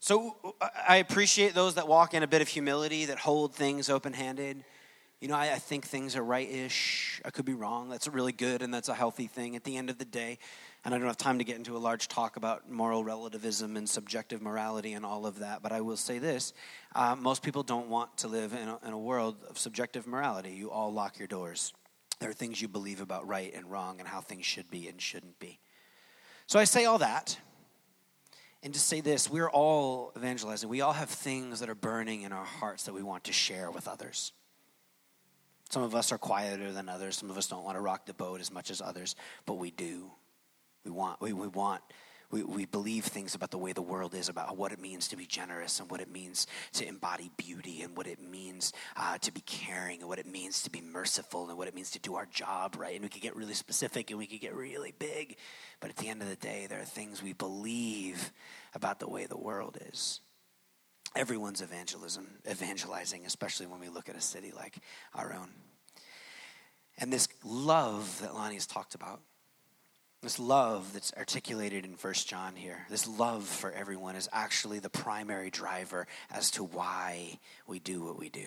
So 0.00 0.36
uh, 0.60 0.68
I 0.86 0.96
appreciate 0.96 1.54
those 1.54 1.76
that 1.76 1.86
walk 1.86 2.14
in 2.14 2.24
a 2.24 2.26
bit 2.26 2.42
of 2.42 2.48
humility, 2.48 3.04
that 3.06 3.18
hold 3.18 3.54
things 3.54 3.88
open 3.88 4.12
handed. 4.12 4.64
You 5.24 5.30
know, 5.30 5.36
I, 5.36 5.54
I 5.54 5.58
think 5.58 5.86
things 5.86 6.16
are 6.16 6.22
right 6.22 6.46
ish. 6.46 7.22
I 7.24 7.30
could 7.30 7.46
be 7.46 7.54
wrong. 7.54 7.88
That's 7.88 8.06
really 8.06 8.30
good 8.30 8.60
and 8.60 8.74
that's 8.74 8.90
a 8.90 8.94
healthy 8.94 9.26
thing. 9.26 9.56
At 9.56 9.64
the 9.64 9.78
end 9.78 9.88
of 9.88 9.96
the 9.96 10.04
day, 10.04 10.38
and 10.84 10.94
I 10.94 10.98
don't 10.98 11.06
have 11.06 11.16
time 11.16 11.38
to 11.38 11.44
get 11.44 11.56
into 11.56 11.74
a 11.74 11.78
large 11.78 12.08
talk 12.08 12.36
about 12.36 12.70
moral 12.70 13.02
relativism 13.02 13.78
and 13.78 13.88
subjective 13.88 14.42
morality 14.42 14.92
and 14.92 15.02
all 15.02 15.24
of 15.24 15.38
that, 15.38 15.62
but 15.62 15.72
I 15.72 15.80
will 15.80 15.96
say 15.96 16.18
this 16.18 16.52
uh, 16.94 17.16
most 17.18 17.42
people 17.42 17.62
don't 17.62 17.88
want 17.88 18.18
to 18.18 18.28
live 18.28 18.52
in 18.52 18.68
a, 18.68 18.78
in 18.86 18.92
a 18.92 18.98
world 18.98 19.36
of 19.48 19.56
subjective 19.56 20.06
morality. 20.06 20.50
You 20.50 20.70
all 20.70 20.92
lock 20.92 21.18
your 21.18 21.26
doors. 21.26 21.72
There 22.20 22.28
are 22.28 22.34
things 22.34 22.60
you 22.60 22.68
believe 22.68 23.00
about 23.00 23.26
right 23.26 23.50
and 23.54 23.70
wrong 23.70 24.00
and 24.00 24.06
how 24.06 24.20
things 24.20 24.44
should 24.44 24.70
be 24.70 24.88
and 24.88 25.00
shouldn't 25.00 25.38
be. 25.38 25.58
So 26.48 26.58
I 26.58 26.64
say 26.64 26.84
all 26.84 26.98
that. 26.98 27.38
And 28.62 28.74
to 28.74 28.80
say 28.80 29.00
this, 29.00 29.30
we're 29.30 29.48
all 29.48 30.12
evangelizing. 30.18 30.68
We 30.68 30.82
all 30.82 30.92
have 30.92 31.08
things 31.08 31.60
that 31.60 31.70
are 31.70 31.74
burning 31.74 32.20
in 32.20 32.32
our 32.32 32.44
hearts 32.44 32.82
that 32.84 32.92
we 32.92 33.02
want 33.02 33.24
to 33.24 33.32
share 33.32 33.70
with 33.70 33.88
others. 33.88 34.34
Some 35.74 35.82
of 35.82 35.96
us 35.96 36.12
are 36.12 36.18
quieter 36.18 36.70
than 36.70 36.88
others. 36.88 37.16
Some 37.16 37.30
of 37.30 37.36
us 37.36 37.48
don't 37.48 37.64
want 37.64 37.76
to 37.76 37.80
rock 37.80 38.06
the 38.06 38.14
boat 38.14 38.40
as 38.40 38.52
much 38.52 38.70
as 38.70 38.80
others, 38.80 39.16
but 39.44 39.54
we 39.54 39.72
do. 39.72 40.08
We 40.84 40.92
want, 40.92 41.20
we, 41.20 41.32
we 41.32 41.48
want, 41.48 41.82
we, 42.30 42.44
we 42.44 42.64
believe 42.64 43.06
things 43.06 43.34
about 43.34 43.50
the 43.50 43.58
way 43.58 43.72
the 43.72 43.82
world 43.82 44.14
is, 44.14 44.28
about 44.28 44.56
what 44.56 44.70
it 44.70 44.78
means 44.78 45.08
to 45.08 45.16
be 45.16 45.26
generous 45.26 45.80
and 45.80 45.90
what 45.90 46.00
it 46.00 46.08
means 46.08 46.46
to 46.74 46.86
embody 46.86 47.28
beauty 47.36 47.82
and 47.82 47.96
what 47.96 48.06
it 48.06 48.22
means 48.22 48.72
uh, 48.96 49.18
to 49.18 49.32
be 49.32 49.40
caring 49.40 49.98
and 49.98 50.08
what 50.08 50.20
it 50.20 50.26
means 50.26 50.62
to 50.62 50.70
be 50.70 50.80
merciful 50.80 51.48
and 51.48 51.58
what 51.58 51.66
it 51.66 51.74
means 51.74 51.90
to 51.90 51.98
do 51.98 52.14
our 52.14 52.26
job 52.26 52.76
right. 52.78 52.94
And 52.94 53.02
we 53.02 53.08
could 53.08 53.22
get 53.22 53.34
really 53.34 53.54
specific 53.54 54.10
and 54.10 54.18
we 54.20 54.26
could 54.26 54.40
get 54.40 54.54
really 54.54 54.94
big. 54.96 55.36
But 55.80 55.90
at 55.90 55.96
the 55.96 56.06
end 56.06 56.22
of 56.22 56.28
the 56.28 56.36
day, 56.36 56.68
there 56.68 56.80
are 56.80 56.84
things 56.84 57.20
we 57.20 57.32
believe 57.32 58.30
about 58.74 59.00
the 59.00 59.08
way 59.08 59.26
the 59.26 59.36
world 59.36 59.76
is. 59.90 60.20
Everyone's 61.16 61.60
evangelism, 61.60 62.26
evangelizing, 62.50 63.24
especially 63.24 63.66
when 63.66 63.80
we 63.80 63.88
look 63.88 64.08
at 64.08 64.16
a 64.16 64.20
city 64.20 64.52
like 64.54 64.78
our 65.14 65.32
own. 65.32 65.50
And 66.98 67.12
this 67.12 67.28
love 67.44 68.18
that 68.20 68.34
Lonnie 68.34 68.54
has 68.54 68.66
talked 68.66 68.94
about, 68.94 69.20
this 70.22 70.38
love 70.38 70.92
that's 70.92 71.12
articulated 71.16 71.84
in 71.84 71.96
First 71.96 72.28
John 72.28 72.56
here, 72.56 72.86
this 72.88 73.06
love 73.06 73.44
for 73.44 73.70
everyone 73.70 74.16
is 74.16 74.28
actually 74.32 74.78
the 74.78 74.90
primary 74.90 75.50
driver 75.50 76.06
as 76.30 76.50
to 76.52 76.64
why 76.64 77.38
we 77.66 77.78
do 77.78 78.02
what 78.02 78.18
we 78.18 78.28
do. 78.28 78.46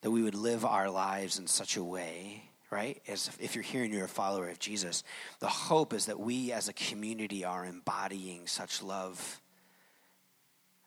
That 0.00 0.10
we 0.10 0.22
would 0.22 0.34
live 0.34 0.64
our 0.64 0.90
lives 0.90 1.38
in 1.38 1.46
such 1.46 1.76
a 1.76 1.84
way, 1.84 2.50
right? 2.70 3.00
As 3.06 3.30
if 3.38 3.54
you're 3.54 3.62
here 3.62 3.84
and 3.84 3.92
you're 3.92 4.06
a 4.06 4.08
follower 4.08 4.48
of 4.48 4.58
Jesus, 4.58 5.04
the 5.38 5.46
hope 5.46 5.92
is 5.92 6.06
that 6.06 6.18
we 6.18 6.50
as 6.50 6.68
a 6.68 6.72
community 6.72 7.44
are 7.44 7.64
embodying 7.64 8.46
such 8.46 8.82
love 8.82 9.40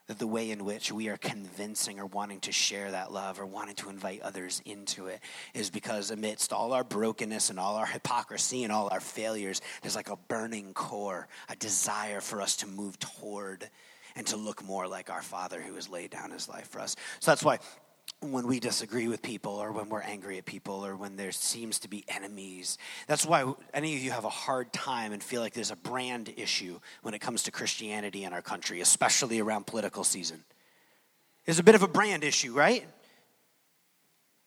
the 0.08 0.26
way 0.26 0.50
in 0.50 0.64
which 0.64 0.92
we 0.92 1.08
are 1.08 1.16
convincing 1.16 1.98
or 1.98 2.06
wanting 2.06 2.40
to 2.40 2.52
share 2.52 2.90
that 2.92 3.12
love 3.12 3.40
or 3.40 3.46
wanting 3.46 3.74
to 3.74 3.90
invite 3.90 4.22
others 4.22 4.62
into 4.64 5.06
it 5.06 5.20
is 5.52 5.68
because 5.68 6.10
amidst 6.10 6.52
all 6.52 6.72
our 6.72 6.84
brokenness 6.84 7.50
and 7.50 7.58
all 7.58 7.74
our 7.74 7.86
hypocrisy 7.86 8.62
and 8.62 8.72
all 8.72 8.88
our 8.92 9.00
failures, 9.00 9.60
there's 9.82 9.96
like 9.96 10.10
a 10.10 10.16
burning 10.28 10.74
core, 10.74 11.26
a 11.48 11.56
desire 11.56 12.20
for 12.20 12.40
us 12.40 12.56
to 12.56 12.66
move 12.68 12.98
toward 12.98 13.68
and 14.14 14.26
to 14.28 14.36
look 14.36 14.64
more 14.64 14.86
like 14.86 15.10
our 15.10 15.22
Father 15.22 15.60
who 15.60 15.74
has 15.74 15.88
laid 15.88 16.10
down 16.10 16.30
his 16.30 16.48
life 16.48 16.68
for 16.68 16.80
us. 16.80 16.94
So 17.20 17.32
that's 17.32 17.44
why 17.44 17.58
when 18.20 18.46
we 18.46 18.60
disagree 18.60 19.08
with 19.08 19.20
people 19.20 19.52
or 19.52 19.72
when 19.72 19.88
we're 19.88 20.00
angry 20.00 20.38
at 20.38 20.46
people 20.46 20.84
or 20.84 20.96
when 20.96 21.16
there 21.16 21.32
seems 21.32 21.78
to 21.80 21.88
be 21.88 22.04
enemies. 22.08 22.78
That's 23.06 23.26
why 23.26 23.52
any 23.74 23.94
of 23.94 24.02
you 24.02 24.10
have 24.10 24.24
a 24.24 24.30
hard 24.30 24.72
time 24.72 25.12
and 25.12 25.22
feel 25.22 25.42
like 25.42 25.52
there's 25.52 25.70
a 25.70 25.76
brand 25.76 26.32
issue 26.36 26.80
when 27.02 27.14
it 27.14 27.20
comes 27.20 27.42
to 27.44 27.50
Christianity 27.50 28.24
in 28.24 28.32
our 28.32 28.42
country, 28.42 28.80
especially 28.80 29.40
around 29.40 29.66
political 29.66 30.02
season. 30.02 30.44
There's 31.44 31.58
a 31.58 31.62
bit 31.62 31.74
of 31.74 31.82
a 31.82 31.88
brand 31.88 32.24
issue, 32.24 32.52
right? 32.52 32.84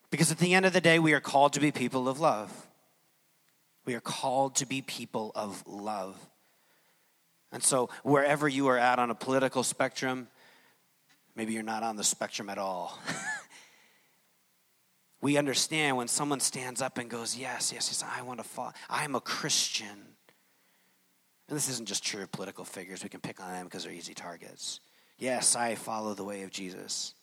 Because 0.10 0.32
at 0.32 0.40
the 0.40 0.54
end 0.54 0.66
of 0.66 0.74
the 0.74 0.82
day, 0.82 0.98
we 0.98 1.14
are 1.14 1.22
called 1.22 1.54
to 1.54 1.60
be 1.60 1.72
people 1.72 2.10
of 2.10 2.20
love. 2.20 2.52
We 3.86 3.94
are 3.94 4.02
called 4.02 4.56
to 4.58 4.66
be 4.66 4.82
people 4.82 5.32
of 5.36 5.64
love. 5.68 6.18
And 7.52 7.64
so, 7.64 7.90
wherever 8.04 8.48
you 8.48 8.68
are 8.68 8.78
at 8.78 9.00
on 9.00 9.10
a 9.10 9.16
political 9.16 9.64
spectrum, 9.64 10.28
maybe 11.36 11.54
you're 11.54 11.64
not 11.64 11.84
on 11.84 11.96
the 11.96 12.04
spectrum 12.04 12.50
at 12.50 12.58
all. 12.58 13.00
we 15.22 15.38
understand 15.38 15.98
when 15.98 16.08
someone 16.08 16.40
stands 16.40 16.82
up 16.82 16.98
and 16.98 17.10
goes, 17.10 17.38
Yes, 17.38 17.74
yes, 17.74 17.90
yes, 17.90 18.04
I 18.04 18.22
want 18.22 18.40
to 18.40 18.44
follow. 18.44 18.72
I'm 18.90 19.16
a 19.16 19.22
Christian. 19.22 19.88
And 21.48 21.58
this 21.58 21.68
isn't 21.70 21.88
just 21.88 22.06
true 22.06 22.24
of 22.24 22.32
political 22.32 22.64
figures. 22.64 23.04
We 23.04 23.10
can 23.10 23.22
pick 23.22 23.42
on 23.42 23.52
them 23.52 23.66
because 23.66 23.84
they're 23.84 23.94
easy 23.94 24.14
targets. 24.14 24.80
Yes, 25.18 25.56
I 25.56 25.76
follow 25.76 26.14
the 26.14 26.24
way 26.24 26.44
of 26.44 26.52
Jesus. 26.52 27.16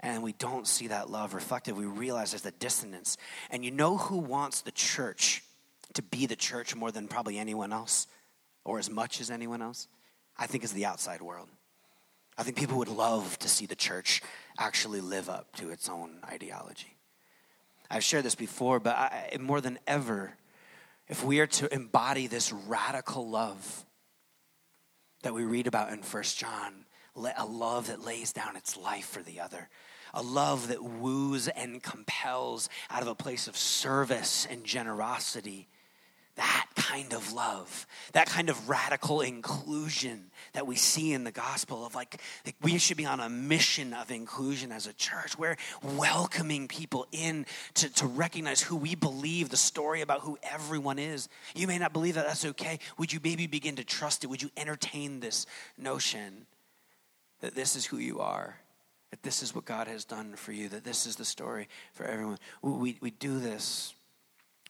And 0.00 0.22
we 0.22 0.32
don't 0.32 0.66
see 0.66 0.88
that 0.88 1.10
love 1.10 1.34
reflected. 1.34 1.76
We 1.76 1.84
realize 1.84 2.32
there's 2.32 2.46
a 2.46 2.50
dissonance. 2.50 3.16
And 3.50 3.64
you 3.64 3.70
know 3.70 3.96
who 3.96 4.18
wants 4.18 4.62
the 4.62 4.72
church 4.72 5.42
to 5.94 6.02
be 6.02 6.26
the 6.26 6.36
church 6.36 6.74
more 6.74 6.90
than 6.90 7.08
probably 7.08 7.38
anyone 7.38 7.72
else, 7.72 8.06
or 8.64 8.78
as 8.78 8.90
much 8.90 9.20
as 9.20 9.30
anyone 9.30 9.62
else? 9.62 9.88
I 10.36 10.46
think 10.46 10.64
is 10.64 10.72
the 10.72 10.84
outside 10.84 11.22
world. 11.22 11.48
I 12.36 12.42
think 12.42 12.58
people 12.58 12.78
would 12.78 12.88
love 12.88 13.38
to 13.38 13.48
see 13.48 13.64
the 13.64 13.76
church 13.76 14.22
actually 14.58 15.00
live 15.00 15.30
up 15.30 15.54
to 15.56 15.70
its 15.70 15.88
own 15.88 16.18
ideology. 16.24 16.95
I've 17.90 18.04
shared 18.04 18.24
this 18.24 18.34
before, 18.34 18.80
but 18.80 18.96
I, 18.96 19.36
more 19.40 19.60
than 19.60 19.78
ever, 19.86 20.36
if 21.08 21.24
we 21.24 21.40
are 21.40 21.46
to 21.46 21.72
embody 21.72 22.26
this 22.26 22.52
radical 22.52 23.28
love 23.28 23.84
that 25.22 25.34
we 25.34 25.44
read 25.44 25.66
about 25.66 25.92
in 25.92 26.02
First 26.02 26.38
John, 26.38 26.86
a 27.14 27.46
love 27.46 27.86
that 27.86 28.04
lays 28.04 28.32
down 28.32 28.56
its 28.56 28.76
life 28.76 29.06
for 29.06 29.22
the 29.22 29.40
other, 29.40 29.68
a 30.12 30.22
love 30.22 30.68
that 30.68 30.82
woos 30.82 31.48
and 31.48 31.82
compels 31.82 32.68
out 32.90 33.02
of 33.02 33.08
a 33.08 33.14
place 33.14 33.48
of 33.48 33.56
service 33.56 34.46
and 34.50 34.64
generosity 34.64 35.68
that 36.36 36.66
kind 36.74 37.12
of 37.12 37.32
love, 37.32 37.86
that 38.12 38.26
kind 38.26 38.48
of 38.48 38.68
radical 38.68 39.20
inclusion 39.20 40.30
that 40.52 40.66
we 40.66 40.76
see 40.76 41.12
in 41.12 41.24
the 41.24 41.32
gospel 41.32 41.84
of 41.84 41.94
like, 41.94 42.20
like, 42.44 42.54
we 42.62 42.78
should 42.78 42.96
be 42.96 43.06
on 43.06 43.20
a 43.20 43.28
mission 43.28 43.92
of 43.92 44.10
inclusion 44.10 44.70
as 44.70 44.86
a 44.86 44.92
church. 44.92 45.38
We're 45.38 45.56
welcoming 45.82 46.68
people 46.68 47.06
in 47.10 47.46
to, 47.74 47.92
to 47.94 48.06
recognize 48.06 48.60
who 48.60 48.76
we 48.76 48.94
believe, 48.94 49.48
the 49.48 49.56
story 49.56 50.02
about 50.02 50.20
who 50.20 50.38
everyone 50.42 50.98
is. 50.98 51.28
You 51.54 51.66
may 51.66 51.78
not 51.78 51.92
believe 51.92 52.14
that, 52.14 52.26
that's 52.26 52.44
okay. 52.44 52.78
Would 52.98 53.12
you 53.12 53.20
maybe 53.22 53.46
begin 53.46 53.76
to 53.76 53.84
trust 53.84 54.22
it? 54.22 54.28
Would 54.28 54.42
you 54.42 54.50
entertain 54.56 55.20
this 55.20 55.46
notion 55.78 56.46
that 57.40 57.54
this 57.54 57.76
is 57.76 57.86
who 57.86 57.96
you 57.98 58.20
are? 58.20 58.56
That 59.10 59.22
this 59.22 59.42
is 59.42 59.54
what 59.54 59.64
God 59.64 59.86
has 59.86 60.04
done 60.04 60.34
for 60.34 60.52
you, 60.52 60.68
that 60.68 60.84
this 60.84 61.06
is 61.06 61.16
the 61.16 61.24
story 61.24 61.68
for 61.92 62.04
everyone. 62.04 62.38
We, 62.60 62.98
we 63.00 63.10
do 63.10 63.38
this 63.38 63.94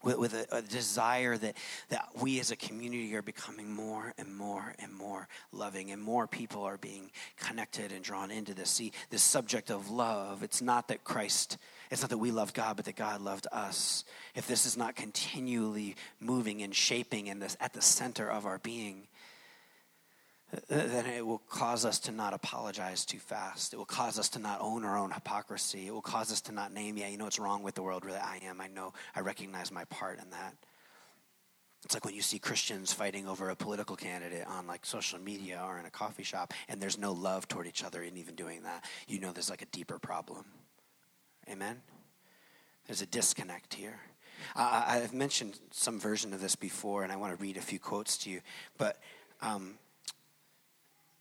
with, 0.03 0.19
with 0.19 0.35
a, 0.35 0.47
a, 0.57 0.63
desire 0.63 1.37
that, 1.37 1.57
that 1.89 2.09
we 2.21 2.39
as 2.39 2.51
a 2.51 2.57
community 2.57 3.15
are 3.15 3.23
becoming 3.23 3.71
more 3.71 4.13
and 4.19 4.35
more 4.35 4.75
and 4.79 4.93
more 4.93 5.29
loving, 5.53 5.91
and 5.91 6.01
more 6.03 6.27
people 6.27 6.63
are 6.63 6.77
being 6.77 7.11
connected 7.39 7.93
and 7.93 8.05
drawn 8.05 8.31
into 8.31 8.55
this. 8.55 8.71
See, 8.71 8.93
this 9.11 9.23
subject 9.23 9.71
of 9.71 9.91
love, 9.91 10.43
it's 10.43 10.63
not 10.63 10.89
that 10.89 11.05
Christ, 11.05 11.59
it's 11.91 12.03
not 12.03 12.11
that 12.11 12.19
we 12.19 12.31
love 12.31 12.53
God, 12.53 12.77
but 12.77 12.85
that 12.85 12.97
God 12.97 13.21
loved 13.21 13.47
us. 13.53 14.05
If 14.35 14.47
this 14.47 14.67
is 14.67 14.77
not 14.77 14.97
continually 14.97 15.97
moving 16.21 16.63
and 16.63 16.75
shaping 16.75 17.27
in 17.29 17.39
this 17.39 17.57
at 17.61 17.73
the 17.73 17.83
center 17.83 18.31
of 18.31 18.47
our 18.47 18.59
being, 18.59 19.09
then 20.69 21.07
it 21.07 21.27
will 21.27 21.43
cause 21.49 21.85
us 21.85 21.99
to 22.01 22.13
not 22.13 22.33
apologize 22.33 23.05
too 23.05 23.19
fast. 23.19 23.73
It 23.73 23.77
will 23.77 23.85
cause 23.85 24.19
us 24.19 24.29
to 24.31 24.39
not 24.39 24.61
own 24.61 24.85
our 24.85 24.97
own 24.97 25.11
hypocrisy. 25.11 25.89
It 25.89 25.93
will 25.93 26.03
cause 26.03 26.31
us 26.31 26.41
to 26.43 26.53
not 26.53 26.73
name, 26.73 26.97
yeah, 26.97 27.09
you 27.09 27.19
know 27.19 27.25
what's 27.25 27.39
wrong 27.39 27.63
with 27.63 27.75
the 27.75 27.83
world? 27.83 28.05
Really, 28.05 28.19
I 28.19 28.41
am. 28.45 28.61
I 28.61 28.69
know. 28.69 28.93
I 29.15 29.21
recognize 29.21 29.73
my 29.73 29.85
part 29.87 30.19
in 30.23 30.31
that. 30.31 30.55
It's 31.85 31.95
like 31.95 32.05
when 32.05 32.15
you 32.15 32.23
see 32.23 32.39
Christians 32.39 32.93
fighting 32.93 33.29
over 33.29 33.51
a 33.51 33.57
political 33.57 33.95
candidate 33.97 34.47
on 34.47 34.67
like 34.67 34.85
social 34.85 35.21
media 35.21 35.63
or 35.65 35.79
in 35.79 35.87
a 35.87 35.91
coffee 35.91 36.25
shop, 36.25 36.53
and 36.69 36.81
there's 36.81 36.99
no 36.99 37.13
love 37.13 37.47
toward 37.49 37.67
each 37.67 37.85
other 37.85 38.03
in 38.03 38.17
even 38.17 38.35
doing 38.35 38.63
that. 38.65 38.85
You 39.07 39.21
know 39.21 39.33
there's 39.33 39.51
like 39.51 39.63
a 39.63 39.67
deeper 39.67 39.99
problem. 39.99 40.45
Amen? 41.49 41.81
There's 42.87 43.03
a 43.03 43.07
disconnect 43.07 43.75
here. 43.75 44.01
I've 44.55 45.15
mentioned 45.15 45.59
some 45.71 45.99
version 45.99 46.33
of 46.33 46.41
this 46.41 46.57
before, 46.57 47.03
and 47.03 47.13
I 47.13 47.17
want 47.17 47.37
to 47.37 47.43
read 47.43 47.57
a 47.57 47.63
few 47.63 47.79
quotes 47.79 48.19
to 48.19 48.31
you. 48.31 48.41
But 48.79 49.01
um, 49.41 49.75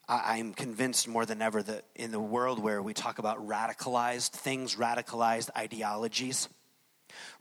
I'm 0.08 0.54
convinced 0.54 1.08
more 1.08 1.26
than 1.26 1.42
ever 1.42 1.64
that 1.64 1.86
in 1.96 2.12
the 2.12 2.20
world 2.20 2.60
where 2.60 2.82
we 2.82 2.94
talk 2.94 3.18
about 3.18 3.48
radicalized 3.48 4.32
things, 4.32 4.76
radicalized 4.76 5.50
ideologies, 5.58 6.48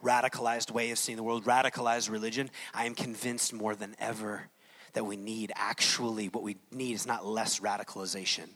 radicalized 0.03 0.71
way 0.71 0.89
of 0.91 0.97
seeing 0.97 1.15
the 1.15 1.23
world, 1.23 1.45
radicalized 1.45 2.09
religion, 2.09 2.49
I 2.73 2.85
am 2.85 2.95
convinced 2.95 3.53
more 3.53 3.75
than 3.75 3.95
ever 3.99 4.49
that 4.93 5.05
we 5.05 5.15
need 5.15 5.51
actually, 5.55 6.29
what 6.29 6.43
we 6.43 6.57
need 6.71 6.93
is 6.93 7.05
not 7.05 7.25
less 7.25 7.59
radicalization. 7.59 8.49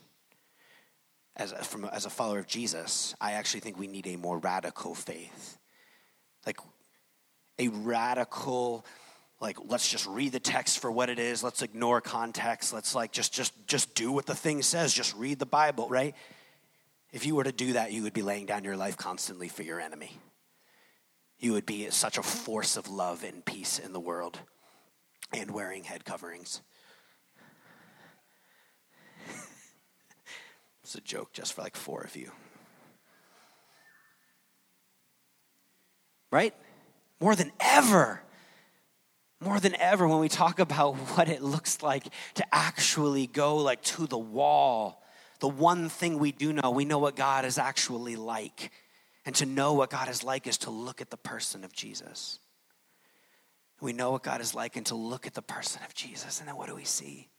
As 1.35 1.51
from, 1.67 1.85
as 1.85 2.05
a 2.05 2.09
follower 2.09 2.39
of 2.39 2.47
Jesus, 2.47 3.13
I 3.21 3.33
actually 3.33 3.59
think 3.59 3.77
we 3.77 3.87
need 3.87 4.07
a 4.07 4.15
more 4.15 4.39
radical 4.39 4.95
faith. 4.95 5.57
Like 6.47 6.57
a 7.59 7.67
radical 7.67 8.85
like 9.41 9.57
let's 9.67 9.89
just 9.89 10.05
read 10.05 10.33
the 10.33 10.39
text 10.39 10.79
for 10.79 10.91
what 10.91 11.09
it 11.09 11.17
is. 11.17 11.43
Let's 11.43 11.61
ignore 11.61 12.01
context. 12.01 12.73
Let's 12.73 12.93
like 12.93 13.11
just 13.11 13.33
just 13.33 13.53
just 13.67 13.95
do 13.95 14.11
what 14.11 14.25
the 14.25 14.35
thing 14.35 14.61
says. 14.61 14.93
Just 14.93 15.15
read 15.15 15.39
the 15.39 15.45
bible 15.45 15.87
right? 15.89 16.15
If 17.11 17.25
you 17.25 17.35
were 17.35 17.45
to 17.45 17.51
do 17.51 17.73
that 17.73 17.91
you 17.91 18.03
would 18.03 18.13
be 18.13 18.21
laying 18.21 18.45
down 18.45 18.63
your 18.63 18.77
life 18.77 18.97
constantly 18.97 19.47
for 19.47 19.63
your 19.63 19.79
enemy. 19.79 20.17
You 21.39 21.53
would 21.53 21.65
be 21.65 21.89
such 21.89 22.17
a 22.17 22.23
force 22.23 22.75
of 22.75 22.89
love 22.89 23.23
and 23.23 23.45
peace 23.45 23.79
in 23.79 23.93
the 23.93 23.99
world 23.99 24.39
and 25.31 25.51
wearing 25.51 25.83
head 25.83 26.05
coverings. 26.05 26.61
It's 30.83 30.95
a 30.95 31.01
joke 31.01 31.33
just 31.33 31.53
for 31.53 31.61
like 31.61 31.75
four 31.75 32.01
of 32.01 32.15
you. 32.15 32.31
Right? 36.31 36.55
More 37.19 37.35
than 37.35 37.51
ever 37.59 38.23
more 39.41 39.59
than 39.59 39.75
ever 39.79 40.07
when 40.07 40.19
we 40.19 40.29
talk 40.29 40.59
about 40.59 40.93
what 41.15 41.29
it 41.29 41.41
looks 41.41 41.81
like 41.81 42.05
to 42.35 42.45
actually 42.51 43.27
go 43.27 43.57
like 43.57 43.81
to 43.81 44.07
the 44.07 44.17
wall. 44.17 45.03
The 45.39 45.47
one 45.47 45.87
thing 45.89 46.19
we 46.19 46.31
do 46.31 46.51
know 46.51 46.71
we 46.71 46.85
know 46.85 46.99
what 46.99 47.15
god 47.15 47.45
is 47.45 47.57
actually 47.57 48.15
like. 48.15 48.71
And 49.25 49.35
to 49.35 49.45
know 49.45 49.73
what 49.73 49.89
god 49.89 50.09
is 50.09 50.23
like 50.23 50.47
is 50.47 50.57
to 50.59 50.69
look 50.69 51.01
at 51.01 51.09
the 51.09 51.17
person 51.17 51.63
of 51.63 51.73
jesus. 51.73 52.39
We 53.81 53.93
know 53.93 54.11
what 54.11 54.23
god 54.23 54.41
is 54.41 54.53
like 54.53 54.75
and 54.75 54.85
to 54.87 54.95
look 54.95 55.25
at 55.25 55.33
the 55.33 55.41
person 55.41 55.81
of 55.85 55.93
jesus. 55.93 56.39
And 56.39 56.47
then 56.47 56.57
what 56.57 56.67
do 56.67 56.75
we 56.75 56.83
see? 56.83 57.29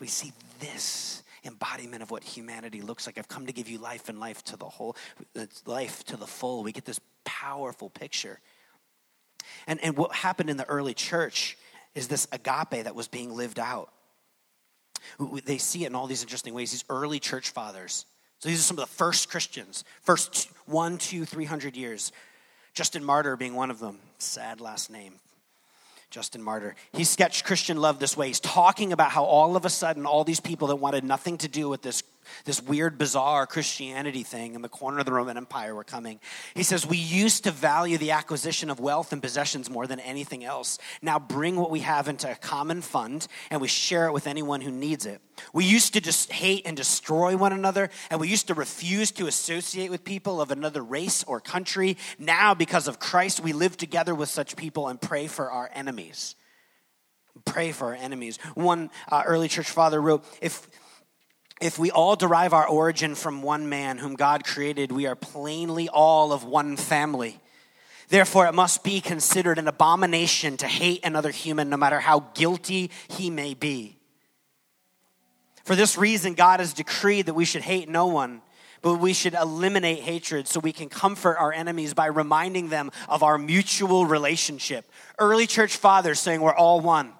We 0.00 0.08
see 0.08 0.32
this 0.58 1.22
embodiment 1.44 2.02
of 2.02 2.10
what 2.10 2.24
humanity 2.24 2.82
looks 2.82 3.06
like. 3.06 3.18
I've 3.18 3.28
come 3.28 3.46
to 3.46 3.52
give 3.52 3.68
you 3.68 3.78
life 3.78 4.08
and 4.08 4.18
life 4.18 4.42
to 4.44 4.56
the 4.56 4.68
whole 4.68 4.96
uh, 5.38 5.46
life 5.64 6.04
to 6.06 6.16
the 6.16 6.26
full. 6.26 6.64
We 6.64 6.72
get 6.72 6.84
this 6.84 7.00
powerful 7.24 7.88
picture 7.88 8.40
and, 9.66 9.82
and 9.82 9.96
what 9.96 10.14
happened 10.14 10.50
in 10.50 10.56
the 10.56 10.68
early 10.68 10.94
church 10.94 11.56
is 11.94 12.08
this 12.08 12.28
agape 12.32 12.84
that 12.84 12.94
was 12.94 13.08
being 13.08 13.34
lived 13.34 13.58
out. 13.58 13.90
They 15.44 15.58
see 15.58 15.84
it 15.84 15.88
in 15.88 15.94
all 15.94 16.06
these 16.06 16.22
interesting 16.22 16.54
ways. 16.54 16.72
These 16.72 16.84
early 16.88 17.20
church 17.20 17.50
fathers. 17.50 18.06
So 18.38 18.48
these 18.48 18.58
are 18.58 18.62
some 18.62 18.78
of 18.78 18.88
the 18.88 18.94
first 18.94 19.30
Christians, 19.30 19.84
first 20.02 20.50
one, 20.66 20.98
two, 20.98 21.24
three 21.24 21.44
hundred 21.44 21.76
years. 21.76 22.12
Justin 22.74 23.04
Martyr 23.04 23.36
being 23.36 23.54
one 23.54 23.70
of 23.70 23.78
them. 23.78 23.98
Sad 24.18 24.60
last 24.60 24.90
name. 24.90 25.14
Justin 26.10 26.42
Martyr. 26.42 26.76
He 26.92 27.04
sketched 27.04 27.44
Christian 27.44 27.78
love 27.78 27.98
this 27.98 28.16
way. 28.16 28.28
He's 28.28 28.40
talking 28.40 28.92
about 28.92 29.10
how 29.10 29.24
all 29.24 29.56
of 29.56 29.64
a 29.64 29.70
sudden, 29.70 30.06
all 30.06 30.24
these 30.24 30.40
people 30.40 30.68
that 30.68 30.76
wanted 30.76 31.02
nothing 31.02 31.38
to 31.38 31.48
do 31.48 31.68
with 31.68 31.82
this 31.82 32.02
this 32.44 32.62
weird, 32.62 32.98
bizarre 32.98 33.46
Christianity 33.46 34.22
thing 34.22 34.54
in 34.54 34.62
the 34.62 34.68
corner 34.68 34.98
of 34.98 35.06
the 35.06 35.12
Roman 35.12 35.36
Empire 35.36 35.74
were 35.74 35.84
coming. 35.84 36.20
He 36.54 36.62
says, 36.62 36.86
We 36.86 36.96
used 36.96 37.44
to 37.44 37.50
value 37.50 37.98
the 37.98 38.12
acquisition 38.12 38.70
of 38.70 38.80
wealth 38.80 39.12
and 39.12 39.22
possessions 39.22 39.70
more 39.70 39.86
than 39.86 40.00
anything 40.00 40.44
else. 40.44 40.78
Now 41.02 41.18
bring 41.18 41.56
what 41.56 41.70
we 41.70 41.80
have 41.80 42.08
into 42.08 42.30
a 42.30 42.36
common 42.36 42.82
fund 42.82 43.26
and 43.50 43.60
we 43.60 43.68
share 43.68 44.06
it 44.06 44.12
with 44.12 44.26
anyone 44.26 44.60
who 44.60 44.70
needs 44.70 45.06
it. 45.06 45.20
We 45.52 45.64
used 45.64 45.94
to 45.94 46.00
just 46.00 46.32
hate 46.32 46.62
and 46.66 46.76
destroy 46.76 47.36
one 47.36 47.52
another, 47.52 47.90
and 48.10 48.20
we 48.20 48.28
used 48.28 48.48
to 48.48 48.54
refuse 48.54 49.10
to 49.12 49.26
associate 49.26 49.90
with 49.90 50.04
people 50.04 50.40
of 50.40 50.50
another 50.50 50.82
race 50.82 51.24
or 51.24 51.40
country. 51.40 51.96
Now, 52.18 52.54
because 52.54 52.88
of 52.88 52.98
Christ, 52.98 53.40
we 53.40 53.52
live 53.52 53.76
together 53.76 54.14
with 54.14 54.28
such 54.28 54.56
people 54.56 54.88
and 54.88 55.00
pray 55.00 55.26
for 55.26 55.50
our 55.50 55.70
enemies. 55.74 56.36
Pray 57.44 57.72
for 57.72 57.88
our 57.88 57.94
enemies. 57.94 58.38
One 58.54 58.90
uh, 59.10 59.22
early 59.26 59.48
church 59.48 59.70
father 59.70 60.00
wrote, 60.00 60.24
If 60.40 60.68
if 61.60 61.78
we 61.78 61.90
all 61.90 62.16
derive 62.16 62.52
our 62.52 62.66
origin 62.66 63.14
from 63.14 63.42
one 63.42 63.68
man 63.68 63.98
whom 63.98 64.14
God 64.14 64.44
created, 64.44 64.92
we 64.92 65.06
are 65.06 65.16
plainly 65.16 65.88
all 65.88 66.32
of 66.32 66.44
one 66.44 66.76
family. 66.76 67.40
Therefore, 68.08 68.46
it 68.46 68.54
must 68.54 68.84
be 68.84 69.00
considered 69.00 69.58
an 69.58 69.66
abomination 69.66 70.56
to 70.58 70.66
hate 70.66 71.04
another 71.04 71.30
human, 71.30 71.70
no 71.70 71.76
matter 71.76 71.98
how 71.98 72.20
guilty 72.34 72.90
he 73.08 73.30
may 73.30 73.54
be. 73.54 73.96
For 75.64 75.74
this 75.74 75.98
reason, 75.98 76.34
God 76.34 76.60
has 76.60 76.72
decreed 76.72 77.26
that 77.26 77.34
we 77.34 77.44
should 77.44 77.62
hate 77.62 77.88
no 77.88 78.06
one, 78.06 78.42
but 78.82 78.96
we 78.96 79.12
should 79.12 79.34
eliminate 79.34 80.00
hatred 80.00 80.46
so 80.46 80.60
we 80.60 80.72
can 80.72 80.88
comfort 80.88 81.36
our 81.38 81.52
enemies 81.52 81.94
by 81.94 82.06
reminding 82.06 82.68
them 82.68 82.92
of 83.08 83.24
our 83.24 83.38
mutual 83.38 84.06
relationship. 84.06 84.88
Early 85.18 85.48
church 85.48 85.76
fathers 85.76 86.20
saying 86.20 86.40
we're 86.40 86.54
all 86.54 86.80
one. 86.80 87.12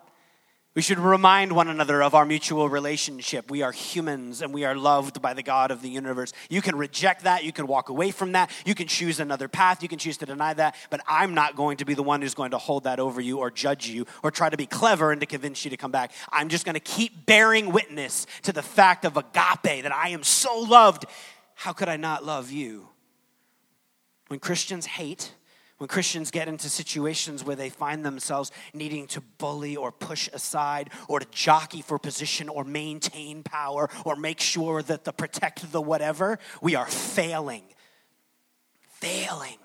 We 0.77 0.83
should 0.83 0.99
remind 0.99 1.53
one 1.53 1.69
another 1.69 2.03
of 2.03 2.15
our 2.15 2.27
mutual 2.27 2.69
relationship. 2.69 3.51
We 3.51 3.63
are 3.63 3.73
humans 3.73 4.43
and 4.43 4.53
we 4.53 4.67
are 4.67 4.75
loved 4.75 5.23
by 5.23 5.33
the 5.33 5.43
God 5.43 5.71
of 5.71 5.81
the 5.81 5.89
universe. 5.89 6.35
You 6.51 6.61
can 6.61 6.77
reject 6.77 7.25
that. 7.25 7.45
You 7.45 7.53
can 7.53 7.67
walk 7.67 7.89
away 7.89 8.11
from 8.11 8.33
that. 8.33 8.51
You 8.67 8.75
can 8.75 8.87
choose 8.87 9.19
another 9.19 9.49
path. 9.49 9.83
You 9.83 9.89
can 9.89 9.99
choose 9.99 10.19
to 10.19 10.27
deny 10.27 10.53
that. 10.53 10.77
But 10.91 11.01
I'm 11.09 11.33
not 11.33 11.57
going 11.57 11.79
to 11.79 11.87
be 11.87 11.95
the 11.95 12.03
one 12.03 12.21
who's 12.21 12.35
going 12.35 12.51
to 12.51 12.59
hold 12.59 12.85
that 12.85 13.01
over 13.01 13.23
you 13.23 13.39
or 13.39 13.51
judge 13.51 13.89
you 13.89 14.05
or 14.23 14.31
try 14.31 14.51
to 14.51 14.57
be 14.59 14.67
clever 14.67 15.13
and 15.13 15.21
to 15.23 15.27
convince 15.27 15.65
you 15.65 15.71
to 15.71 15.79
come 15.79 15.93
back. 15.93 16.13
I'm 16.31 16.51
just 16.51 16.67
going 16.67 16.75
to 16.75 16.81
keep 16.81 17.25
bearing 17.25 17.73
witness 17.73 18.27
to 18.43 18.53
the 18.53 18.63
fact 18.63 19.07
of 19.07 19.17
agape 19.17 19.83
that 19.83 19.95
I 19.95 20.11
am 20.11 20.23
so 20.23 20.61
loved. 20.61 21.07
How 21.55 21.73
could 21.73 21.89
I 21.89 21.97
not 21.97 22.23
love 22.23 22.53
you? 22.53 22.87
When 24.29 24.41
Christians 24.41 24.85
hate, 24.85 25.33
when 25.79 25.89
Christians 25.89 26.31
get 26.31 26.49
into 26.49 26.71
situations 26.71 27.45
where 27.45 27.57
they 27.57 27.69
find 27.69 28.05
themselves 28.05 28.51
needing 28.73 29.07
to 29.09 29.21
bully 29.21 29.77
or 29.77 29.93
push 29.93 30.29
aside 30.33 30.91
or 31.09 31.21
to 31.21 31.27
jockey 31.31 31.83
for 31.83 31.99
position 31.99 32.49
or 32.49 32.65
maintain 32.65 33.43
power 33.43 33.91
or 34.05 34.17
make 34.17 34.41
sure 34.41 34.83
that 34.83 35.05
the 35.05 35.13
protect 35.13 35.71
the 35.73 35.81
whatever, 35.81 36.39
we 36.63 36.75
are 36.75 36.87
failing. 36.87 37.65
Failing 38.89 39.59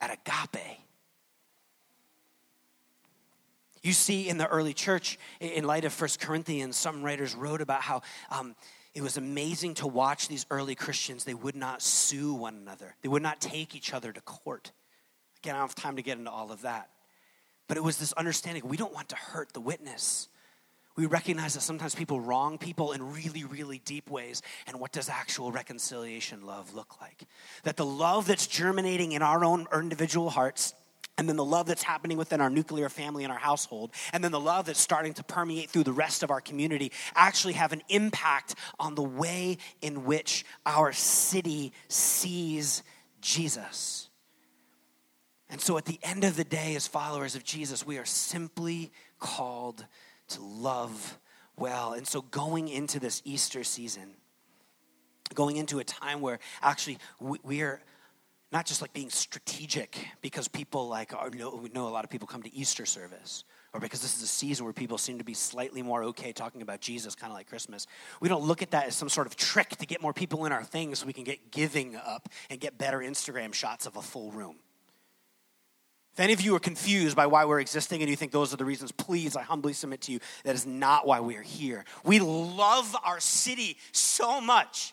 at 0.00 0.10
agape. 0.10 0.78
You 3.82 3.92
see 3.92 4.28
in 4.28 4.38
the 4.38 4.46
early 4.46 4.72
church, 4.72 5.18
in 5.40 5.64
light 5.64 5.84
of 5.84 5.92
First 5.92 6.20
Corinthians, 6.20 6.76
some 6.76 7.02
writers 7.02 7.34
wrote 7.34 7.60
about 7.60 7.82
how 7.82 8.02
um, 8.30 8.54
it 8.94 9.02
was 9.02 9.16
amazing 9.16 9.74
to 9.74 9.86
watch 9.86 10.28
these 10.28 10.46
early 10.50 10.74
Christians. 10.74 11.24
They 11.24 11.34
would 11.34 11.56
not 11.56 11.82
sue 11.82 12.34
one 12.34 12.56
another, 12.56 12.94
they 13.02 13.08
would 13.08 13.22
not 13.22 13.40
take 13.40 13.74
each 13.74 13.92
other 13.94 14.12
to 14.12 14.20
court. 14.20 14.72
Again, 15.42 15.56
I 15.56 15.58
don't 15.58 15.68
have 15.68 15.74
time 15.74 15.96
to 15.96 16.02
get 16.02 16.18
into 16.18 16.30
all 16.30 16.52
of 16.52 16.62
that. 16.62 16.90
But 17.66 17.76
it 17.76 17.82
was 17.82 17.96
this 17.96 18.12
understanding 18.12 18.66
we 18.66 18.76
don't 18.76 18.94
want 18.94 19.08
to 19.10 19.16
hurt 19.16 19.52
the 19.52 19.60
witness. 19.60 20.28
We 20.94 21.06
recognize 21.06 21.54
that 21.54 21.62
sometimes 21.62 21.94
people 21.94 22.20
wrong 22.20 22.58
people 22.58 22.92
in 22.92 23.14
really, 23.14 23.44
really 23.44 23.78
deep 23.78 24.10
ways. 24.10 24.42
And 24.66 24.78
what 24.78 24.92
does 24.92 25.08
actual 25.08 25.50
reconciliation 25.50 26.44
love 26.44 26.74
look 26.74 27.00
like? 27.00 27.24
That 27.62 27.78
the 27.78 27.86
love 27.86 28.26
that's 28.26 28.46
germinating 28.46 29.12
in 29.12 29.22
our 29.22 29.42
own 29.42 29.66
individual 29.72 30.28
hearts 30.28 30.74
and 31.18 31.28
then 31.28 31.36
the 31.36 31.44
love 31.44 31.66
that's 31.66 31.82
happening 31.82 32.16
within 32.16 32.40
our 32.40 32.50
nuclear 32.50 32.88
family 32.88 33.24
and 33.24 33.32
our 33.32 33.38
household, 33.38 33.92
and 34.12 34.24
then 34.24 34.32
the 34.32 34.40
love 34.40 34.66
that's 34.66 34.80
starting 34.80 35.14
to 35.14 35.24
permeate 35.24 35.70
through 35.70 35.84
the 35.84 35.92
rest 35.92 36.22
of 36.22 36.30
our 36.30 36.40
community 36.40 36.90
actually 37.14 37.52
have 37.52 37.72
an 37.72 37.82
impact 37.88 38.54
on 38.80 38.94
the 38.94 39.02
way 39.02 39.58
in 39.80 40.04
which 40.04 40.44
our 40.64 40.92
city 40.92 41.72
sees 41.88 42.82
Jesus. 43.20 44.08
And 45.50 45.60
so 45.60 45.76
at 45.76 45.84
the 45.84 46.00
end 46.02 46.24
of 46.24 46.34
the 46.34 46.44
day, 46.44 46.74
as 46.76 46.86
followers 46.86 47.34
of 47.36 47.44
Jesus, 47.44 47.86
we 47.86 47.98
are 47.98 48.06
simply 48.06 48.90
called 49.18 49.84
to 50.28 50.42
love 50.42 51.18
well. 51.58 51.92
And 51.92 52.06
so 52.06 52.22
going 52.22 52.68
into 52.68 52.98
this 52.98 53.20
Easter 53.26 53.62
season, 53.62 54.14
going 55.34 55.58
into 55.58 55.78
a 55.78 55.84
time 55.84 56.22
where 56.22 56.38
actually 56.62 56.98
we, 57.20 57.60
are 57.60 57.82
not 58.52 58.66
just 58.66 58.82
like 58.82 58.92
being 58.92 59.08
strategic 59.08 59.96
because 60.20 60.46
people 60.46 60.86
like 60.86 61.14
are, 61.14 61.30
know, 61.30 61.58
we 61.62 61.70
know 61.70 61.88
a 61.88 61.90
lot 61.90 62.04
of 62.04 62.10
people 62.10 62.28
come 62.28 62.42
to 62.42 62.54
Easter 62.54 62.84
service 62.84 63.44
or 63.72 63.80
because 63.80 64.02
this 64.02 64.14
is 64.14 64.22
a 64.22 64.26
season 64.26 64.64
where 64.64 64.74
people 64.74 64.98
seem 64.98 65.16
to 65.18 65.24
be 65.24 65.32
slightly 65.32 65.80
more 65.80 66.04
okay 66.04 66.32
talking 66.32 66.60
about 66.60 66.80
Jesus, 66.80 67.14
kind 67.14 67.30
of 67.30 67.36
like 67.36 67.48
Christmas. 67.48 67.86
We 68.20 68.28
don't 68.28 68.44
look 68.44 68.60
at 68.60 68.72
that 68.72 68.88
as 68.88 68.94
some 68.94 69.08
sort 69.08 69.26
of 69.26 69.36
trick 69.36 69.70
to 69.70 69.86
get 69.86 70.02
more 70.02 70.12
people 70.12 70.44
in 70.44 70.52
our 70.52 70.62
things 70.62 70.98
so 70.98 71.06
we 71.06 71.14
can 71.14 71.24
get 71.24 71.50
giving 71.50 71.96
up 71.96 72.28
and 72.50 72.60
get 72.60 72.76
better 72.76 72.98
Instagram 72.98 73.54
shots 73.54 73.86
of 73.86 73.96
a 73.96 74.02
full 74.02 74.30
room. 74.30 74.56
If 76.12 76.20
any 76.20 76.34
of 76.34 76.42
you 76.42 76.54
are 76.54 76.60
confused 76.60 77.16
by 77.16 77.26
why 77.26 77.46
we're 77.46 77.60
existing 77.60 78.02
and 78.02 78.10
you 78.10 78.16
think 78.16 78.32
those 78.32 78.52
are 78.52 78.58
the 78.58 78.66
reasons, 78.66 78.92
please, 78.92 79.34
I 79.34 79.40
humbly 79.40 79.72
submit 79.72 80.02
to 80.02 80.12
you 80.12 80.20
that 80.44 80.54
is 80.54 80.66
not 80.66 81.06
why 81.06 81.20
we 81.20 81.36
are 81.36 81.42
here. 81.42 81.86
We 82.04 82.20
love 82.20 82.94
our 83.02 83.18
city 83.18 83.78
so 83.92 84.38
much 84.38 84.92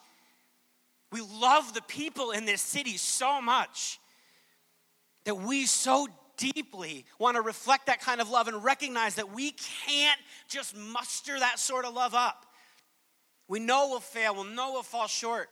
we 1.12 1.22
love 1.22 1.74
the 1.74 1.82
people 1.82 2.32
in 2.32 2.46
this 2.46 2.62
city 2.62 2.98
so 2.98 3.42
much 3.42 4.00
that 5.26 5.36
we 5.36 5.66
so 5.66 6.08
deeply 6.38 7.06
want 7.20 7.36
to 7.36 7.42
reflect 7.42 7.88
that 7.88 8.02
kind 8.02 8.22
of 8.22 8.30
love 8.30 8.48
and 8.48 8.64
recognize 8.64 9.16
that 9.16 9.34
we 9.34 9.52
can't 9.88 10.20
just 10.48 10.76
muster 10.76 11.38
that 11.38 11.60
sort 11.60 11.86
of 11.86 11.94
love 11.94 12.14
up. 12.14 12.46
We 13.48 13.60
know 13.60 13.90
we'll 13.90 14.00
fail, 14.00 14.36
we 14.36 14.44
know 14.54 14.72
we'll 14.74 14.84
fall 14.84 15.08
short. 15.08 15.50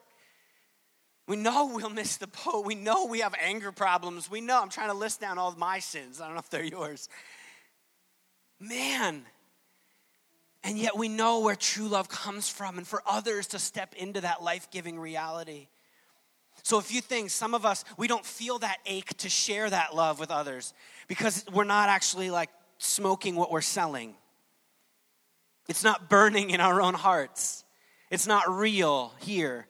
We 1.28 1.36
know 1.36 1.72
we'll 1.74 1.90
miss 1.90 2.16
the 2.16 2.28
boat. 2.28 2.66
We 2.66 2.74
know 2.74 3.06
we 3.06 3.20
have 3.20 3.36
anger 3.42 3.74
problems. 3.74 4.32
We 4.32 4.40
know, 4.40 4.62
I'm 4.62 4.70
trying 4.70 4.88
to 4.88 4.94
list 4.94 5.20
down 5.20 5.38
all 5.38 5.50
of 5.50 5.58
my 5.58 5.80
sins. 5.80 6.22
I 6.22 6.26
don't 6.26 6.36
know 6.36 6.40
if 6.40 6.50
they're 6.50 6.64
yours. 6.64 7.10
Man, 8.62 9.26
and 10.68 10.78
yet 10.78 10.98
we 10.98 11.08
know 11.08 11.40
where 11.40 11.56
true 11.56 11.88
love 11.88 12.10
comes 12.10 12.50
from, 12.50 12.78
and 12.78 12.86
for 12.86 13.02
others 13.06 13.48
to 13.48 13.60
step 13.60 13.96
into 13.96 14.20
that 14.20 14.44
life 14.44 14.70
giving 14.70 15.00
reality. 15.00 15.70
So, 16.62 16.78
a 16.78 16.82
few 16.82 17.00
things. 17.00 17.32
Some 17.32 17.54
of 17.54 17.66
us, 17.66 17.86
we 17.96 18.10
don't 18.10 18.26
feel 18.26 18.60
that 18.60 18.80
ache 18.86 19.16
to 19.20 19.30
share 19.30 19.70
that 19.70 19.96
love 19.96 20.20
with 20.20 20.30
others 20.30 20.74
because 21.08 21.46
we're 21.54 21.64
not 21.64 21.88
actually 21.88 22.30
like 22.30 22.50
smoking 22.80 23.38
what 23.38 23.50
we're 23.50 23.62
selling. 23.62 24.16
It's 25.70 25.86
not 25.86 26.10
burning 26.10 26.50
in 26.50 26.60
our 26.60 26.82
own 26.82 26.96
hearts, 26.96 27.64
it's 28.12 28.28
not 28.28 28.50
real 28.50 29.14
here. 29.22 29.68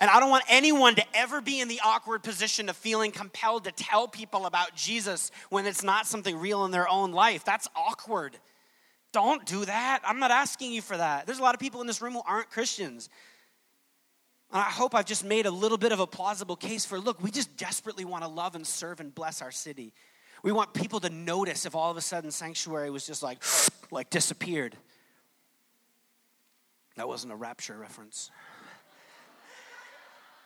And 0.00 0.10
I 0.10 0.18
don't 0.18 0.28
want 0.28 0.42
anyone 0.48 0.96
to 0.96 1.04
ever 1.14 1.40
be 1.40 1.60
in 1.60 1.68
the 1.68 1.80
awkward 1.84 2.24
position 2.24 2.68
of 2.68 2.76
feeling 2.76 3.12
compelled 3.12 3.62
to 3.62 3.70
tell 3.70 4.08
people 4.08 4.46
about 4.46 4.74
Jesus 4.74 5.30
when 5.50 5.66
it's 5.66 5.84
not 5.84 6.08
something 6.08 6.36
real 6.36 6.64
in 6.64 6.72
their 6.72 6.88
own 6.88 7.12
life. 7.12 7.44
That's 7.44 7.68
awkward. 7.76 8.36
Don't 9.14 9.46
do 9.46 9.64
that. 9.64 10.00
I'm 10.04 10.18
not 10.18 10.32
asking 10.32 10.72
you 10.72 10.82
for 10.82 10.96
that. 10.96 11.24
There's 11.24 11.38
a 11.38 11.42
lot 11.42 11.54
of 11.54 11.60
people 11.60 11.80
in 11.80 11.86
this 11.86 12.02
room 12.02 12.14
who 12.14 12.22
aren't 12.26 12.50
Christians. 12.50 13.08
And 14.50 14.60
I 14.60 14.64
hope 14.64 14.92
I've 14.92 15.06
just 15.06 15.24
made 15.24 15.46
a 15.46 15.52
little 15.52 15.78
bit 15.78 15.92
of 15.92 16.00
a 16.00 16.06
plausible 16.06 16.56
case 16.56 16.84
for 16.84 16.98
look, 16.98 17.22
we 17.22 17.30
just 17.30 17.56
desperately 17.56 18.04
want 18.04 18.24
to 18.24 18.28
love 18.28 18.56
and 18.56 18.66
serve 18.66 18.98
and 18.98 19.14
bless 19.14 19.40
our 19.40 19.52
city. 19.52 19.94
We 20.42 20.50
want 20.50 20.74
people 20.74 20.98
to 20.98 21.10
notice 21.10 21.64
if 21.64 21.76
all 21.76 21.92
of 21.92 21.96
a 21.96 22.00
sudden 22.00 22.32
sanctuary 22.32 22.90
was 22.90 23.06
just 23.06 23.22
like 23.22 23.40
like 23.92 24.10
disappeared. 24.10 24.76
That 26.96 27.06
wasn't 27.06 27.32
a 27.32 27.36
rapture 27.36 27.78
reference. 27.78 28.32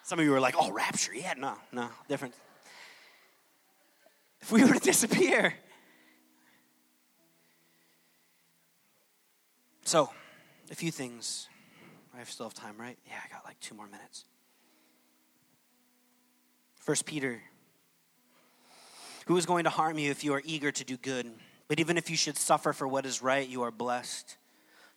Some 0.03 0.19
of 0.19 0.27
you 0.27 0.31
were 0.31 0.41
like, 0.41 0.57
"Oh, 0.59 0.71
rapture." 0.71 1.15
Yeah, 1.15 1.33
no, 1.39 1.55
no, 1.73 1.89
different. 2.07 2.35
If 4.43 4.53
we 4.53 4.63
were 4.63 4.75
to 4.75 4.81
disappear, 4.93 5.55
So, 9.89 10.11
a 10.71 10.75
few 10.75 10.91
things. 10.91 11.49
I 12.15 12.23
still 12.25 12.45
have 12.45 12.53
time, 12.53 12.75
right? 12.79 12.99
Yeah, 13.07 13.15
I 13.25 13.33
got 13.33 13.47
like 13.47 13.59
two 13.59 13.75
more 13.75 13.87
minutes. 13.87 14.27
First 16.77 17.07
Peter. 17.07 17.41
Who 19.29 19.39
is 19.39 19.47
going 19.47 19.65
to 19.65 19.71
harm 19.71 19.99
you 19.99 20.11
if 20.11 20.25
you 20.25 20.35
are 20.35 20.43
eager 20.45 20.71
to 20.71 20.85
do 20.85 20.99
good? 20.99 21.33
But 21.69 21.81
even 21.81 21.97
if 21.97 22.11
you 22.11 22.19
should 22.19 22.37
suffer 22.37 22.75
for 22.75 22.87
what 22.87 23.07
is 23.07 23.23
right, 23.23 23.49
you 23.49 23.63
are 23.63 23.71
blessed. 23.71 24.37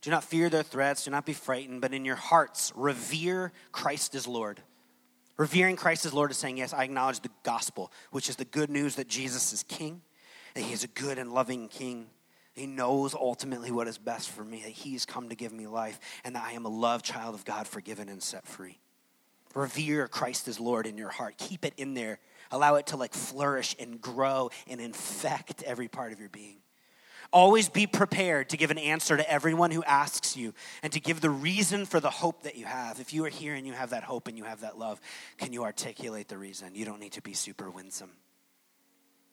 Do 0.02 0.12
not 0.12 0.26
fear 0.26 0.50
their 0.50 0.62
threats, 0.62 1.06
do 1.06 1.12
not 1.12 1.26
be 1.26 1.32
frightened, 1.32 1.80
but 1.80 1.94
in 1.94 2.04
your 2.04 2.18
hearts 2.18 2.74
revere 2.76 3.54
Christ 3.72 4.14
as 4.14 4.28
Lord. 4.28 4.62
Revering 5.38 5.78
Christ 5.78 6.06
as 6.06 6.14
Lord 6.14 6.32
is 6.32 6.38
saying, 6.38 6.58
Yes, 6.58 6.74
I 6.74 6.84
acknowledge 6.84 7.22
the 7.22 7.32
gospel, 7.44 7.94
which 8.12 8.28
is 8.28 8.36
the 8.36 8.44
good 8.44 8.70
news 8.70 8.96
that 8.96 9.08
Jesus 9.08 9.54
is 9.54 9.64
King, 9.64 10.02
that 10.54 10.64
He 10.64 10.74
is 10.74 10.84
a 10.84 10.88
good 10.89 11.18
and 11.18 11.34
loving 11.34 11.70
King 11.70 12.08
he 12.54 12.68
knows 12.68 13.16
ultimately 13.16 13.72
what 13.72 13.88
is 13.88 13.97
best 13.97 14.30
for 14.30 14.43
me, 14.43 14.62
that 14.64 14.72
He's 14.72 15.06
come 15.06 15.30
to 15.30 15.36
give 15.36 15.54
me 15.54 15.68
life, 15.68 15.99
and 16.24 16.36
that 16.36 16.43
I 16.43 16.52
am 16.52 16.66
a 16.66 16.70
loved 16.70 17.06
child 17.06 17.34
of 17.34 17.45
God, 17.45 17.68
forgiven 17.68 18.10
and 18.10 18.22
set 18.22 18.45
free. 18.45 18.80
Revere 19.56 20.08
Christ 20.08 20.47
as 20.47 20.60
Lord 20.60 20.86
in 20.88 20.97
your 20.97 21.10
heart. 21.10 21.38
Keep 21.38 21.66
it 21.66 21.74
in 21.78 21.93
there. 21.93 22.20
Allow 22.52 22.76
it 22.76 22.88
to 22.88 22.97
like 22.97 23.14
flourish 23.14 23.76
and 23.80 24.02
grow 24.02 24.49
and 24.68 24.80
infect 24.82 25.64
every 25.64 25.88
part 25.88 26.12
of 26.14 26.20
your 26.20 26.30
being. 26.30 26.58
Always 27.34 27.70
be 27.70 27.88
prepared 27.88 28.49
to 28.49 28.58
give 28.58 28.72
an 28.72 28.78
answer 28.78 29.16
to 29.16 29.30
everyone 29.30 29.72
who 29.72 29.84
asks 29.84 30.36
you 30.36 30.54
and 30.84 30.91
to 30.91 30.99
give 30.99 31.22
the 31.22 31.30
reason 31.30 31.86
for 31.86 32.02
the 32.02 32.10
hope 32.10 32.43
that 32.43 32.58
you 32.58 32.66
have. 32.66 32.99
If 32.99 33.14
you 33.14 33.24
are 33.24 33.30
here 33.30 33.56
and 33.56 33.66
you 33.66 33.72
have 33.72 33.91
that 33.91 34.04
hope 34.04 34.28
and 34.28 34.38
you 34.38 34.43
have 34.43 34.62
that 34.62 34.78
love, 34.78 34.99
can 35.38 35.54
you 35.54 35.64
articulate 35.64 36.28
the 36.28 36.38
reason? 36.38 36.76
You 36.76 36.84
don't 36.84 36.99
need 36.99 37.14
to 37.14 37.22
be 37.22 37.34
super 37.34 37.70
winsome 37.70 38.12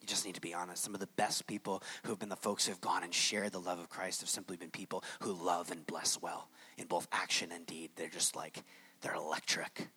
just 0.09 0.27
need 0.27 0.35
to 0.35 0.41
be 0.41 0.55
honest. 0.55 0.83
Some 0.83 0.95
of 0.95 1.01
the 1.01 1.09
best 1.17 1.47
people 1.47 1.83
who 2.03 2.11
have 2.11 2.19
been 2.19 2.29
the 2.29 2.37
folks 2.37 2.67
who 2.67 2.73
have 2.73 2.81
gone 2.81 3.05
and 3.05 3.15
shared 3.15 3.53
the 3.53 3.61
love 3.61 3.79
of 3.79 3.89
Christ 3.89 4.21
have 4.21 4.29
simply 4.29 4.57
been 4.57 4.71
people 4.71 5.05
who 5.21 5.33
love 5.33 5.71
and 5.71 5.87
bless 5.87 6.21
well 6.21 6.49
in 6.77 6.87
both 6.87 7.07
action 7.13 7.53
and 7.53 7.67
deed. 7.67 7.91
They're 7.95 8.09
just 8.09 8.35
like, 8.35 8.65
they're 9.03 9.15
electric. 9.15 9.89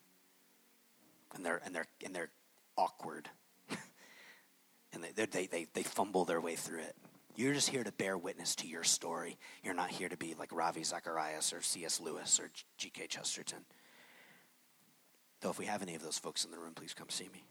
And 1.34 1.44
they're, 1.44 1.60
and 1.64 1.74
they're, 1.74 1.86
and 2.04 2.14
they're 2.14 2.30
awkward. 2.76 3.28
and 4.92 5.02
they, 5.02 5.26
they, 5.26 5.46
they, 5.46 5.66
they 5.72 5.82
fumble 5.82 6.24
their 6.24 6.40
way 6.40 6.54
through 6.54 6.80
it. 6.80 6.94
You're 7.34 7.54
just 7.54 7.70
here 7.70 7.82
to 7.82 7.92
bear 7.92 8.18
witness 8.18 8.54
to 8.56 8.68
your 8.68 8.84
story. 8.84 9.38
You're 9.64 9.74
not 9.74 9.88
here 9.88 10.10
to 10.10 10.18
be 10.18 10.34
like 10.38 10.52
Ravi 10.52 10.84
Zacharias 10.84 11.54
or 11.54 11.62
C.S. 11.62 11.98
Lewis 11.98 12.38
or 12.38 12.50
G.K. 12.76 13.06
Chesterton. 13.06 13.64
Though, 15.40 15.50
if 15.50 15.58
we 15.58 15.64
have 15.64 15.80
any 15.80 15.94
of 15.94 16.02
those 16.02 16.18
folks 16.18 16.44
in 16.44 16.50
the 16.50 16.58
room, 16.58 16.74
please 16.74 16.92
come 16.92 17.08
see 17.08 17.30
me 17.32 17.42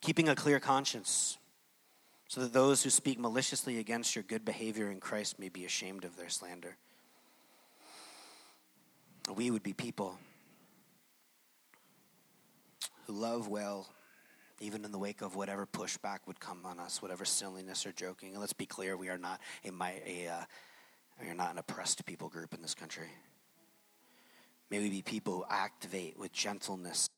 keeping 0.00 0.28
a 0.28 0.34
clear 0.34 0.60
conscience, 0.60 1.38
so 2.28 2.40
that 2.40 2.52
those 2.52 2.82
who 2.82 2.90
speak 2.90 3.18
maliciously 3.18 3.78
against 3.78 4.14
your 4.14 4.22
good 4.22 4.44
behavior 4.44 4.90
in 4.90 5.00
Christ 5.00 5.38
may 5.38 5.48
be 5.48 5.64
ashamed 5.64 6.04
of 6.04 6.16
their 6.16 6.28
slander. 6.28 6.76
We 9.34 9.50
would 9.50 9.62
be 9.62 9.72
people 9.72 10.16
who 13.06 13.12
love 13.12 13.48
well, 13.48 13.88
even 14.60 14.84
in 14.84 14.92
the 14.92 14.98
wake 14.98 15.22
of 15.22 15.34
whatever 15.34 15.66
pushback 15.66 16.20
would 16.26 16.38
come 16.38 16.60
on 16.64 16.78
us, 16.78 17.02
whatever 17.02 17.24
silliness 17.24 17.84
or 17.84 17.92
joking. 17.92 18.30
And 18.30 18.40
let's 18.40 18.52
be 18.52 18.66
clear, 18.66 18.96
we 18.96 19.08
are 19.08 19.18
not 19.18 19.40
a, 19.64 19.70
a 20.06 20.28
uh, 20.28 20.44
we 21.20 21.28
are 21.28 21.34
not 21.34 21.52
an 21.52 21.58
oppressed 21.58 22.04
people 22.06 22.28
group 22.28 22.54
in 22.54 22.62
this 22.62 22.74
country. 22.74 23.08
May 24.70 24.78
we 24.78 24.88
be 24.88 25.02
people 25.02 25.32
who 25.34 25.44
activate 25.50 26.18
with 26.18 26.32
gentleness 26.32 27.10